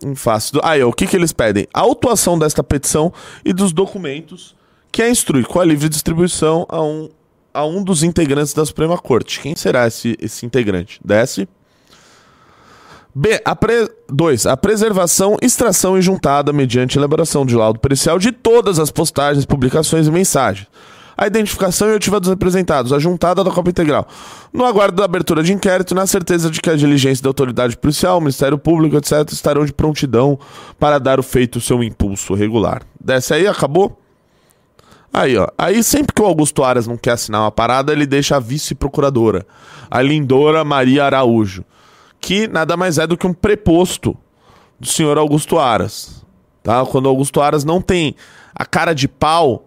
[0.02, 0.60] Em face do...
[0.62, 1.66] Aí, o que, que eles pedem?
[1.72, 3.12] A autuação desta petição
[3.44, 4.54] e dos documentos
[4.92, 7.10] que a instrui com a livre distribuição a um,
[7.52, 9.40] a um dos integrantes da Suprema Corte.
[9.40, 11.00] Quem será esse, esse integrante?
[11.04, 11.48] Desce.
[13.14, 13.42] B.
[14.10, 14.46] 2.
[14.46, 20.06] A preservação, extração e juntada mediante elaboração de laudo pericial de todas as postagens, publicações
[20.06, 20.68] e mensagens.
[21.16, 24.06] A identificação e oitiva dos representados, a juntada da cópia integral.
[24.52, 28.20] No aguardo da abertura de inquérito, na certeza de que a diligência da autoridade policial,
[28.20, 30.38] Ministério Público, etc., estarão de prontidão
[30.78, 32.82] para dar o feito seu impulso regular.
[33.00, 33.98] Desce aí, acabou?
[35.12, 35.48] Aí, ó.
[35.56, 39.46] Aí sempre que o Augusto Aras não quer assinar uma parada, ele deixa a vice-procuradora,
[39.90, 41.64] a Lindora Maria Araújo,
[42.20, 44.14] que nada mais é do que um preposto
[44.78, 46.22] do senhor Augusto Aras.
[46.62, 46.84] Tá?
[46.84, 48.14] Quando o Augusto Aras não tem
[48.54, 49.65] a cara de pau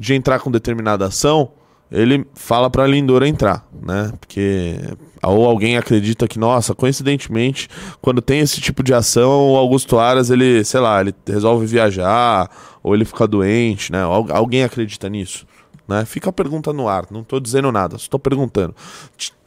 [0.00, 1.50] de entrar com determinada ação,
[1.92, 4.12] ele fala pra Lindora entrar, né?
[4.18, 4.76] Porque
[5.22, 7.68] ou alguém acredita que, nossa, coincidentemente,
[8.00, 12.48] quando tem esse tipo de ação, o Augusto Aras, ele, sei lá, ele resolve viajar,
[12.82, 14.02] ou ele fica doente, né?
[14.02, 15.46] Al- alguém acredita nisso,
[15.86, 16.06] né?
[16.06, 18.74] Fica a pergunta no ar, não tô dizendo nada, só tô perguntando.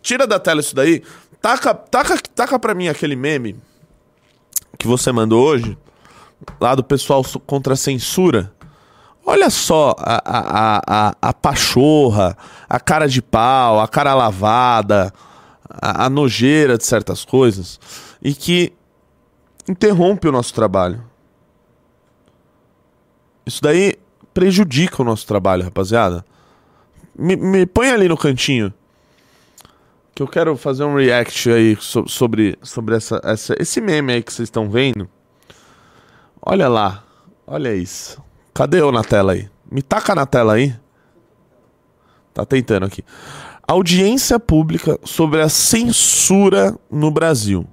[0.03, 1.01] Tira da tela isso daí,
[1.41, 3.55] taca, taca, taca pra mim aquele meme
[4.77, 5.75] que você mandou hoje,
[6.61, 8.53] lá do pessoal so- contra a censura.
[9.25, 15.13] Olha só a, a, a, a, pachorra, a cara de pau, a cara lavada,
[15.69, 17.79] a, a nojeira de certas coisas
[18.21, 18.73] e que
[19.67, 21.03] interrompe o nosso trabalho.
[23.45, 23.95] Isso daí
[24.33, 26.25] prejudica o nosso trabalho, rapaziada.
[27.17, 28.73] Me, me põe ali no cantinho.
[30.15, 34.21] Que eu quero fazer um react aí so- sobre, sobre essa, essa, esse meme aí
[34.23, 35.09] que vocês estão vendo.
[36.41, 37.03] Olha lá.
[37.47, 38.21] Olha isso.
[38.53, 39.49] Cadê eu na tela aí?
[39.71, 40.75] Me taca na tela aí.
[42.33, 43.03] Tá tentando aqui.
[43.67, 47.65] Audiência pública sobre a censura no Brasil.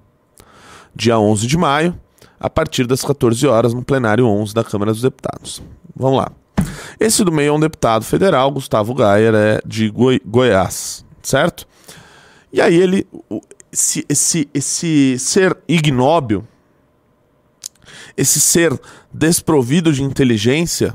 [0.94, 1.98] Dia 11 de maio,
[2.38, 5.62] a partir das 14 horas, no plenário 11 da Câmara dos Deputados.
[5.94, 6.30] Vamos lá.
[6.98, 11.66] Esse do meio é um deputado federal, Gustavo Gayer, é de Goi- Goiás, certo?
[12.52, 13.06] E aí ele,
[13.72, 16.46] esse, esse, esse ser ignóbil,
[18.16, 18.78] esse ser
[19.12, 20.94] desprovido de inteligência,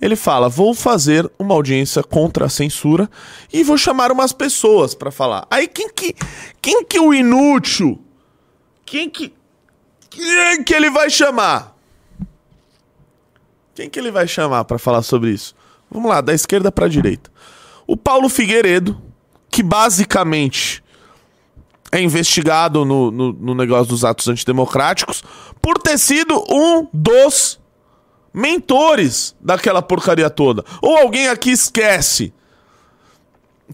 [0.00, 3.10] ele fala: vou fazer uma audiência contra a censura
[3.52, 5.46] e vou chamar umas pessoas pra falar.
[5.50, 6.14] Aí quem que,
[6.60, 8.00] quem que o inútil?
[8.84, 9.32] Quem que,
[10.10, 11.76] quem que ele vai chamar?
[13.74, 15.54] Quem que ele vai chamar pra falar sobre isso?
[15.90, 17.30] Vamos lá, da esquerda pra direita.
[17.86, 19.00] O Paulo Figueiredo,
[19.50, 20.82] que basicamente
[21.92, 25.22] é investigado no, no, no negócio dos atos antidemocráticos
[25.60, 27.60] por ter sido um dos
[28.32, 30.64] mentores daquela porcaria toda.
[30.82, 32.34] Ou alguém aqui esquece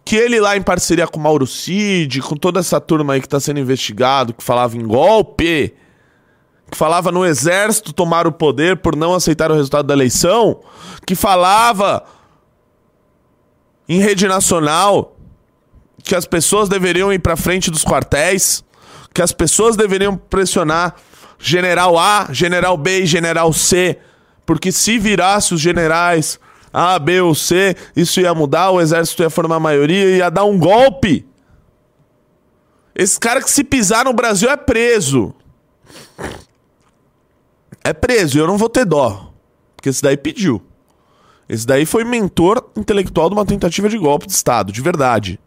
[0.04, 3.40] que ele lá em parceria com Mauro Cid, com toda essa turma aí que tá
[3.40, 5.74] sendo investigado, que falava em golpe,
[6.70, 10.60] que falava no exército tomar o poder por não aceitar o resultado da eleição,
[11.06, 12.04] que falava
[13.88, 15.11] em rede nacional
[16.02, 18.64] que as pessoas deveriam ir pra frente dos quartéis,
[19.14, 20.96] que as pessoas deveriam pressionar
[21.38, 23.98] general A, general B e general C,
[24.46, 26.38] porque se virasse os generais
[26.72, 30.44] A, B ou C, isso ia mudar, o exército ia formar maioria e ia dar
[30.44, 31.26] um golpe.
[32.94, 35.34] Esse cara que se pisar no Brasil é preso.
[37.84, 39.32] É preso eu não vou ter dó.
[39.76, 40.62] Porque esse daí pediu.
[41.48, 45.40] Esse daí foi mentor intelectual de uma tentativa de golpe de Estado, de verdade.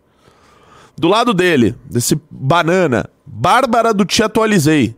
[0.97, 4.95] Do lado dele, desse banana, Bárbara do Te Atualizei.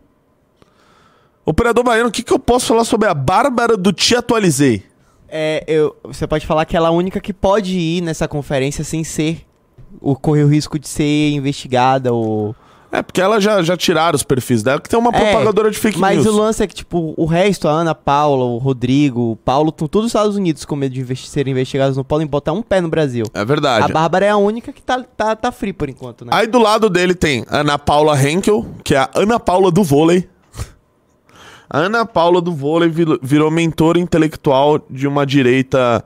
[1.44, 4.84] Operador Baiano, o que, que eu posso falar sobre a Bárbara do Te Atualizei?
[5.28, 8.84] É, eu, você pode falar que ela é a única que pode ir nessa conferência
[8.84, 9.44] sem ser.
[10.00, 12.54] Ou correr o risco de ser investigada ou.
[12.90, 15.78] É, porque ela já, já tiraram os perfis dela, que tem uma É, propagadora de
[15.78, 16.26] fake Mas news.
[16.34, 19.86] o lance é que, tipo, o resto, a Ana Paula, o Rodrigo, o Paulo, estão
[19.86, 22.80] todos os Estados Unidos com medo de investi- serem investigados, não podem botar um pé
[22.80, 23.26] no Brasil.
[23.34, 23.84] É verdade.
[23.84, 26.30] A Bárbara é a única que tá, tá, tá free por enquanto, né?
[26.34, 30.26] Aí do lado dele tem Ana Paula Henkel, que é a Ana Paula do vôlei.
[31.70, 32.88] A Ana Paula do vôlei
[33.22, 36.02] virou, mentora intelectual de uma direita.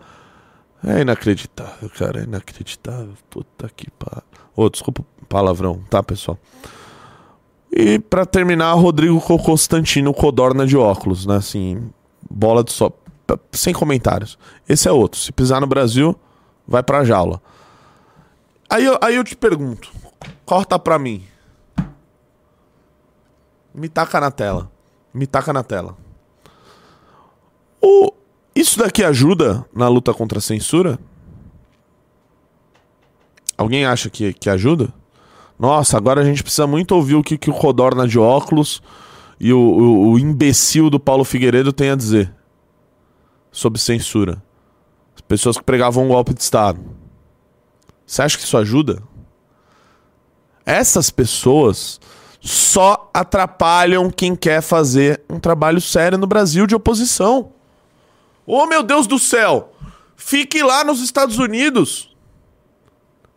[0.85, 2.21] É inacreditável, cara.
[2.21, 3.11] É inacreditável.
[3.31, 4.23] Puta que pariu.
[4.57, 6.39] Ô, desculpa o palavrão, tá, pessoal?
[7.73, 11.37] E pra terminar, Rodrigo Constantino Codorna de óculos, né?
[11.37, 11.91] Assim,
[12.31, 12.91] bola de só.
[13.51, 14.39] Sem comentários.
[14.69, 15.19] Esse é outro.
[15.19, 16.15] Se pisar no Brasil,
[16.69, 17.41] vai pra jaula.
[18.69, 19.91] Aí aí eu te pergunto,
[20.45, 21.25] corta pra mim.
[23.75, 24.71] Me taca na tela.
[25.15, 25.97] Me taca na tela.
[27.81, 28.13] O,
[28.55, 30.99] isso daqui ajuda na luta contra a censura?
[33.57, 34.93] Alguém acha que, que ajuda?
[35.63, 38.83] Nossa, agora a gente precisa muito ouvir o que, que o Rodorna de óculos
[39.39, 42.35] e o, o, o imbecil do Paulo Figueiredo tem a dizer
[43.53, 44.43] sobre censura.
[45.15, 46.81] As pessoas que pregavam um golpe de Estado.
[48.05, 49.05] Você acha que isso ajuda?
[50.67, 52.01] Essas pessoas
[52.41, 57.53] só atrapalham quem quer fazer um trabalho sério no Brasil de oposição.
[58.45, 59.73] Oh, meu Deus do céu!
[60.17, 62.17] Fique lá nos Estados Unidos.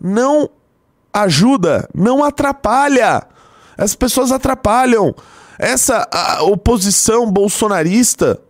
[0.01, 0.49] Não
[1.15, 3.23] ajuda, não atrapalha.
[3.77, 5.15] As pessoas atrapalham.
[5.57, 6.07] Essa
[6.41, 8.41] oposição bolsonarista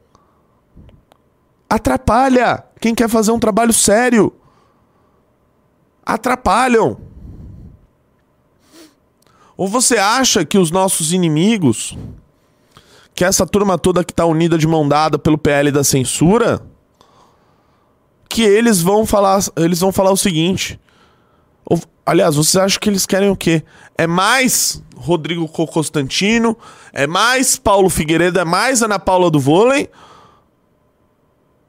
[1.70, 4.34] atrapalha quem quer fazer um trabalho sério.
[6.04, 6.98] Atrapalham.
[9.56, 11.98] Ou você acha que os nossos inimigos,
[13.14, 16.62] que essa turma toda que tá unida de mão dada pelo PL da censura,
[18.28, 20.80] que eles vão falar, eles vão falar o seguinte.
[22.06, 23.64] Aliás, vocês acham que eles querem o quê?
[23.98, 26.56] É mais Rodrigo Co- Constantino,
[26.94, 29.90] é mais Paulo Figueiredo, é mais Ana Paula do vôlei?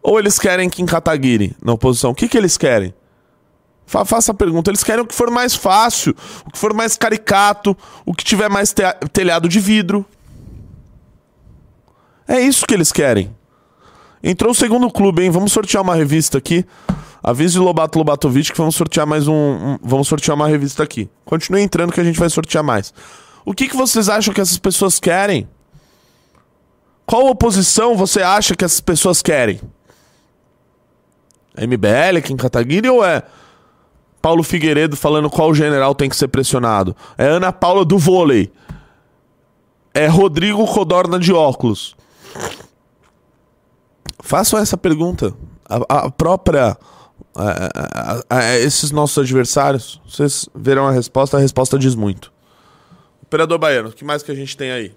[0.02, 2.10] Ou eles querem Kim Kataguiri na oposição?
[2.10, 2.94] O que, que eles querem?
[3.86, 4.70] Fa- faça a pergunta.
[4.70, 6.14] Eles querem o que for mais fácil,
[6.46, 7.74] o que for mais caricato,
[8.04, 8.82] o que tiver mais te-
[9.12, 10.04] telhado de vidro.
[12.28, 13.34] É isso que eles querem.
[14.28, 15.30] Entrou o segundo clube, hein?
[15.30, 16.64] Vamos sortear uma revista aqui.
[17.22, 21.08] Avise Lobato Lobatovic que vamos sortear mais um, um- Vamos sortear uma revista aqui.
[21.24, 22.92] Continue entrando que a gente vai sortear mais.
[23.44, 25.48] O que, que vocês acham que essas pessoas querem?
[27.06, 29.60] Qual oposição você acha que essas pessoas querem?
[31.56, 33.22] MBL, Kim Kataguiri ou é
[34.20, 36.96] Paulo Figueiredo falando qual general tem que ser pressionado?
[37.16, 38.52] É Ana Paula do vôlei?
[39.94, 41.96] É Rodrigo Codorna de óculos?
[44.26, 45.32] Façam essa pergunta.
[45.68, 46.76] A, a própria.
[47.34, 52.32] a- a- esses nossos adversários, vocês verão a resposta, a resposta diz muito.
[53.22, 54.94] Operador Baiano, o que mais que a gente tem aí?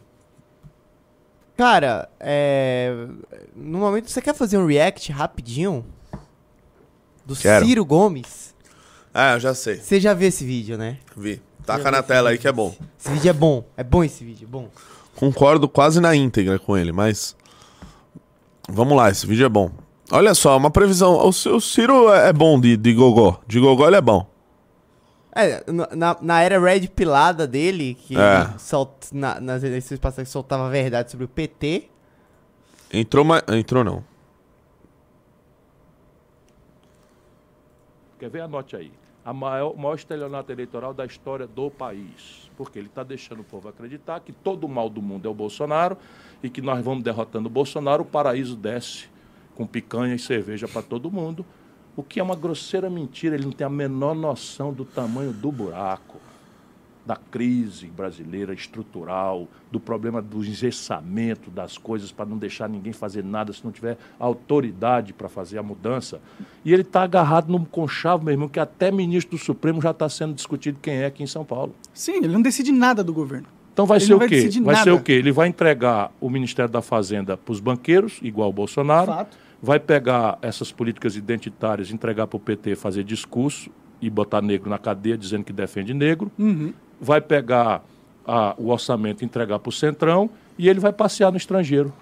[1.58, 3.06] Cara, é.
[3.56, 5.86] No momento, você quer fazer um react rapidinho?
[7.26, 7.66] Do Quero.
[7.66, 8.56] Ciro Gomes?
[9.14, 9.76] Ah, eu já sei.
[9.78, 10.98] Você já viu esse vídeo, né?
[11.16, 11.42] Vi.
[11.66, 12.74] Taca na tela aí que é bom.
[13.00, 13.64] Esse vídeo é bom.
[13.78, 14.70] É bom esse vídeo, é bom.
[15.16, 17.36] Concordo quase na íntegra com ele, mas.
[18.72, 19.72] Vamos lá, esse vídeo é bom.
[20.12, 21.14] Olha só, uma previsão.
[21.16, 23.40] O, o Ciro é é bom de, de gogó.
[23.48, 24.28] De gogó ele é bom.
[25.36, 25.64] É,
[25.96, 28.42] na- na, era Red Pilada dele, que É.
[28.42, 31.90] ele sol- na, nas eleições passadas soltava a verdade sobre o PT.
[32.92, 33.44] Entrou, mas.
[33.50, 34.04] Entrou não.
[38.20, 38.42] Quer ver?
[38.42, 38.92] Anote aí.
[39.30, 42.50] A maior, maior estelionato eleitoral da história do país.
[42.58, 45.36] Porque ele está deixando o povo acreditar que todo o mal do mundo é o
[45.36, 45.96] Bolsonaro
[46.42, 49.08] e que nós vamos derrotando o Bolsonaro, o paraíso desce
[49.54, 51.46] com picanha e cerveja para todo mundo.
[51.96, 55.52] O que é uma grosseira mentira, ele não tem a menor noção do tamanho do
[55.52, 56.18] buraco,
[57.10, 63.24] da crise brasileira estrutural, do problema do engessamento das coisas para não deixar ninguém fazer
[63.24, 66.22] nada se não tiver autoridade para fazer a mudança.
[66.64, 70.08] E ele está agarrado num conchavo, meu irmão, que até ministro do Supremo já está
[70.08, 71.74] sendo discutido quem é aqui em São Paulo.
[71.92, 73.48] Sim, ele não decide nada do governo.
[73.74, 74.42] Então vai Ele ser o vai quê?
[74.62, 74.94] Vai ser nada.
[74.94, 75.14] o quê?
[75.14, 79.08] Ele vai entregar o Ministério da Fazenda para os banqueiros, igual o Bolsonaro.
[79.08, 79.36] Fato.
[79.60, 83.72] Vai pegar essas políticas identitárias, entregar para o PT fazer discurso
[84.02, 86.32] e botar negro na cadeia dizendo que defende negro.
[86.38, 86.74] Uhum.
[87.00, 87.84] Vai pegar
[88.26, 91.94] a- o orçamento e entregar para o Centrão e ele vai passear no estrangeiro.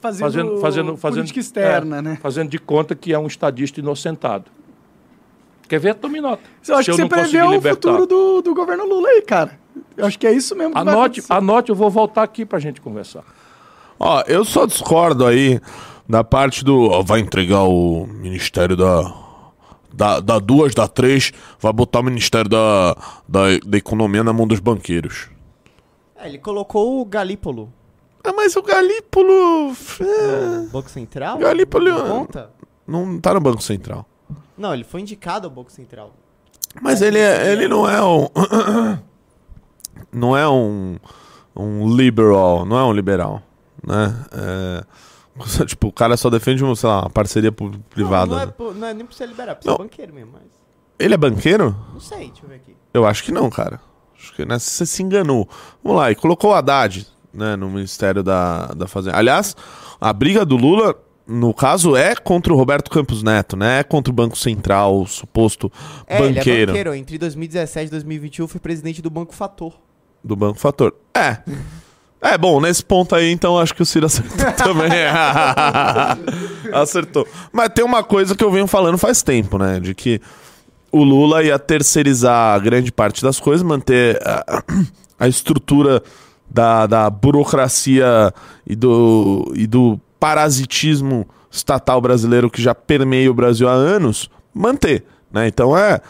[0.00, 2.18] Fazendo, Fazendo, fazendo, fazendo, política externa, é, né?
[2.22, 4.44] Fazendo de conta que é um estadista inocentado.
[5.68, 5.94] Quer ver?
[5.96, 6.42] Tome nota.
[6.66, 9.58] Eu acho Se que você prevê o futuro do, do governo Lula aí, cara.
[9.96, 12.60] Eu acho que é isso mesmo que Anote, anote, eu vou voltar aqui para a
[12.60, 13.24] gente conversar.
[13.98, 15.60] Ó, eu só discordo aí
[16.08, 16.88] da parte do.
[16.90, 19.12] ó, vai entregar o Ministério da.
[19.92, 22.94] Da, da duas, da três, vai botar o Ministério da,
[23.26, 25.28] da, da Economia na mão dos banqueiros.
[26.16, 27.72] É, ele colocou o Galípolo.
[28.22, 29.72] Ah, mas o Galípolo.
[30.00, 31.38] é, no Banco Central?
[31.38, 32.50] Galípolo- Não conta?
[32.86, 34.04] não tá no Banco Central.
[34.56, 36.12] Não, ele foi indicado ao Banco Central.
[36.82, 38.28] Mas ele, é, ele não é um.
[40.12, 40.96] não é um.
[41.56, 43.42] Um liberal, não é um liberal.
[43.84, 44.14] Né?
[44.32, 44.84] É,
[45.66, 48.26] tipo, o cara só defende um, sei lá, uma parceria privada.
[48.30, 49.78] Não, não, é, por- não é nem pra você liberar, pra ser Não.
[49.78, 50.42] banqueiro mesmo, mas...
[50.98, 51.76] Ele é banqueiro?
[51.92, 52.76] Não sei, deixa eu ver aqui.
[52.92, 53.80] Eu acho que não, cara.
[54.18, 55.48] Acho que nessa você se enganou.
[55.82, 59.16] Vamos lá, e colocou o Haddad né, no Ministério da, da Fazenda.
[59.16, 59.54] Aliás,
[60.00, 63.78] a briga do Lula, no caso, é contra o Roberto Campos Neto, né?
[63.80, 65.70] É contra o Banco Central, o suposto
[66.06, 66.94] É, ele é banqueiro banqueiro.
[66.94, 69.74] Entre 2017 e 2021 foi presidente do Banco Fator.
[70.24, 70.92] do Banco Fator.
[71.14, 71.38] É.
[72.20, 74.90] É, bom, nesse ponto aí, então, acho que o Ciro acertou também.
[76.72, 77.26] acertou.
[77.52, 79.78] Mas tem uma coisa que eu venho falando faz tempo, né?
[79.80, 80.20] De que
[80.90, 84.62] o Lula ia terceirizar grande parte das coisas, manter a,
[85.20, 86.02] a estrutura
[86.50, 88.32] da, da burocracia
[88.66, 95.04] e do, e do parasitismo estatal brasileiro que já permeia o Brasil há anos, manter.
[95.30, 95.46] Né?
[95.46, 96.00] Então é,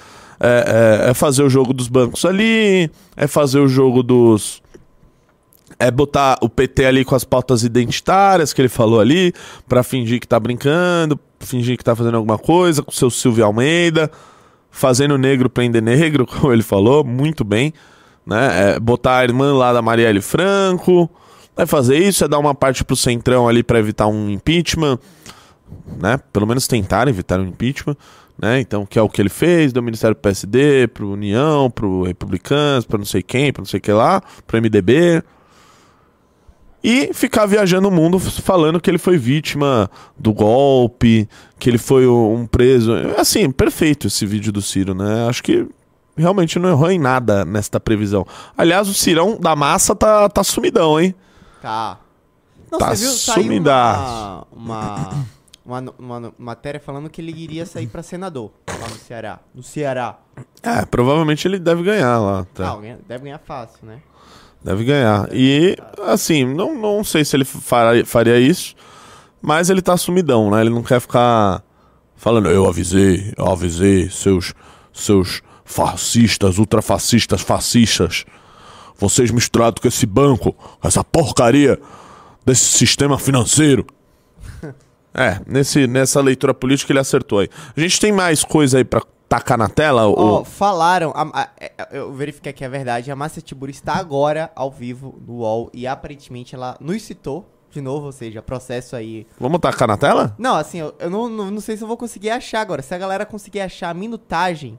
[0.41, 4.63] é, é- é fazer o jogo dos bancos ali, é fazer o jogo dos.
[5.79, 9.33] É botar o PT ali com as pautas identitárias que ele falou ali,
[9.69, 13.45] pra fingir que tá brincando, fingir que tá fazendo alguma coisa, com o seu Silvio
[13.45, 14.11] Almeida,
[14.71, 17.73] fazendo negro prender negro, como ele falou, muito bem.
[18.27, 18.75] Né?
[18.75, 21.09] É botar a irmã lá da Marielle Franco,
[21.57, 24.99] vai fazer isso, é dar uma parte pro Centrão ali pra evitar um impeachment,
[25.99, 26.19] né?
[26.33, 27.97] Pelo menos tentar evitar um impeachment,
[28.41, 28.61] né?
[28.61, 32.85] Então, que é o que ele fez, do Ministério do PSD, pro União, pro Republicanos,
[32.85, 35.23] pra não sei quem, pra não sei o que lá, pro MDB.
[36.91, 41.29] E ficar viajando o mundo falando que ele foi vítima do golpe,
[41.59, 42.95] que ele foi um preso.
[43.19, 45.29] Assim, perfeito esse vídeo do Ciro, né?
[45.29, 45.69] Acho que
[46.17, 48.27] realmente não errou em nada nesta previsão.
[48.57, 51.15] Aliás, o Cirão da massa tá, tá sumidão, hein?
[51.61, 51.99] Tá.
[52.73, 53.13] Não, Tá você viu?
[53.13, 54.47] Sumidaço.
[54.51, 55.27] uma,
[55.63, 59.41] uma, uma, uma matéria falando que ele iria sair pra senador lá no Ceará.
[59.55, 60.19] No Ceará.
[60.63, 62.47] É, provavelmente ele deve ganhar lá.
[62.55, 62.65] Tá?
[62.65, 64.01] Não, deve ganhar fácil, né?
[64.63, 65.29] Deve ganhar.
[65.33, 68.75] E, assim, não, não sei se ele faria, faria isso,
[69.41, 70.61] mas ele tá sumidão, né?
[70.61, 71.63] Ele não quer ficar
[72.17, 74.53] falando, eu avisei, eu avisei, seus,
[74.93, 78.25] seus fascistas, ultrafascistas, fascistas.
[78.99, 81.79] Vocês misturados com esse banco, com essa porcaria
[82.45, 83.87] desse sistema financeiro.
[85.15, 87.49] É, nesse, nessa leitura política ele acertou aí.
[87.77, 90.07] A gente tem mais coisa aí pra tacar na tela?
[90.09, 90.45] Ó, ou...
[90.45, 94.71] falaram, a- a- é, eu verifiquei que é verdade, a Márcia Tiburi está agora ao
[94.71, 99.27] vivo no UOL e aparentemente ela nos citou de novo, ou seja, processo aí.
[99.39, 100.35] Vamos tacar na tela?
[100.39, 102.81] Não, assim, eu, eu não, não, não sei se eu vou conseguir achar agora.
[102.81, 104.79] Se a galera conseguir achar a minutagem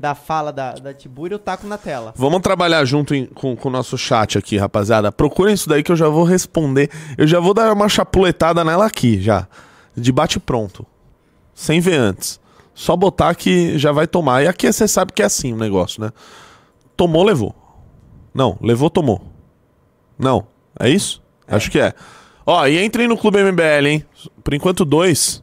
[0.00, 2.14] da fala da, da Tiburi, eu taco na tela.
[2.16, 5.12] Vamos trabalhar junto em- com, com o nosso chat aqui, rapaziada.
[5.12, 6.90] Procurem isso daí que eu já vou responder.
[7.18, 9.46] Eu já vou dar uma chapuletada nela aqui, já.
[9.94, 10.86] De bate pronto.
[11.54, 12.40] Sem ver antes.
[12.74, 14.42] Só botar que já vai tomar.
[14.42, 16.10] E aqui você sabe que é assim o negócio, né?
[16.96, 17.54] Tomou, levou.
[18.32, 19.20] Não, levou, tomou.
[20.18, 20.46] Não.
[20.78, 21.22] É isso?
[21.46, 21.92] Acho que é.
[22.46, 24.04] Ó, e entrem no Clube MBL, hein?
[24.42, 25.42] Por enquanto, dois.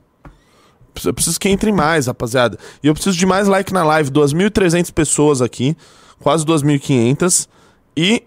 [1.05, 2.57] Eu preciso que entrem mais, rapaziada.
[2.83, 4.09] E eu preciso de mais like na live.
[4.11, 5.75] 2.300 pessoas aqui.
[6.19, 7.47] Quase 2.500.
[7.95, 8.23] E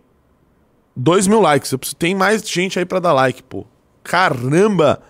[0.96, 1.72] 2 mil likes.
[1.72, 1.96] Eu preciso...
[1.96, 3.64] Tem mais gente aí pra dar like, pô.
[4.02, 5.00] Caramba!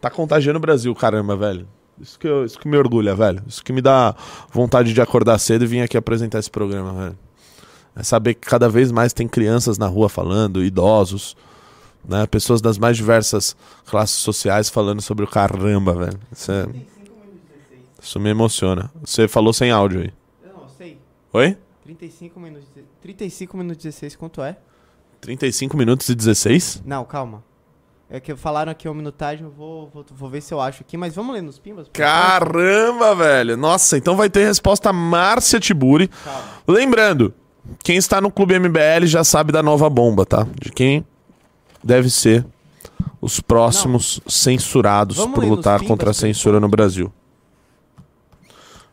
[0.00, 1.66] Tá contagiando o Brasil, caramba, velho.
[2.00, 3.42] Isso que, eu- isso que me orgulha, velho.
[3.46, 4.14] Isso que me dá
[4.50, 7.18] vontade de acordar cedo e vir aqui apresentar esse programa, velho.
[7.94, 11.36] É saber que cada vez mais tem crianças na rua falando, idosos,
[12.08, 12.26] né?
[12.26, 13.54] Pessoas das mais diversas
[13.84, 16.18] classes sociais falando sobre o caramba, velho.
[16.32, 16.66] Isso, é-
[18.00, 18.90] isso me emociona.
[19.04, 20.12] Você falou sem áudio aí.
[20.44, 20.98] Não, sei.
[21.32, 21.56] Oi?
[21.84, 22.68] 35 minutos.
[23.00, 24.56] 35 minutos e 16, quanto é?
[25.20, 26.82] 35 minutos e 16?
[26.84, 27.42] Não, calma.
[28.08, 30.96] É que falaram aqui uma minutagem, eu vou, vou, vou ver se eu acho aqui,
[30.96, 31.86] mas vamos ler nos pimbas?
[31.92, 33.56] Caramba, velho.
[33.56, 36.08] Nossa, então vai ter resposta Márcia Tiburi.
[36.08, 36.42] Calma.
[36.66, 37.32] Lembrando,
[37.84, 40.44] quem está no Clube MBL já sabe da nova bomba, tá?
[40.60, 41.06] De quem
[41.84, 42.44] deve ser
[43.20, 47.12] os próximos censurados Vamos por ler nos lutar pimbas, contra a censura no Brasil.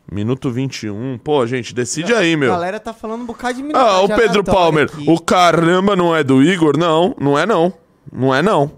[0.09, 1.17] Minuto 21.
[1.17, 2.51] Pô, gente, decide aí, A meu.
[2.51, 4.85] galera tá falando um bocado de minutagem Ah, o Pedro Palmer.
[4.85, 5.05] aqui.
[5.09, 6.77] O caramba não é do Igor?
[6.77, 7.73] Não, não é não.
[8.11, 8.71] Não é não.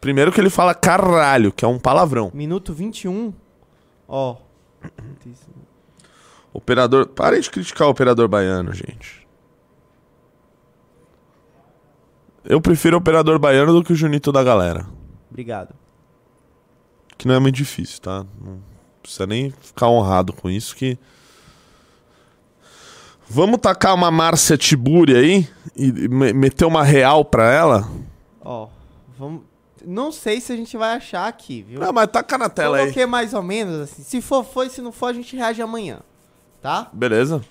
[0.00, 2.30] Primeiro que ele fala caralho, que é um palavrão.
[2.34, 3.32] Minuto 21.
[4.08, 4.36] Ó.
[6.52, 7.06] Operador.
[7.06, 9.24] Parem de criticar o operador baiano, gente.
[12.44, 14.86] Eu prefiro o operador baiano do que o Junito da galera.
[15.30, 15.74] Obrigado.
[17.16, 18.26] Que não é muito difícil, tá?
[18.40, 18.73] Não
[19.04, 20.98] precisa nem ficar honrado com isso que.
[23.28, 27.88] Vamos tacar uma Márcia Tiburi aí e me- meter uma real pra ela?
[28.42, 28.68] Ó.
[29.18, 29.42] Vamos.
[29.86, 31.78] Não sei se a gente vai achar aqui, viu?
[31.80, 32.82] Não, mas taca na tela aí.
[32.84, 34.02] Coloquei mais ou menos assim.
[34.02, 34.68] Se for, foi.
[34.70, 36.00] Se não for, a gente reage amanhã.
[36.62, 36.88] Tá?
[36.92, 37.44] Beleza?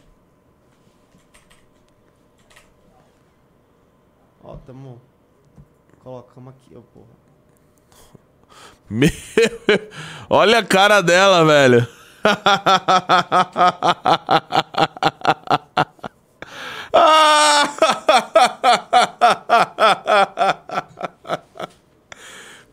[4.44, 5.00] Ó, tamo.
[6.04, 7.13] Colocamos aqui, ó, porra.
[8.94, 9.10] Meu...
[10.30, 11.88] Olha a cara dela, velho.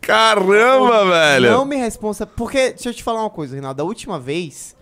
[0.02, 1.50] Caramba, velho.
[1.52, 2.26] Não me responsa.
[2.26, 3.78] Porque, deixa eu te falar uma coisa, Reinaldo.
[3.78, 4.76] Da última vez.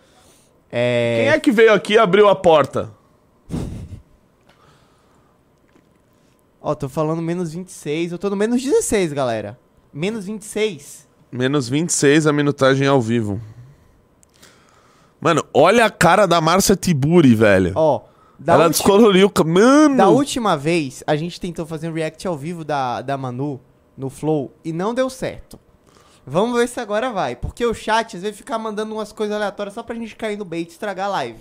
[0.72, 1.18] É.
[1.20, 2.93] Quem é que veio aqui e abriu a porta?
[6.61, 8.11] Ó, tô falando menos 26.
[8.11, 9.57] Eu tô no menos 16, galera.
[9.93, 11.08] Menos 26.
[11.31, 13.41] Menos 26 a minutagem ao vivo.
[15.20, 17.72] Mano, olha a cara da Márcia Tiburi, velho.
[17.74, 18.03] Ó.
[18.39, 19.33] Da, Ela ulti- descoloriu.
[19.45, 19.97] Mano!
[19.97, 23.61] da última vez, a gente tentou fazer um react ao vivo da, da Manu
[23.97, 25.59] no Flow e não deu certo.
[26.24, 27.35] Vamos ver se agora vai.
[27.35, 30.45] Porque o chat às vezes fica mandando umas coisas aleatórias só pra gente cair no
[30.45, 31.41] bait e estragar a live.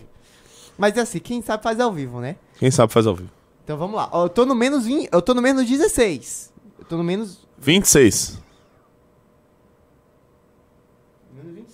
[0.77, 2.35] Mas é assim, quem sabe faz ao vivo, né?
[2.57, 3.29] Quem sabe faz ao vivo.
[3.63, 4.09] Então vamos lá.
[4.11, 6.51] Ó, eu tô no menos 20, eu tô no menos 16.
[6.79, 8.39] Eu tô no menos 26.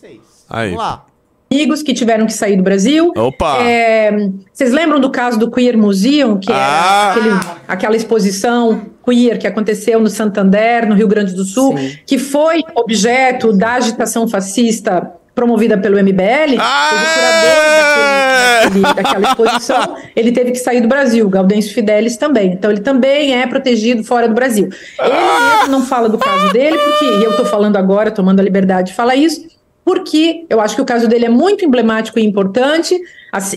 [0.03, 0.45] Menos 26.
[0.49, 0.69] Aí.
[0.71, 1.05] Vamos lá.
[1.51, 3.11] amigos que tiveram que sair do Brasil.
[3.15, 3.59] Opa!
[3.63, 4.11] É,
[4.51, 7.13] vocês lembram do caso do Queer Museum, que Ah!
[7.15, 11.95] era aquele- aquela exposição queer que aconteceu no Santander, no Rio Grande do Sul, Sim.
[12.07, 16.57] que foi objeto da agitação fascista promovida pelo MBL?
[16.59, 16.89] Ah!
[16.89, 22.53] O curador daquele- daquele- daquela exposição, ele teve que sair do Brasil, Gaudêncio Fidelis também.
[22.53, 24.69] Então ele também é protegido fora do Brasil.
[24.99, 28.43] Ele mesmo não fala do caso dele, porque, e eu estou falando agora, tomando a
[28.43, 29.53] liberdade de falar isso,
[29.85, 32.99] porque eu acho que o caso dele é muito emblemático e importante.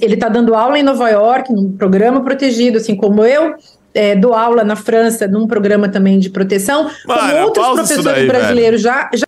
[0.00, 3.54] Ele está dando aula em Nova York, num programa protegido, assim como eu.
[3.94, 6.90] É, dou aula na França, num programa também de proteção.
[7.06, 9.26] Mano, como outros professores daí, brasileiros já, já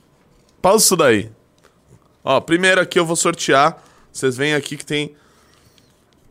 [0.61, 1.31] Pausa isso daí.
[2.25, 3.83] Ó, primeiro aqui eu vou sortear.
[4.13, 5.15] Vocês veem aqui que tem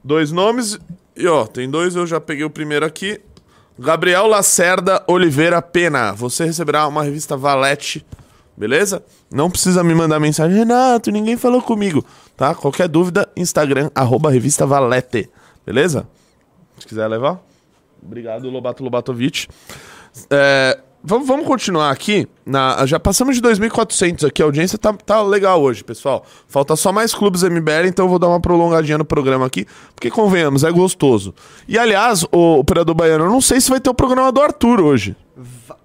[0.04, 0.78] dois nomes.
[1.16, 3.20] E ó, tem dois, eu já peguei o primeiro aqui.
[3.80, 6.12] Gabriel Lacerda Oliveira Pena.
[6.12, 8.06] Você receberá uma revista Valete,
[8.58, 9.04] beleza?
[9.32, 12.04] Não precisa me mandar mensagem, Renato, ninguém falou comigo,
[12.36, 12.56] tá?
[12.56, 15.30] Qualquer dúvida, Instagram, arroba revista Valete,
[15.66, 16.08] beleza?
[16.80, 17.40] Se quiser levar.
[18.04, 19.48] Obrigado, Lobato Lobatovic.
[20.30, 22.28] É, vamos, vamos continuar aqui.
[22.46, 24.42] Na, já passamos de 2.400 aqui.
[24.42, 26.26] A audiência tá, tá legal hoje, pessoal.
[26.48, 29.66] Falta só mais clubes MBL, então eu vou dar uma prolongadinha no programa aqui.
[29.96, 31.34] Porque, convenhamos, é gostoso.
[31.68, 34.80] E, aliás, o operador baiano, eu não sei se vai ter o programa do Arthur
[34.82, 35.16] hoje.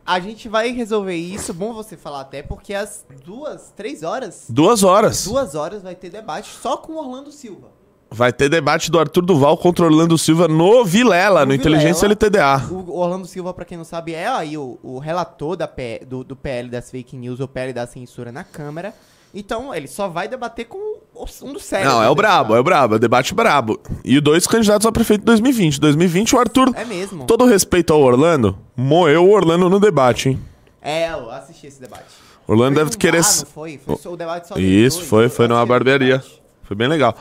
[0.04, 4.82] A gente vai resolver isso, bom você falar até, porque às duas, três horas, Duas
[4.82, 5.24] horas.
[5.24, 7.68] duas horas vai ter debate só com o Orlando Silva.
[8.10, 12.04] Vai ter debate do Arthur Duval contra Orlando Silva no Vilela, no, No Inteligência.
[12.06, 12.58] LTDA.
[12.70, 16.22] O Orlando Silva, pra quem não sabe, é aí o, o relator da P- do,
[16.22, 18.92] do PL das fake news, o PL da censura na Câmara.
[19.34, 20.76] Então, ele só vai debater com
[21.14, 21.90] o- um dos sérios.
[21.92, 23.80] Não, é o brabo, é o brabo, é o debate brabo.
[24.04, 25.80] E dois candidatos a prefeito em 2020.
[25.80, 27.24] 2020, o Arthur, É mesmo.
[27.24, 30.40] todo respeito ao Orlando, moeu o Orlando no debate, hein?
[30.82, 32.04] É, eu assisti esse debate.
[32.46, 33.18] Orlando Foi deve num querer.
[33.22, 33.78] não foi?
[33.78, 36.18] Foi o debate só Isso, dois, foi, eu foi numa barbearia.
[36.18, 36.42] debate.
[36.64, 37.14] Foi bem legal.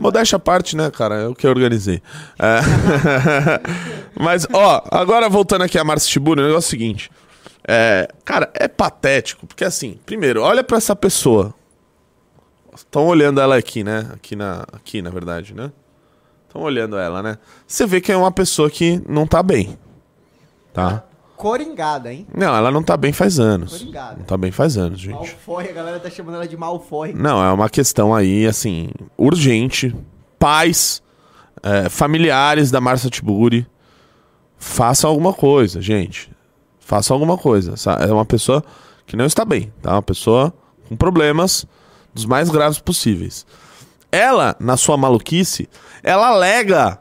[0.00, 1.14] Modéstia à parte, né, cara?
[1.16, 2.02] Eu que organizei.
[2.38, 2.60] É.
[4.18, 7.10] Mas, ó, agora voltando aqui a Márcia Tiburi, o negócio é o seguinte.
[7.70, 11.54] É, cara, é patético, porque assim, primeiro, olha pra essa pessoa.
[12.74, 14.08] Estão olhando ela aqui, né?
[14.14, 15.70] Aqui na, aqui, na verdade, né?
[16.46, 17.36] Estão olhando ela, né?
[17.66, 19.78] Você vê que é uma pessoa que não tá bem.
[20.72, 21.04] Tá?
[21.36, 22.26] Coringada, hein?
[22.34, 23.74] Não, ela não tá bem faz anos.
[23.82, 24.18] Obrigado.
[24.18, 25.14] Não tá bem faz anos, gente.
[25.14, 27.12] Malfoy, a galera tá chamando ela de Malfoy.
[27.12, 29.94] Não, é uma questão aí, assim, urgente.
[30.38, 31.02] Pais,
[31.62, 33.66] é, familiares da Marcia Tiburi,
[34.56, 36.30] façam alguma coisa, gente.
[36.88, 37.74] Façam alguma coisa.
[38.00, 38.64] É uma pessoa
[39.06, 39.92] que não está bem, tá?
[39.92, 40.50] Uma pessoa
[40.88, 41.66] com problemas
[42.14, 43.44] dos mais graves possíveis.
[44.10, 45.68] Ela, na sua maluquice,
[46.02, 46.98] ela alega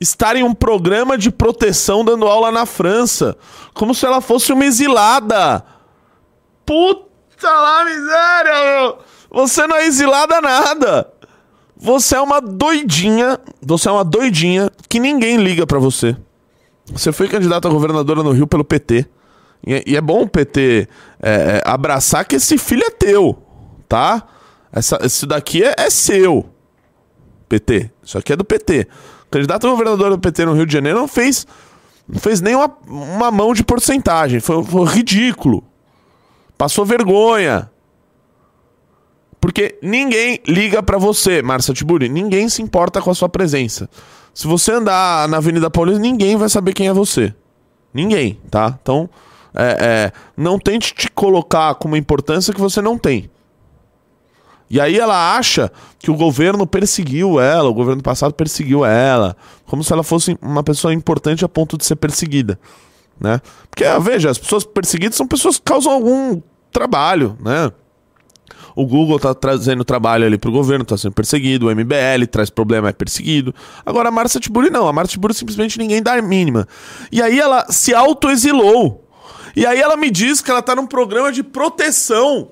[0.00, 3.36] estar em um programa de proteção dando aula na França,
[3.74, 5.64] como se ela fosse uma exilada.
[6.64, 8.98] Puta lá, miséria, meu!
[9.32, 11.12] Você não é exilada nada.
[11.76, 13.36] Você é uma doidinha.
[13.60, 16.16] Você é uma doidinha que ninguém liga pra você.
[16.92, 19.06] Você foi candidata a governadora no Rio pelo PT.
[19.66, 20.88] E, é- e é bom o PT
[21.22, 23.36] é, é, abraçar que esse filho é teu,
[23.88, 24.22] tá?
[24.72, 26.46] Essa, esse daqui é, é seu.
[27.48, 27.90] PT.
[28.02, 28.86] Isso aqui é do PT.
[29.30, 31.46] Candidato a governadora do PT no Rio de Janeiro não fez,
[32.08, 34.40] não fez nem uma, uma mão de porcentagem.
[34.40, 35.64] Foi, foi ridículo.
[36.58, 37.70] Passou vergonha.
[39.40, 42.08] Porque ninguém liga pra você, Márcia Tiburi.
[42.08, 43.88] Ninguém se importa com a sua presença.
[44.34, 47.32] Se você andar na Avenida Paulista, ninguém vai saber quem é você.
[47.92, 48.76] Ninguém, tá?
[48.82, 49.08] Então,
[49.54, 53.30] é, é, não tente te colocar com uma importância que você não tem.
[54.68, 55.70] E aí ela acha
[56.00, 60.64] que o governo perseguiu ela, o governo passado perseguiu ela, como se ela fosse uma
[60.64, 62.58] pessoa importante a ponto de ser perseguida,
[63.20, 63.40] né?
[63.70, 67.70] Porque, veja, as pessoas perseguidas são pessoas que causam algum trabalho, né?
[68.76, 72.88] O Google tá trazendo trabalho ali pro governo, tá sendo perseguido, o MBL traz problema,
[72.88, 73.54] é perseguido.
[73.86, 76.66] Agora a Márcia Tiburi não, a Márcia Tiburi simplesmente ninguém dá a mínima.
[77.12, 79.08] E aí ela se autoexilou.
[79.54, 82.48] E aí ela me diz que ela tá num programa de proteção.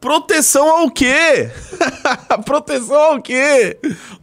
[0.00, 1.48] Proteção ao quê?
[2.44, 3.78] proteção ao quê?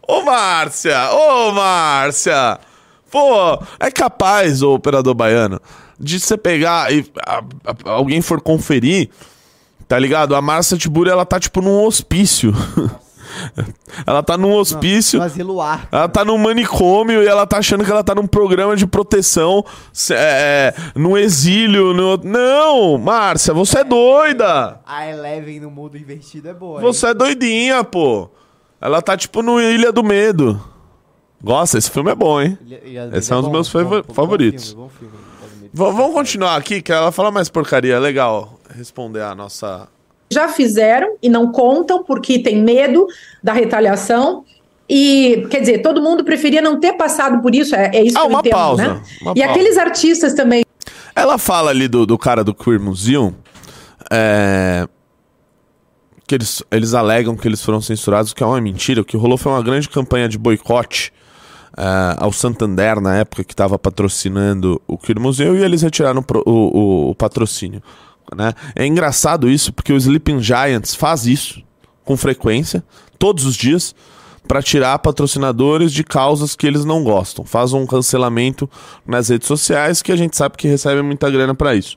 [0.08, 2.60] Ô Márcia, ô Márcia.
[3.10, 5.60] Pô, é capaz, ô operador baiano,
[6.00, 9.10] de você pegar e a- a- alguém for conferir
[9.92, 10.38] Tá ligado?
[10.38, 12.54] A Márcia Tiburi, ela tá tipo num hospício.
[14.08, 15.20] ela tá num hospício.
[15.20, 15.90] No asilo ar.
[15.92, 19.66] Ela tá num manicômio e ela tá achando que ela tá num programa de proteção,
[19.92, 21.94] se- é, num exílio.
[21.94, 22.16] No...
[22.24, 24.80] Não, Márcia, você é doida.
[24.86, 26.80] A Eleven no mundo invertido é boa.
[26.80, 28.30] Você é doidinha, pô.
[28.80, 30.58] Ela tá tipo no Ilha do Medo.
[31.44, 31.78] Gosta?
[31.78, 32.58] Esse filme é bom, hein?
[33.12, 34.72] Esse é um dos meus favor- favoritos.
[34.72, 35.70] Bom filme, bom filme.
[35.74, 37.96] Vamos continuar aqui, que ela fala mais porcaria.
[37.96, 39.88] É legal responder a nossa.
[40.34, 43.06] já fizeram e não contam porque tem medo
[43.44, 44.44] da retaliação.
[44.90, 48.22] E, quer dizer, todo mundo preferia não ter passado por isso, é, é isso Ah,
[48.22, 49.02] que eu uma entendo, pausa, né?
[49.22, 49.46] uma e pausa.
[49.46, 50.66] aqueles artistas também
[51.16, 53.34] Ela fala ali do, do cara do Queer Museum.
[54.12, 54.86] é,
[56.28, 59.02] que eles, eles alegam que eles foram censurados, que é uma mentira.
[59.02, 61.12] O que rolou foi uma grande campanha de boicote
[61.78, 61.84] é,
[62.18, 67.10] ao Santander, na época, que estava patrocinando o Queer Museum, e eles retiraram o, o-
[67.12, 67.82] o patrocínio.
[68.36, 68.54] Né?
[68.76, 71.62] É engraçado isso, porque o Sleeping Giants faz isso
[72.04, 72.84] com frequência,
[73.20, 73.94] todos os dias,
[74.48, 77.46] para tirar patrocinadores de causas que eles não gostam.
[77.46, 78.70] Faz um cancelamento
[79.06, 81.96] nas redes sociais que a gente sabe que recebe muita grana para isso.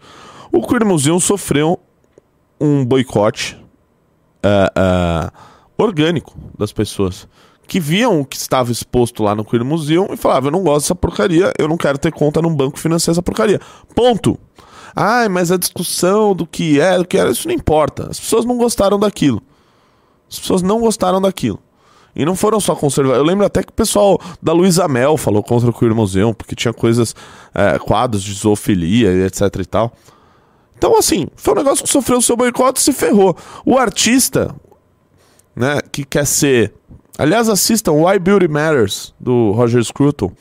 [0.52, 1.80] O Queer Museum sofreu
[2.60, 3.58] um boicote
[4.42, 5.32] ah, ah,
[5.76, 7.26] orgânico das pessoas
[7.66, 10.84] que viam o que estava exposto lá no Queer Museum e falavam: Eu não gosto
[10.84, 13.60] dessa porcaria, eu não quero ter conta num banco financiar essa porcaria.
[13.94, 14.38] Ponto.
[14.94, 18.08] Ai, mas a discussão do que é, do que era, isso não importa.
[18.10, 19.42] As pessoas não gostaram daquilo.
[20.30, 21.58] As pessoas não gostaram daquilo.
[22.14, 23.18] E não foram só conservadores.
[23.20, 26.54] Eu lembro até que o pessoal da Luísa Mel falou contra o Queer Museum, porque
[26.54, 27.14] tinha coisas,
[27.52, 29.92] é, quadros de zoofilia e etc e tal.
[30.76, 33.36] Então, assim, foi um negócio que sofreu o seu boicote e se ferrou.
[33.64, 34.54] O artista,
[35.56, 36.72] né, que quer ser.
[37.18, 40.32] Aliás, assistam Why Beauty Matters, do Roger Scruton,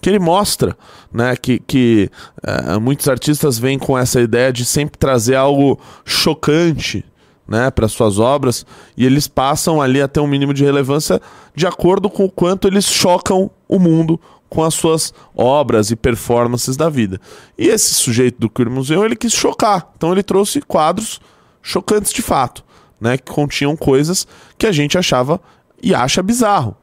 [0.00, 0.76] que ele mostra
[1.12, 2.10] né, que, que
[2.42, 7.04] eh, muitos artistas vêm com essa ideia de sempre trazer algo chocante
[7.46, 11.20] né, para suas obras e eles passam ali a ter um mínimo de relevância
[11.54, 16.76] de acordo com o quanto eles chocam o mundo com as suas obras e performances
[16.76, 17.20] da vida.
[17.56, 19.90] E esse sujeito do Queer Museum, ele quis chocar.
[19.96, 21.20] Então ele trouxe quadros
[21.62, 22.64] chocantes de fato,
[23.00, 25.40] né, que continham coisas que a gente achava
[25.82, 26.76] e acha bizarro.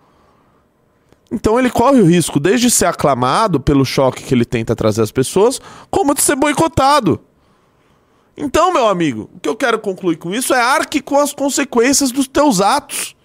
[1.31, 5.11] Então ele corre o risco desde ser aclamado pelo choque que ele tenta trazer às
[5.11, 5.59] pessoas,
[5.89, 7.19] como de ser boicotado.
[8.37, 12.11] Então, meu amigo, o que eu quero concluir com isso é arque com as consequências
[12.11, 13.15] dos teus atos.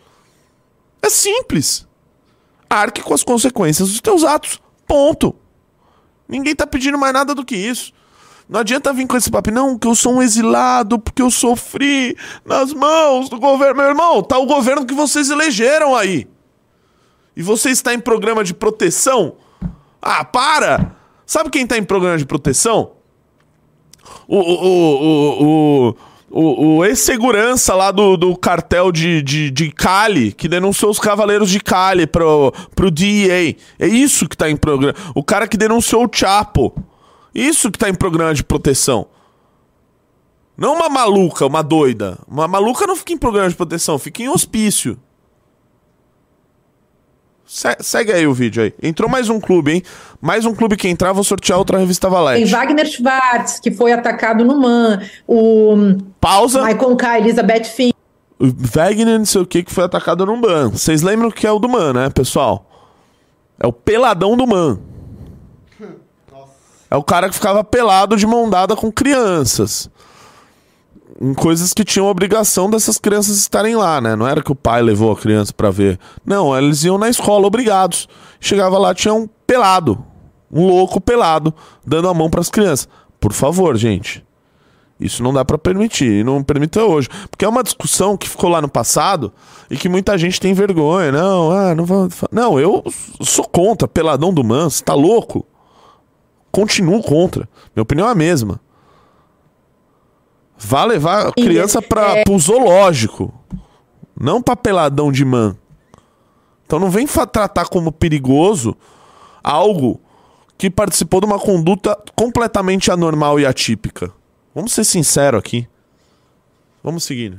[1.02, 1.86] É simples.
[2.68, 4.60] Arque com as consequências dos teus atos.
[4.86, 5.34] Ponto.
[6.28, 7.92] Ninguém tá pedindo mais nada do que isso.
[8.48, 12.16] Não adianta vir com esse papo, não, que eu sou um exilado, porque eu sofri
[12.44, 13.76] nas mãos do governo.
[13.76, 16.28] Meu irmão, tá o governo que vocês elegeram aí.
[17.36, 19.36] E você está em programa de proteção?
[20.00, 20.96] Ah, para!
[21.26, 22.92] Sabe quem tá em programa de proteção?
[24.26, 25.96] O, o, o,
[26.30, 31.50] o, o, ex-segurança lá do, do cartel de, de, de Cali, que denunciou os cavaleiros
[31.50, 33.56] de Cali pro, pro DEA.
[33.78, 34.96] É isso que tá em programa.
[35.14, 36.74] O cara que denunciou o Chapo.
[37.34, 39.06] Isso que tá em programa de proteção.
[40.56, 42.18] Não uma maluca, uma doida.
[42.28, 44.98] Uma maluca não fica em programa de proteção, fica em hospício.
[47.52, 48.72] Se- segue aí o vídeo aí.
[48.80, 49.82] Entrou mais um clube, hein?
[50.20, 52.44] Mais um clube que entrar, vou sortear outra revista Tem Valete.
[52.48, 55.00] Wagner Schwartz, que foi atacado no MAN.
[55.26, 56.64] O Pausa.
[56.64, 57.90] Michael K, Elizabeth Finn.
[58.38, 60.70] O Wagner, não sei o que, que foi atacado no Man.
[60.70, 62.70] Vocês lembram que é o do Man, né, pessoal?
[63.58, 64.78] É o peladão do Man.
[66.88, 69.88] É o cara que ficava pelado de mão dada com crianças.
[71.20, 74.16] Em coisas que tinham obrigação dessas crianças estarem lá, né?
[74.16, 75.98] Não era que o pai levou a criança pra ver.
[76.24, 78.08] Não, eles iam na escola obrigados.
[78.40, 80.02] Chegava lá, tinha um pelado.
[80.50, 81.52] Um louco pelado,
[81.86, 82.88] dando a mão pras crianças.
[83.20, 84.24] Por favor, gente.
[84.98, 87.08] Isso não dá pra permitir, e não permita hoje.
[87.30, 89.32] Porque é uma discussão que ficou lá no passado
[89.70, 91.12] e que muita gente tem vergonha.
[91.12, 92.08] Não, ah, não vou.
[92.30, 92.84] Não, eu
[93.20, 95.46] sou contra, peladão do Manso, tá louco?
[96.52, 97.48] Continuo contra.
[97.74, 98.60] Minha opinião é a mesma.
[100.62, 103.32] Vá levar a criança pra, pro zoológico.
[104.18, 105.56] Não pra peladão de man.
[106.66, 108.76] Então não vem tratar como perigoso
[109.42, 110.00] algo
[110.58, 114.12] que participou de uma conduta completamente anormal e atípica.
[114.54, 115.66] Vamos ser sinceros aqui.
[116.84, 117.38] Vamos seguir.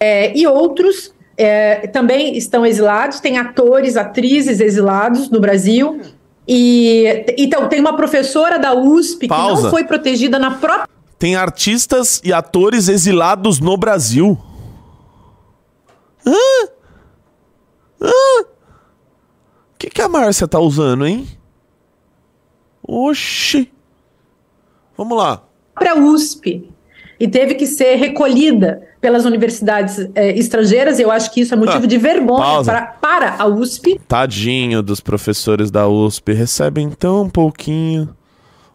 [0.00, 3.20] É, e outros é, também estão exilados.
[3.20, 6.00] Tem atores, atrizes exilados no Brasil.
[6.46, 9.62] E então tem uma professora da USP que Pausa.
[9.62, 14.38] não foi protegida na própria Tem artistas e atores exilados no Brasil.
[16.24, 16.68] Hã?
[18.00, 18.42] Hã?
[18.42, 18.46] O
[19.78, 21.26] que, que a Márcia tá usando, hein?
[22.82, 23.70] Oxi.
[24.96, 25.42] Vamos lá.
[25.96, 26.68] USP
[27.20, 30.98] e teve que ser recolhida pelas universidades é, estrangeiras.
[31.00, 32.72] Eu acho que isso é motivo Ah, de vergonha pausa.
[32.72, 34.00] para, para a USP.
[34.06, 38.14] Tadinho dos professores da USP, recebem tão pouquinho.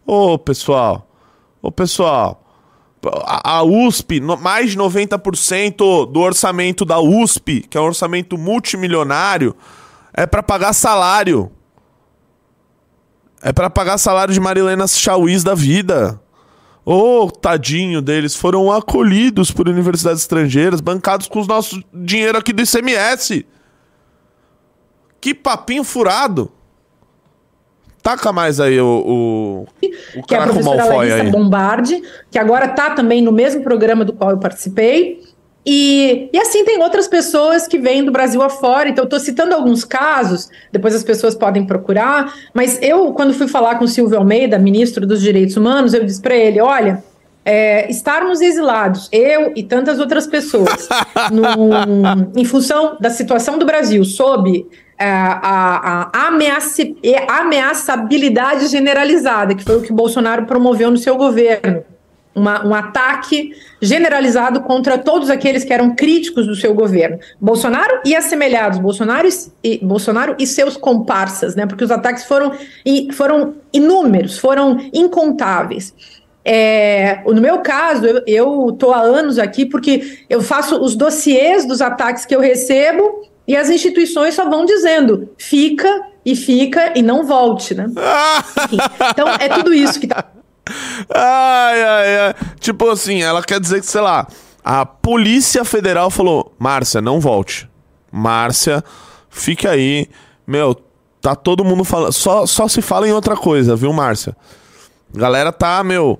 [0.06, 1.08] Ô, pessoal.
[1.64, 2.41] Ô, pessoal.
[3.26, 9.55] A, USP, mais de 90% do orçamento da USP, que é um orçamento multimilionário,
[10.14, 11.51] é pra pagar salário.
[13.41, 16.22] É pra pagar salário de Marilena Chauís da vida.
[16.86, 22.61] Ô, tadinho deles, foram acolhidos por universidades estrangeiras, bancados com os nossos dinheiro aqui do
[22.61, 23.45] ICMS.
[25.20, 26.51] Que papinho furado.
[28.04, 29.88] Taca mais aí o, o,
[30.20, 31.32] o que é a professora Larissa aí.
[31.32, 35.24] Bombardi, que agora está também no mesmo programa do qual eu participei.
[35.66, 38.89] E, e assim tem outras pessoas que vêm do Brasil afora.
[38.89, 42.34] Então, eu estou citando alguns casos, depois as pessoas podem procurar.
[42.54, 46.22] Mas eu, quando fui falar com o Silvio Almeida, ministro dos Direitos Humanos, eu disse
[46.22, 47.01] para ele: olha.
[47.45, 50.88] é, estarmos exilados, eu e tantas outras pessoas,
[51.32, 54.66] num- em função da situação do Brasil, sob
[55.00, 56.84] a, a ameaça-
[57.28, 61.84] ameaçabilidade generalizada, que foi o que Bolsonaro promoveu no seu governo.
[62.36, 67.20] Uma- um ataque generalizado contra todos aqueles que eram críticos do seu governo.
[67.39, 69.28] Bolsonaro e assemelhados, Bolsonaro
[69.63, 71.67] e, Bolsonaro e seus comparsas, né?
[71.67, 72.54] Porque os ataques foram,
[73.13, 75.93] foram inúmeros, foram incontáveis.
[76.43, 81.82] É, no meu caso, eu, tô há anos aqui porque eu faço os dossiês dos
[81.82, 87.25] ataques que eu recebo e as instituições só vão dizendo fica e fica e não
[87.25, 87.87] volte, né?
[89.11, 90.25] Então é tudo isso que tá
[91.13, 92.36] Ai, ai, ai.
[92.59, 94.28] Tipo assim, ela quer dizer que, sei lá,
[94.63, 97.70] a Polícia Federal falou: Márcia, não volte.
[98.11, 98.83] Márcia,
[99.29, 100.07] fique aí.
[100.47, 100.75] Meu,
[101.21, 102.13] tá todo mundo falando.
[102.13, 104.36] Só, só se fala em outra coisa, viu, Márcia?
[105.13, 106.20] Galera tá, meu.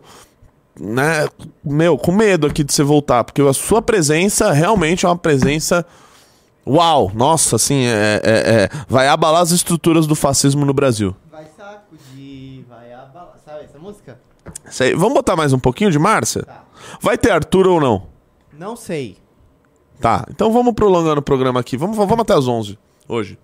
[0.80, 1.28] Né,
[1.64, 5.86] meu, com medo aqui de você voltar, porque a sua presença realmente é uma presença.
[6.66, 11.16] Uau, nossa, assim, é, é- é- vai abalar as estruturas do fascismo no Brasil.
[11.30, 13.36] Vai sacudir, vai abalar.
[13.46, 14.18] Sabe essa música?
[14.70, 14.94] Isso aí.
[14.94, 16.46] Vamos botar mais um pouquinho de Márcia?
[17.02, 18.04] Vai ter Arthur ou não?
[18.58, 19.18] Não sei.
[20.00, 21.78] Tá, então vamos prolongando o programa aqui.
[21.78, 22.78] Vamos, vamos até as 11
[23.08, 23.38] hoje.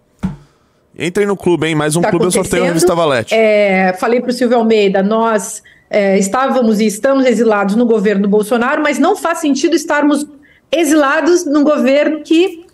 [0.98, 1.76] Entrem no clube, hein?
[1.76, 3.34] Mais um tá clube eu sorteio a revista Valete.
[3.34, 8.28] É, falei para o Silvio Almeida, nós é, estávamos e estamos exilados no governo do
[8.30, 10.28] Bolsonaro, mas não faz sentido estarmos
[10.72, 12.66] exilados num governo que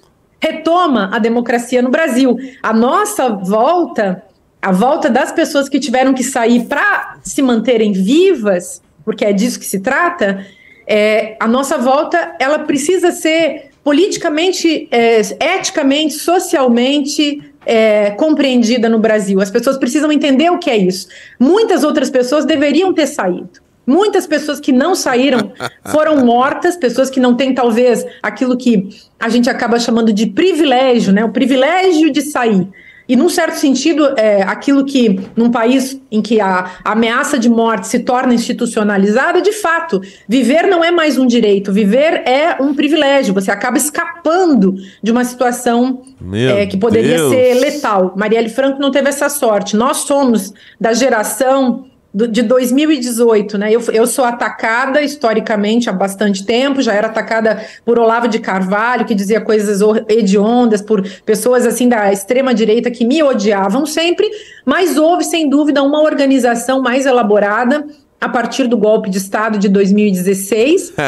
[0.46, 2.38] retoma a democracia no Brasil.
[2.62, 4.24] A nossa volta
[4.62, 9.60] a volta das pessoas que tiveram que sair para se manterem vivas, porque é disso
[9.60, 10.44] que se trata,
[10.88, 19.40] é, a nossa volta ela precisa ser politicamente, é, eticamente, socialmente é, compreendida no Brasil.
[19.40, 21.10] As pessoas precisam entender o que é isso.
[21.40, 23.62] Muitas outras pessoas deveriam ter saído.
[23.86, 25.52] Muitas pessoas que não saíram
[25.86, 28.90] foram mortas, pessoas que não têm, talvez, aquilo que
[29.20, 31.24] a gente acaba chamando de privilégio, né?
[31.24, 32.68] O privilégio de sair.
[33.07, 37.88] E, num certo sentido, é, aquilo que, num país em que a ameaça de morte
[37.88, 43.34] se torna institucionalizada, de fato, viver não é mais um direito, viver é um privilégio.
[43.36, 46.02] Você acaba escapando de uma situação
[46.34, 47.32] é, que poderia Deus.
[47.32, 48.14] ser letal.
[48.18, 49.76] Marielle Franco não teve essa sorte.
[49.76, 50.52] Nós somos
[50.82, 51.86] da geração
[52.16, 53.72] do- de 2018, né?
[53.74, 59.04] Eu, eu sou atacada historicamente há bastante tempo, já era atacada por Olavo de Carvalho,
[59.06, 64.30] que dizia coisas hediondas, por pessoas assim da extrema direita que me odiavam sempre,
[64.66, 67.86] mas houve sem dúvida uma organização mais elaborada
[68.22, 70.94] a partir do golpe de Estado de 2016.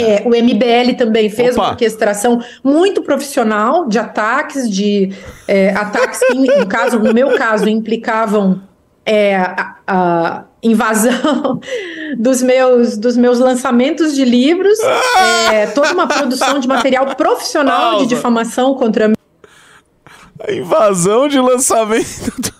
[0.00, 1.62] É, o MBL também fez Opa.
[1.62, 5.12] uma orquestração muito profissional de ataques, de
[5.46, 8.62] é, ataques que, no, caso, no meu caso, implicavam
[9.04, 11.60] é, a, a invasão
[12.18, 14.78] dos meus, dos meus lançamentos de livros,
[15.52, 18.06] é, toda uma produção de material profissional Pausa.
[18.06, 19.14] de difamação contra mim.
[20.46, 22.50] A invasão de lançamento.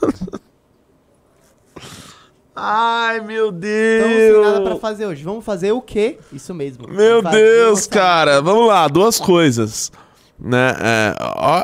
[2.55, 4.81] Ai, meu Estamos sem nada pra Deus.
[4.81, 5.25] fazer hoje.
[5.25, 6.19] Vamos fazer o quê?
[6.31, 6.87] Isso mesmo.
[6.89, 8.43] Meu Deus, cara.
[8.43, 9.91] Vamos lá, duas coisas.
[10.39, 10.75] Né?
[10.81, 11.15] é,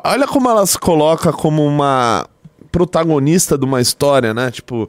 [0.05, 2.27] olha como ela se coloca como uma
[2.71, 4.51] protagonista de uma história, né?
[4.51, 4.89] Tipo,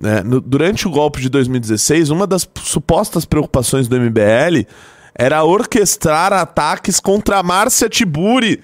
[0.00, 4.66] né, no- durante o golpe de 2016, uma das supostas preocupações do MBL
[5.14, 8.62] era orquestrar ataques contra a Márcia Tiburi.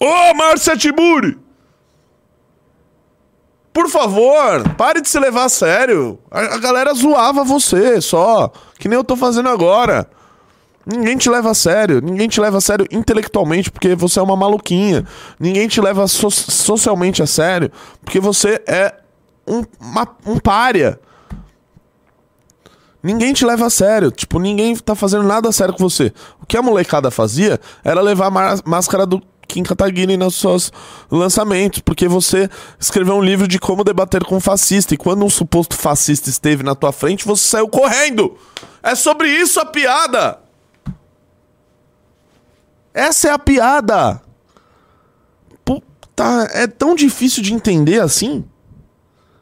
[0.00, 1.38] Ô, Márcia Tiburi!
[3.72, 6.18] Por favor, pare de se levar a sério.
[6.30, 10.08] A, a galera zoava você só, que nem eu tô fazendo agora.
[10.86, 14.36] Ninguém te leva a sério, ninguém te leva a sério intelectualmente porque você é uma
[14.36, 15.04] maluquinha.
[15.40, 17.70] Ninguém te leva so- socialmente a sério
[18.04, 18.94] porque você é
[19.46, 20.38] um, uma- um.
[23.02, 24.10] Ninguém te leva a sério.
[24.10, 26.12] Tipo, ninguém tá fazendo nada a sério com você.
[26.42, 30.72] O que a molecada fazia era levar a má- máscara do Kim Kataguiri nos seus
[31.10, 32.48] lançamentos, porque você
[32.80, 34.94] escreveu um livro de como debater com um fascista.
[34.94, 38.36] E quando um suposto fascista esteve na tua frente, você saiu correndo.
[38.82, 40.38] É sobre isso a piada.
[42.94, 44.22] Essa é a piada.
[45.64, 48.44] Puta, é tão difícil de entender assim?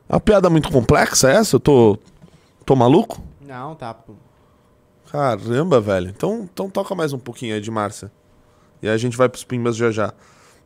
[0.09, 1.57] A piada é muito complexa essa?
[1.57, 1.99] Eu tô.
[2.65, 3.23] tô maluco?
[3.47, 3.95] Não, tá.
[5.11, 6.09] Caramba, velho.
[6.09, 8.11] Então, então toca mais um pouquinho aí de Márcia.
[8.83, 10.15] E aí a gente vai pros pimbas já já.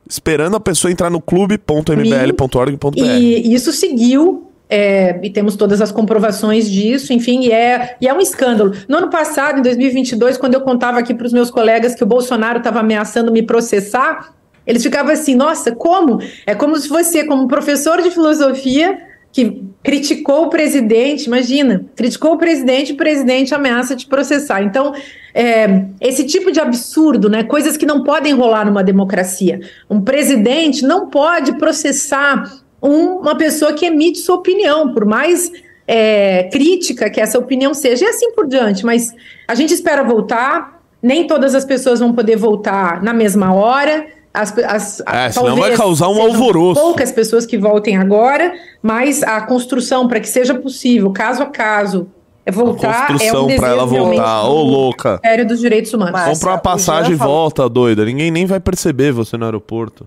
[0.09, 2.97] Esperando a pessoa entrar no clube.mbl.org.br.
[2.97, 8.13] E isso seguiu, é, e temos todas as comprovações disso, enfim, e é, e é
[8.13, 8.73] um escândalo.
[8.89, 12.07] No ano passado, em 2022, quando eu contava aqui para os meus colegas que o
[12.07, 14.35] Bolsonaro estava ameaçando me processar,
[14.67, 16.21] eles ficavam assim: nossa, como?
[16.47, 18.99] É como se você, como professor de filosofia,
[19.33, 24.63] que criticou o presidente, imagina, criticou o presidente, o presidente ameaça te processar.
[24.63, 24.95] Então,
[25.33, 29.61] é, esse tipo de absurdo, né, coisas que não podem rolar numa democracia.
[29.89, 32.45] Um presidente não pode processar
[32.89, 35.51] um- uma pessoa que emite sua opinião, por mais
[35.89, 38.85] é, crítica que essa opinião seja, e assim por diante.
[38.85, 39.13] Mas
[39.47, 44.07] a gente espera voltar, nem todas as pessoas vão poder voltar na mesma hora.
[44.35, 46.81] As, as, É, senão vai causar um alvoroço.
[46.81, 48.53] Poucas pessoas que voltem agora,
[48.83, 52.09] mas a construção para que seja possível, caso a caso,
[52.45, 54.45] é voltar é um Construção desejo pra ela realmente voltar.
[54.49, 55.09] Ô, louca.
[55.23, 56.21] Ministério dos Direitos Humanos.
[56.21, 58.05] Compra uma passagem e volta, doida.
[58.05, 60.07] Ninguém nem vai perceber você no aeroporto.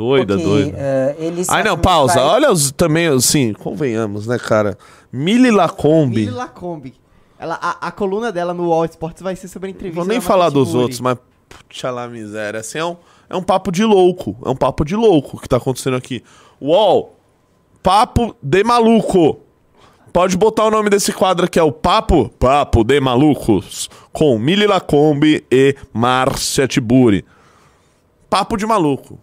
[0.00, 0.76] Doida, Porque, doida.
[0.78, 2.22] eh, eles Ai, não, vai- pausa.
[2.22, 4.78] Olha os, também, assim, convenhamos, né, cara?
[5.12, 6.20] Mili Lacombe.
[6.20, 6.94] Mili Lacombe.
[7.38, 10.00] Ela, a, a coluna dela no All Sports vai ser sobre a entrevista.
[10.00, 11.18] Vou nem falar Marcia dos outros, mas
[11.68, 12.60] puxa lá miséria.
[12.60, 12.96] Assim, é um,
[13.28, 14.34] é um papo de louco.
[14.42, 16.22] É um papo de louco que tá acontecendo aqui.
[16.58, 17.14] UOL,
[17.82, 19.38] papo de maluco.
[20.14, 24.66] Pode botar o nome desse quadro aqui, é o Papo, Papo de Malucos, com Mili
[24.66, 27.24] Lacombe e Márcia Tiburi.
[28.28, 29.20] Papo de maluco.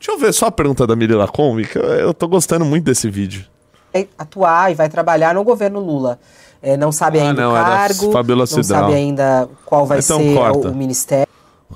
[0.00, 2.84] Deixa eu ver só a pergunta da Mili Lacombe, que eu, eu tô gostando muito
[2.84, 3.44] desse vídeo.
[3.92, 6.18] vai atuar e vai trabalhar no governo Lula.
[6.62, 8.82] É, não sabe Ah, ainda não, o cargo, não Cidral.
[8.84, 10.70] sabe ainda qual vai Então ser corta.
[10.70, 11.26] o, ministério.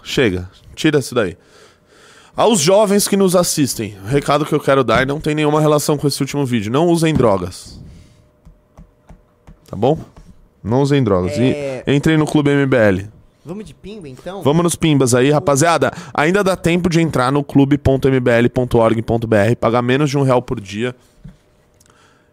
[0.03, 1.37] Chega, tira isso daí.
[2.35, 5.99] Aos jovens que nos assistem, o recado que eu quero dar não tem nenhuma relação
[5.99, 6.73] com esse último vídeo.
[6.73, 7.79] Não usem drogas.
[9.69, 9.99] Tá bom?
[10.63, 11.33] Não usem drogas.
[11.39, 11.85] É.
[11.87, 13.07] E entrem no Clube MBL.
[13.45, 14.43] Vamos de pimba, então?
[14.43, 15.93] Vamos nos pimbas aí, rapaziada.
[16.15, 20.95] Ainda dá tempo de entrar no clube.mbl.org.br, pagar menos de um real por dia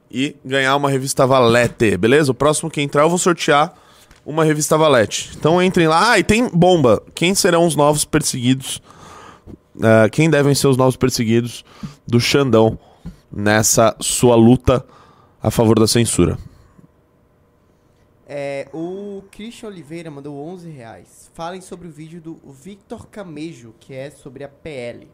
[0.09, 2.31] e ganhar uma revista Valete, beleza?
[2.31, 3.73] O próximo que entrar eu vou sortear
[4.25, 5.31] uma revista Valete.
[5.38, 6.11] Então entrem lá.
[6.11, 7.01] Ah, e tem bomba.
[7.15, 8.81] Quem serão os novos perseguidos?
[9.81, 11.63] Ah, quem devem ser os novos perseguidos
[12.05, 12.77] do Xandão
[13.31, 14.85] nessa sua luta
[15.41, 16.38] a favor da censura?
[18.33, 21.29] É, o Christian Oliveira mandou 11 reais.
[21.33, 25.05] Falem sobre o vídeo do Victor Camejo, que é sobre a PL.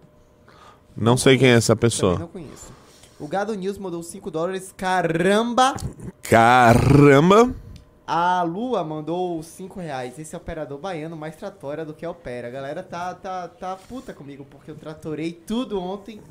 [0.96, 2.20] Não sei quem é essa Também pessoa.
[2.20, 2.72] não conheço.
[3.20, 4.72] O Gado News mandou 5 dólares.
[4.78, 5.74] Caramba!
[6.22, 7.56] Caramba!
[8.06, 10.20] A Lua mandou 5 reais.
[10.20, 12.50] Esse é operador baiano mais tratora do que opera.
[12.50, 16.22] A galera tá, tá, tá puta comigo, porque eu tratorei tudo ontem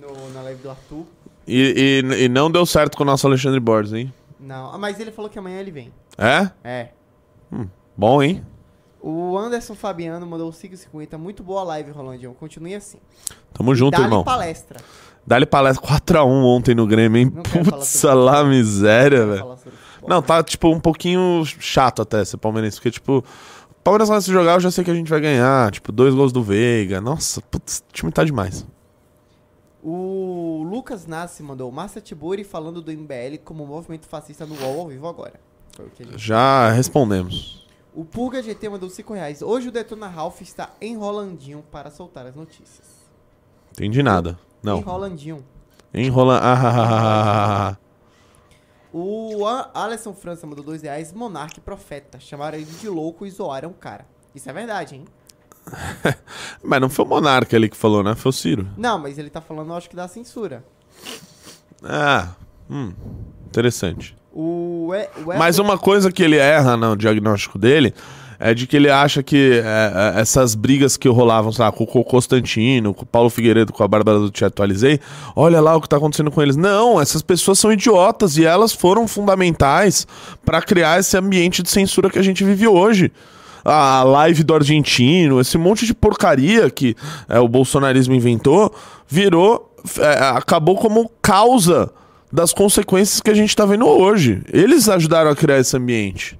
[0.00, 1.04] no, na live do Arthur.
[1.46, 4.14] E, e, e não deu certo com o nosso Alexandre Borges, hein?
[4.42, 5.92] Não, ah, mas ele falou que amanhã ele vem.
[6.18, 6.50] É?
[6.64, 6.88] É.
[7.96, 8.44] Bom, hein?
[9.00, 11.16] O Anderson Fabiano mandou 5,50.
[11.18, 12.34] Muito boa live, Rolandinho.
[12.34, 12.98] Continue assim.
[13.52, 14.24] Tamo junto, Dá-lhe irmão.
[14.24, 14.80] palestra.
[15.26, 17.32] Dá-lhe palestra 4x1 ontem no Grêmio, hein?
[17.34, 19.56] Não Putz, lá miséria, velho.
[20.06, 22.76] Não, tá, tipo, um pouquinho chato até ser palmeirense.
[22.76, 25.70] Porque, tipo, o Palmeiras vai se jogar, eu já sei que a gente vai ganhar.
[25.70, 27.00] Tipo, dois gols do Veiga.
[27.00, 28.66] Nossa, putz, o time tá demais.
[29.82, 34.88] O Lucas Nassi mandou Márcia Tiburi falando do MBL como movimento fascista no UOL ao
[34.88, 35.40] vivo agora.
[35.98, 36.16] Ele...
[36.16, 37.66] Já respondemos.
[37.94, 39.42] O Purga GT mandou 5 reais.
[39.42, 42.86] Hoje o Detona Ralph está enrolandinho para soltar as notícias.
[43.72, 44.38] Entendi nada.
[44.62, 44.78] Não.
[44.78, 45.44] Enrolandinho.
[45.92, 46.38] Enrola.
[46.38, 47.76] Ah, ah, ah, ah, ah.
[48.92, 51.12] O A- Alisson França mandou 2 reais.
[51.12, 52.20] Monarque Profeta.
[52.20, 54.06] Chamaram ele de louco e zoaram o cara.
[54.34, 55.04] Isso é verdade, hein?
[56.62, 58.14] Mas não foi o Monarca ali que falou, né?
[58.14, 58.68] Foi o Ciro.
[58.76, 60.64] Não, mas ele tá falando, acho que da censura.
[61.82, 62.28] Ah,
[62.70, 62.92] hum,
[63.46, 64.16] interessante.
[64.32, 67.94] O, e, o Mas uma coisa que ele erra no diagnóstico dele
[68.44, 71.84] é de que ele acha que é, é, essas brigas que rolavam, sei lá, com
[71.84, 74.98] o Constantino, com o Paulo Figueiredo, com a Bárbara do Te Atualizei,
[75.36, 76.56] olha lá o que tá acontecendo com eles.
[76.56, 80.08] Não, essas pessoas são idiotas e elas foram fundamentais
[80.44, 83.12] para criar esse ambiente de censura que a gente vive hoje.
[83.64, 86.96] A live do argentino, esse monte de porcaria que
[87.28, 88.74] é, o bolsonarismo inventou,
[89.06, 91.92] virou, é, acabou como causa
[92.32, 94.42] das consequências que a gente tá vendo hoje.
[94.52, 96.38] Eles ajudaram a criar esse ambiente.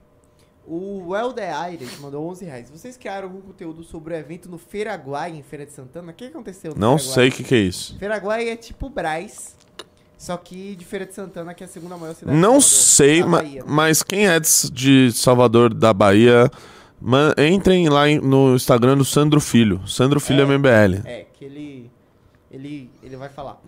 [0.66, 2.70] O Helder Aires mandou 11 reais.
[2.70, 6.12] Vocês criaram algum conteúdo sobre o evento no Feiraguai, em Feira de Santana?
[6.12, 7.97] O que aconteceu Não sei o que, que é isso.
[7.99, 9.55] Feiraguai é tipo Braz,
[10.16, 13.23] só que de Feira de Santana, que é a segunda maior cidade Não Salvador, sei,
[13.24, 13.65] ma- Bahia.
[13.66, 16.51] mas quem é de Salvador da Bahia,
[17.02, 19.80] man- entrem lá em- no Instagram do Sandro Filho.
[19.86, 20.44] Sandro Filho É.
[20.46, 21.00] MBL.
[21.04, 21.90] É, que ele,
[22.50, 23.60] ele, ele vai falar.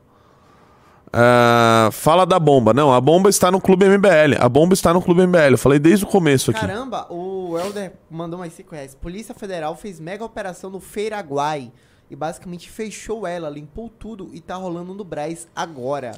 [1.16, 2.74] Ah, fala da bomba.
[2.74, 4.36] Não, a bomba está no Clube MBL.
[4.40, 5.52] A bomba está no Clube MBL.
[5.52, 6.60] Eu falei desde o começo aqui.
[6.60, 8.96] Caramba, o Helder mandou mais 5 reais.
[8.96, 11.72] Polícia Federal fez mega operação no Feiraguai
[12.10, 16.12] e basicamente fechou ela, limpou tudo e tá rolando no Braz agora.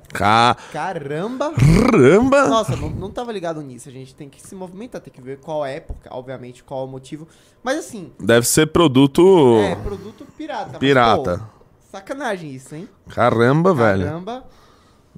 [0.71, 1.51] Caramba!
[1.53, 2.47] Caramba!
[2.47, 3.89] Nossa, não, não tava ligado nisso.
[3.89, 6.83] A gente tem que se movimentar, tem que ver qual é, porque, obviamente, qual é
[6.85, 7.27] o motivo.
[7.61, 9.57] Mas assim, Deve ser produto.
[9.59, 10.69] é produto pirata.
[10.71, 11.37] mas, Pirata.
[11.37, 11.43] pô,
[11.91, 12.89] sacanagem isso, hein?
[13.09, 14.05] Caramba, velho.
[14.05, 14.43] Caramba.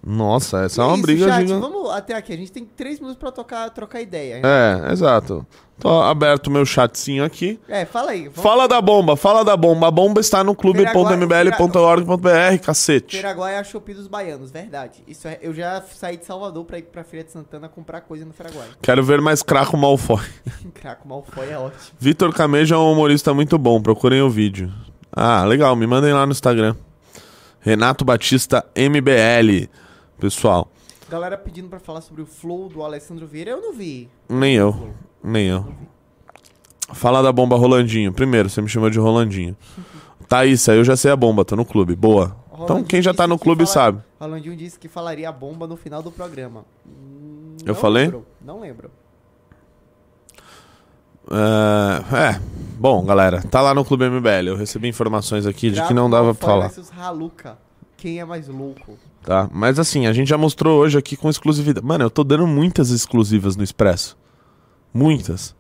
[0.09, 1.59] Nossa, essa é uma isso, briga chat, gigante.
[1.59, 2.31] Vamos até aqui.
[2.31, 4.38] A gente tem 3 minutos pra tocar, trocar ideia.
[4.38, 4.41] hein?
[4.45, 5.45] É, exato.
[5.77, 7.59] Tô aberto o meu chatzinho aqui.
[7.67, 8.31] É, fala aí.
[8.34, 9.89] Fala da bomba, fala da bomba.
[9.89, 13.17] A bomba está no clube.mbl.org.br, cacete.
[13.17, 15.03] Feiraguai é a Shopee dos baianos, verdade.
[15.05, 18.23] Isso é, eu já saí de Salvador pra ir pra Feira de Santana comprar coisa
[18.25, 18.67] no Feiraguai.
[18.81, 20.23] Quero ver mais craco Malfoy.
[20.73, 21.81] Craco Malfoy é ótimo.
[21.99, 24.71] Vitor Camejo é um humorista muito bom, procurem o vídeo.
[25.11, 26.75] Ah, legal, me mandem lá no Instagram.
[27.59, 29.67] Renato Batista MBL.
[30.19, 30.68] Pessoal,
[31.10, 34.10] Galera pedindo pra falar sobre o flow do Alessandro Vieira, eu não vi.
[34.27, 34.91] nem eu,
[35.23, 35.65] nem eu.
[36.94, 38.11] Fala da bomba Rolandinho.
[38.11, 39.56] Primeiro, você me chamou de Rolandinho.
[40.27, 41.95] Thaís, aí eu já sei a bomba, tô no clube.
[41.95, 42.35] Boa.
[42.48, 44.03] Então Rolandinho quem já tá no clube fala- sabe.
[44.19, 46.65] Rolandinho disse que falaria bomba no final do programa.
[46.85, 48.03] Hum, Eu não falei?
[48.06, 48.91] lembro, não lembro.
[51.30, 52.41] É, é.
[52.80, 54.48] Bom, galera, tá lá no Clube MBL.
[54.49, 56.72] Eu recebi informações aqui de que não dava pra falar.
[56.98, 57.57] Haluca.
[57.98, 58.98] Quem é mais louco?
[59.24, 59.49] Tá?
[59.52, 61.86] Mas assim, a gente já mostrou hoje aqui com exclusividade.
[61.86, 64.15] Mano, eu tô dando muitas exclusivas no Expresso.
[64.94, 65.56] Muitas.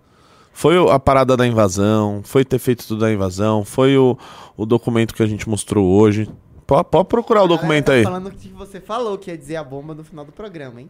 [0.53, 4.17] Foi a parada da invasão, foi ter feito tudo da invasão, foi o,
[4.55, 6.29] o documento que a gente mostrou hoje.
[6.65, 8.03] Pode, pode procurar o documento tá aí.
[8.03, 10.89] falando que você falou que ia dizer a bomba no final do programa, hein?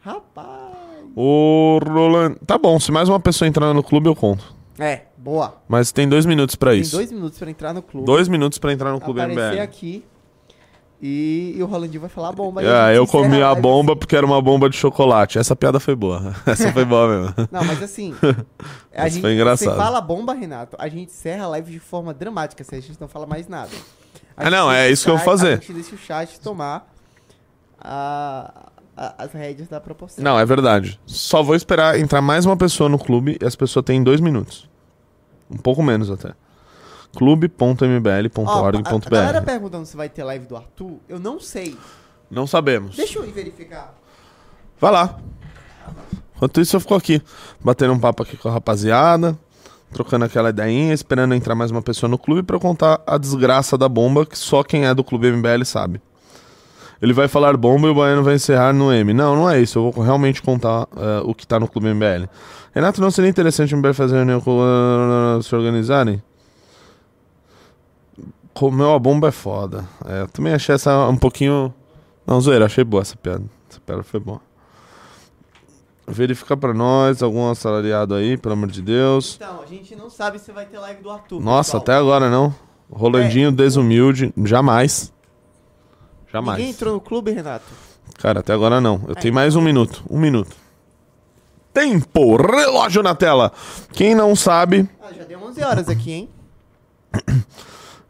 [0.00, 0.76] Rapaz.
[1.14, 2.36] O Roland.
[2.46, 4.54] Tá bom, se mais uma pessoa entrar no clube, eu conto.
[4.78, 5.56] É, boa.
[5.68, 6.96] Mas tem dois minutos pra Tem isso.
[6.96, 8.06] dois minutos pra entrar no clube.
[8.06, 9.60] Dois minutos pra entrar no clube aparecer MBL.
[9.62, 10.04] aqui.
[11.00, 12.60] E, e o Rolandinho vai falar a bomba.
[12.60, 15.38] gente eu comi a bomba porque era uma bomba de chocolate.
[15.38, 16.34] Essa piada foi boa.
[16.44, 17.34] Essa foi boa mesmo.
[17.36, 17.48] assim.
[17.52, 18.14] Não, mas assim.
[18.92, 19.70] a Essa gente, foi engraçado.
[19.70, 23.00] Você fala bomba, Renato, a gente encerra a live de forma dramática, se a gente
[23.00, 23.70] não fala mais nada.
[24.36, 25.52] A Ah, não, é isso que eu vou chat- fazer.
[25.52, 26.92] A gente deixa o chat tomar
[27.80, 30.22] a- a- as rédeas da proporção.
[30.24, 30.98] Não, é verdade.
[31.06, 34.68] Só vou esperar entrar mais uma pessoa no clube e as pessoas têm dois minutos.
[35.50, 36.28] Um pouco menos até.
[36.28, 36.34] Ó, a,
[38.72, 38.88] galera
[39.40, 39.44] clube.mbl.org.br.
[39.44, 41.76] perguntando se vai ter live do Arthur, eu não sei.
[42.30, 42.96] Não sabemos.
[42.96, 43.94] Deixa eu ir verificar.
[44.78, 45.18] Vai lá.
[46.36, 47.22] Enquanto isso, eu fico aqui,
[47.60, 49.36] batendo um papo aqui com a rapaziada,
[49.92, 53.76] trocando aquela ideinha, esperando entrar mais uma pessoa no clube pra eu contar a desgraça
[53.76, 56.00] da bomba que só quem é do clube MBL sabe.
[57.00, 59.14] Ele vai falar bomba e o Baiano vai encerrar no M.
[59.14, 59.78] Não, não é isso.
[59.78, 62.28] Eu vou realmente contar eh, o que tá no clube MBL.
[62.74, 66.22] Renato, não seria interessante o MBL fazer reunião com uh, se organizarem?
[68.52, 69.84] Comeu a bomba é foda.
[70.04, 71.72] É, eu também achei essa um pouquinho.
[72.26, 73.44] Não, zoeira, achei boa essa piada.
[73.70, 74.40] Essa piada foi boa.
[76.06, 79.36] Verificar pra nós, algum assalariado aí, pelo amor de Deus.
[79.36, 81.40] Então, a gente não sabe se vai ter live do Arthur.
[81.40, 81.82] Nossa, pessoal.
[81.82, 82.54] até agora não.
[82.90, 85.12] Rolandinho desumilde, jamais.
[86.38, 86.58] Jamais.
[86.58, 87.64] Ninguém entrou no clube, Renato?
[88.18, 89.02] Cara, até agora não.
[89.06, 90.02] Eu tenho mais um minuto.
[90.10, 90.56] Um minuto.
[91.72, 92.36] Tempo!
[92.36, 93.52] Relógio na tela.
[93.92, 94.88] Quem não sabe.
[95.02, 96.28] Ah, já deu 11 horas aqui, hein?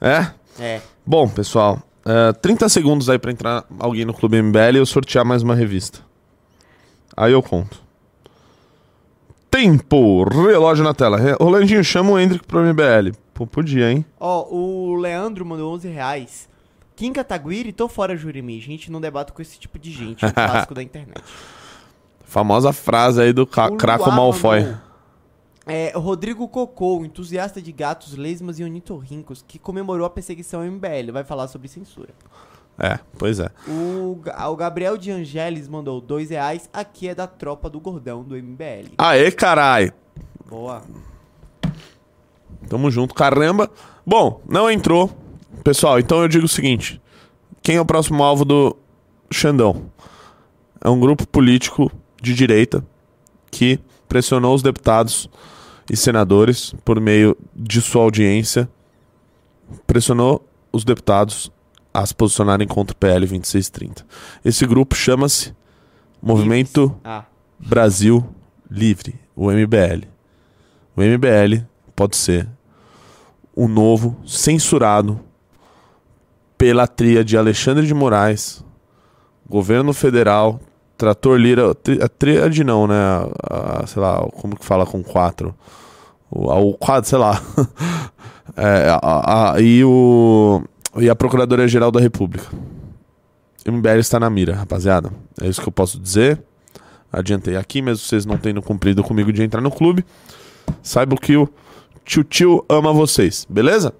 [0.00, 0.30] É?
[0.60, 0.80] É.
[1.04, 1.82] Bom, pessoal.
[2.06, 5.54] é, 30 segundos aí pra entrar alguém no Clube MBL e eu sortear mais uma
[5.56, 5.98] revista.
[7.16, 7.82] Aí eu conto.
[9.50, 10.24] Tempo!
[10.24, 11.16] Relógio na tela.
[11.18, 13.12] Re- Rolandinho, chama o Hendrick pro MBL.
[13.34, 14.04] Pô, podia, hein?
[14.20, 16.48] Ó, o Leandro mandou 11 reais.
[16.98, 18.60] Kim Kataguiri, tô fora, Jurimi.
[18.60, 20.24] Gente, não debato com esse tipo de gente.
[20.24, 21.22] É um clássico da internet.
[22.26, 24.62] Famosa frase aí do ca O Craco Malfoy.
[24.62, 24.78] mandou,
[25.64, 31.12] É, Rodrigo Cocô, entusiasta de gatos, lesmas e ornitorrincos, que comemorou a perseguição ao MBL.
[31.12, 32.08] Vai falar sobre censura.
[32.76, 33.48] É, pois é.
[33.68, 34.20] O,
[34.50, 36.68] o Gabriel de Angeles mandou 2 reais.
[36.72, 38.94] Aqui é da tropa do gordão do MBL.
[38.98, 39.92] Aê, carai!
[40.50, 40.82] Boa.
[42.68, 43.70] Tamo junto, caramba.
[44.04, 45.27] Bom, não entrou.
[45.68, 46.98] Pessoal, então eu digo o seguinte:
[47.62, 48.74] quem é o próximo alvo do
[49.30, 49.92] Xandão?
[50.82, 51.92] É um grupo político
[52.22, 52.82] de direita
[53.50, 53.78] que
[54.08, 55.28] pressionou os deputados
[55.92, 58.66] e senadores por meio de sua audiência,
[59.86, 60.42] pressionou
[60.72, 61.52] os deputados
[61.92, 64.06] a se posicionarem contra o PL 2630.
[64.42, 65.54] Esse grupo chama-se
[66.22, 67.26] Movimento Ah,
[67.58, 68.26] Brasil
[68.70, 70.06] Livre, o MBL.
[70.96, 72.48] O MBL pode ser
[73.54, 75.27] o novo censurado
[76.58, 78.62] pela tria de Alexandre de Moraes,
[79.48, 80.60] governo federal,
[80.98, 82.94] trator Lira, a tríade não, né?
[83.48, 85.54] A- a- sei lá, como que fala com quatro?
[86.30, 87.40] O, a- o quadro, sei lá.
[88.56, 90.62] É, a- a- e, o,
[90.96, 92.46] e a Procuradoria-Geral da República.
[93.64, 95.12] O MBL está na mira, rapaziada.
[95.40, 96.42] É isso que eu posso dizer
[97.12, 100.04] adiantei aqui, mesmo vocês não tendo cumprido comigo de entrar no clube,
[100.82, 101.48] saiba que o
[102.04, 103.92] tio tio ama vocês, beleza?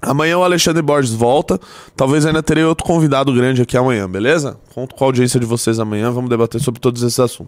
[0.00, 1.60] Amanhã o Alexandre Borges volta.
[1.96, 4.56] Talvez ainda terei outro convidado grande aqui amanhã, beleza?
[4.74, 6.10] Conto com a audiência de vocês amanhã.
[6.10, 7.36] Vamos debater sobre todos esses assuntos.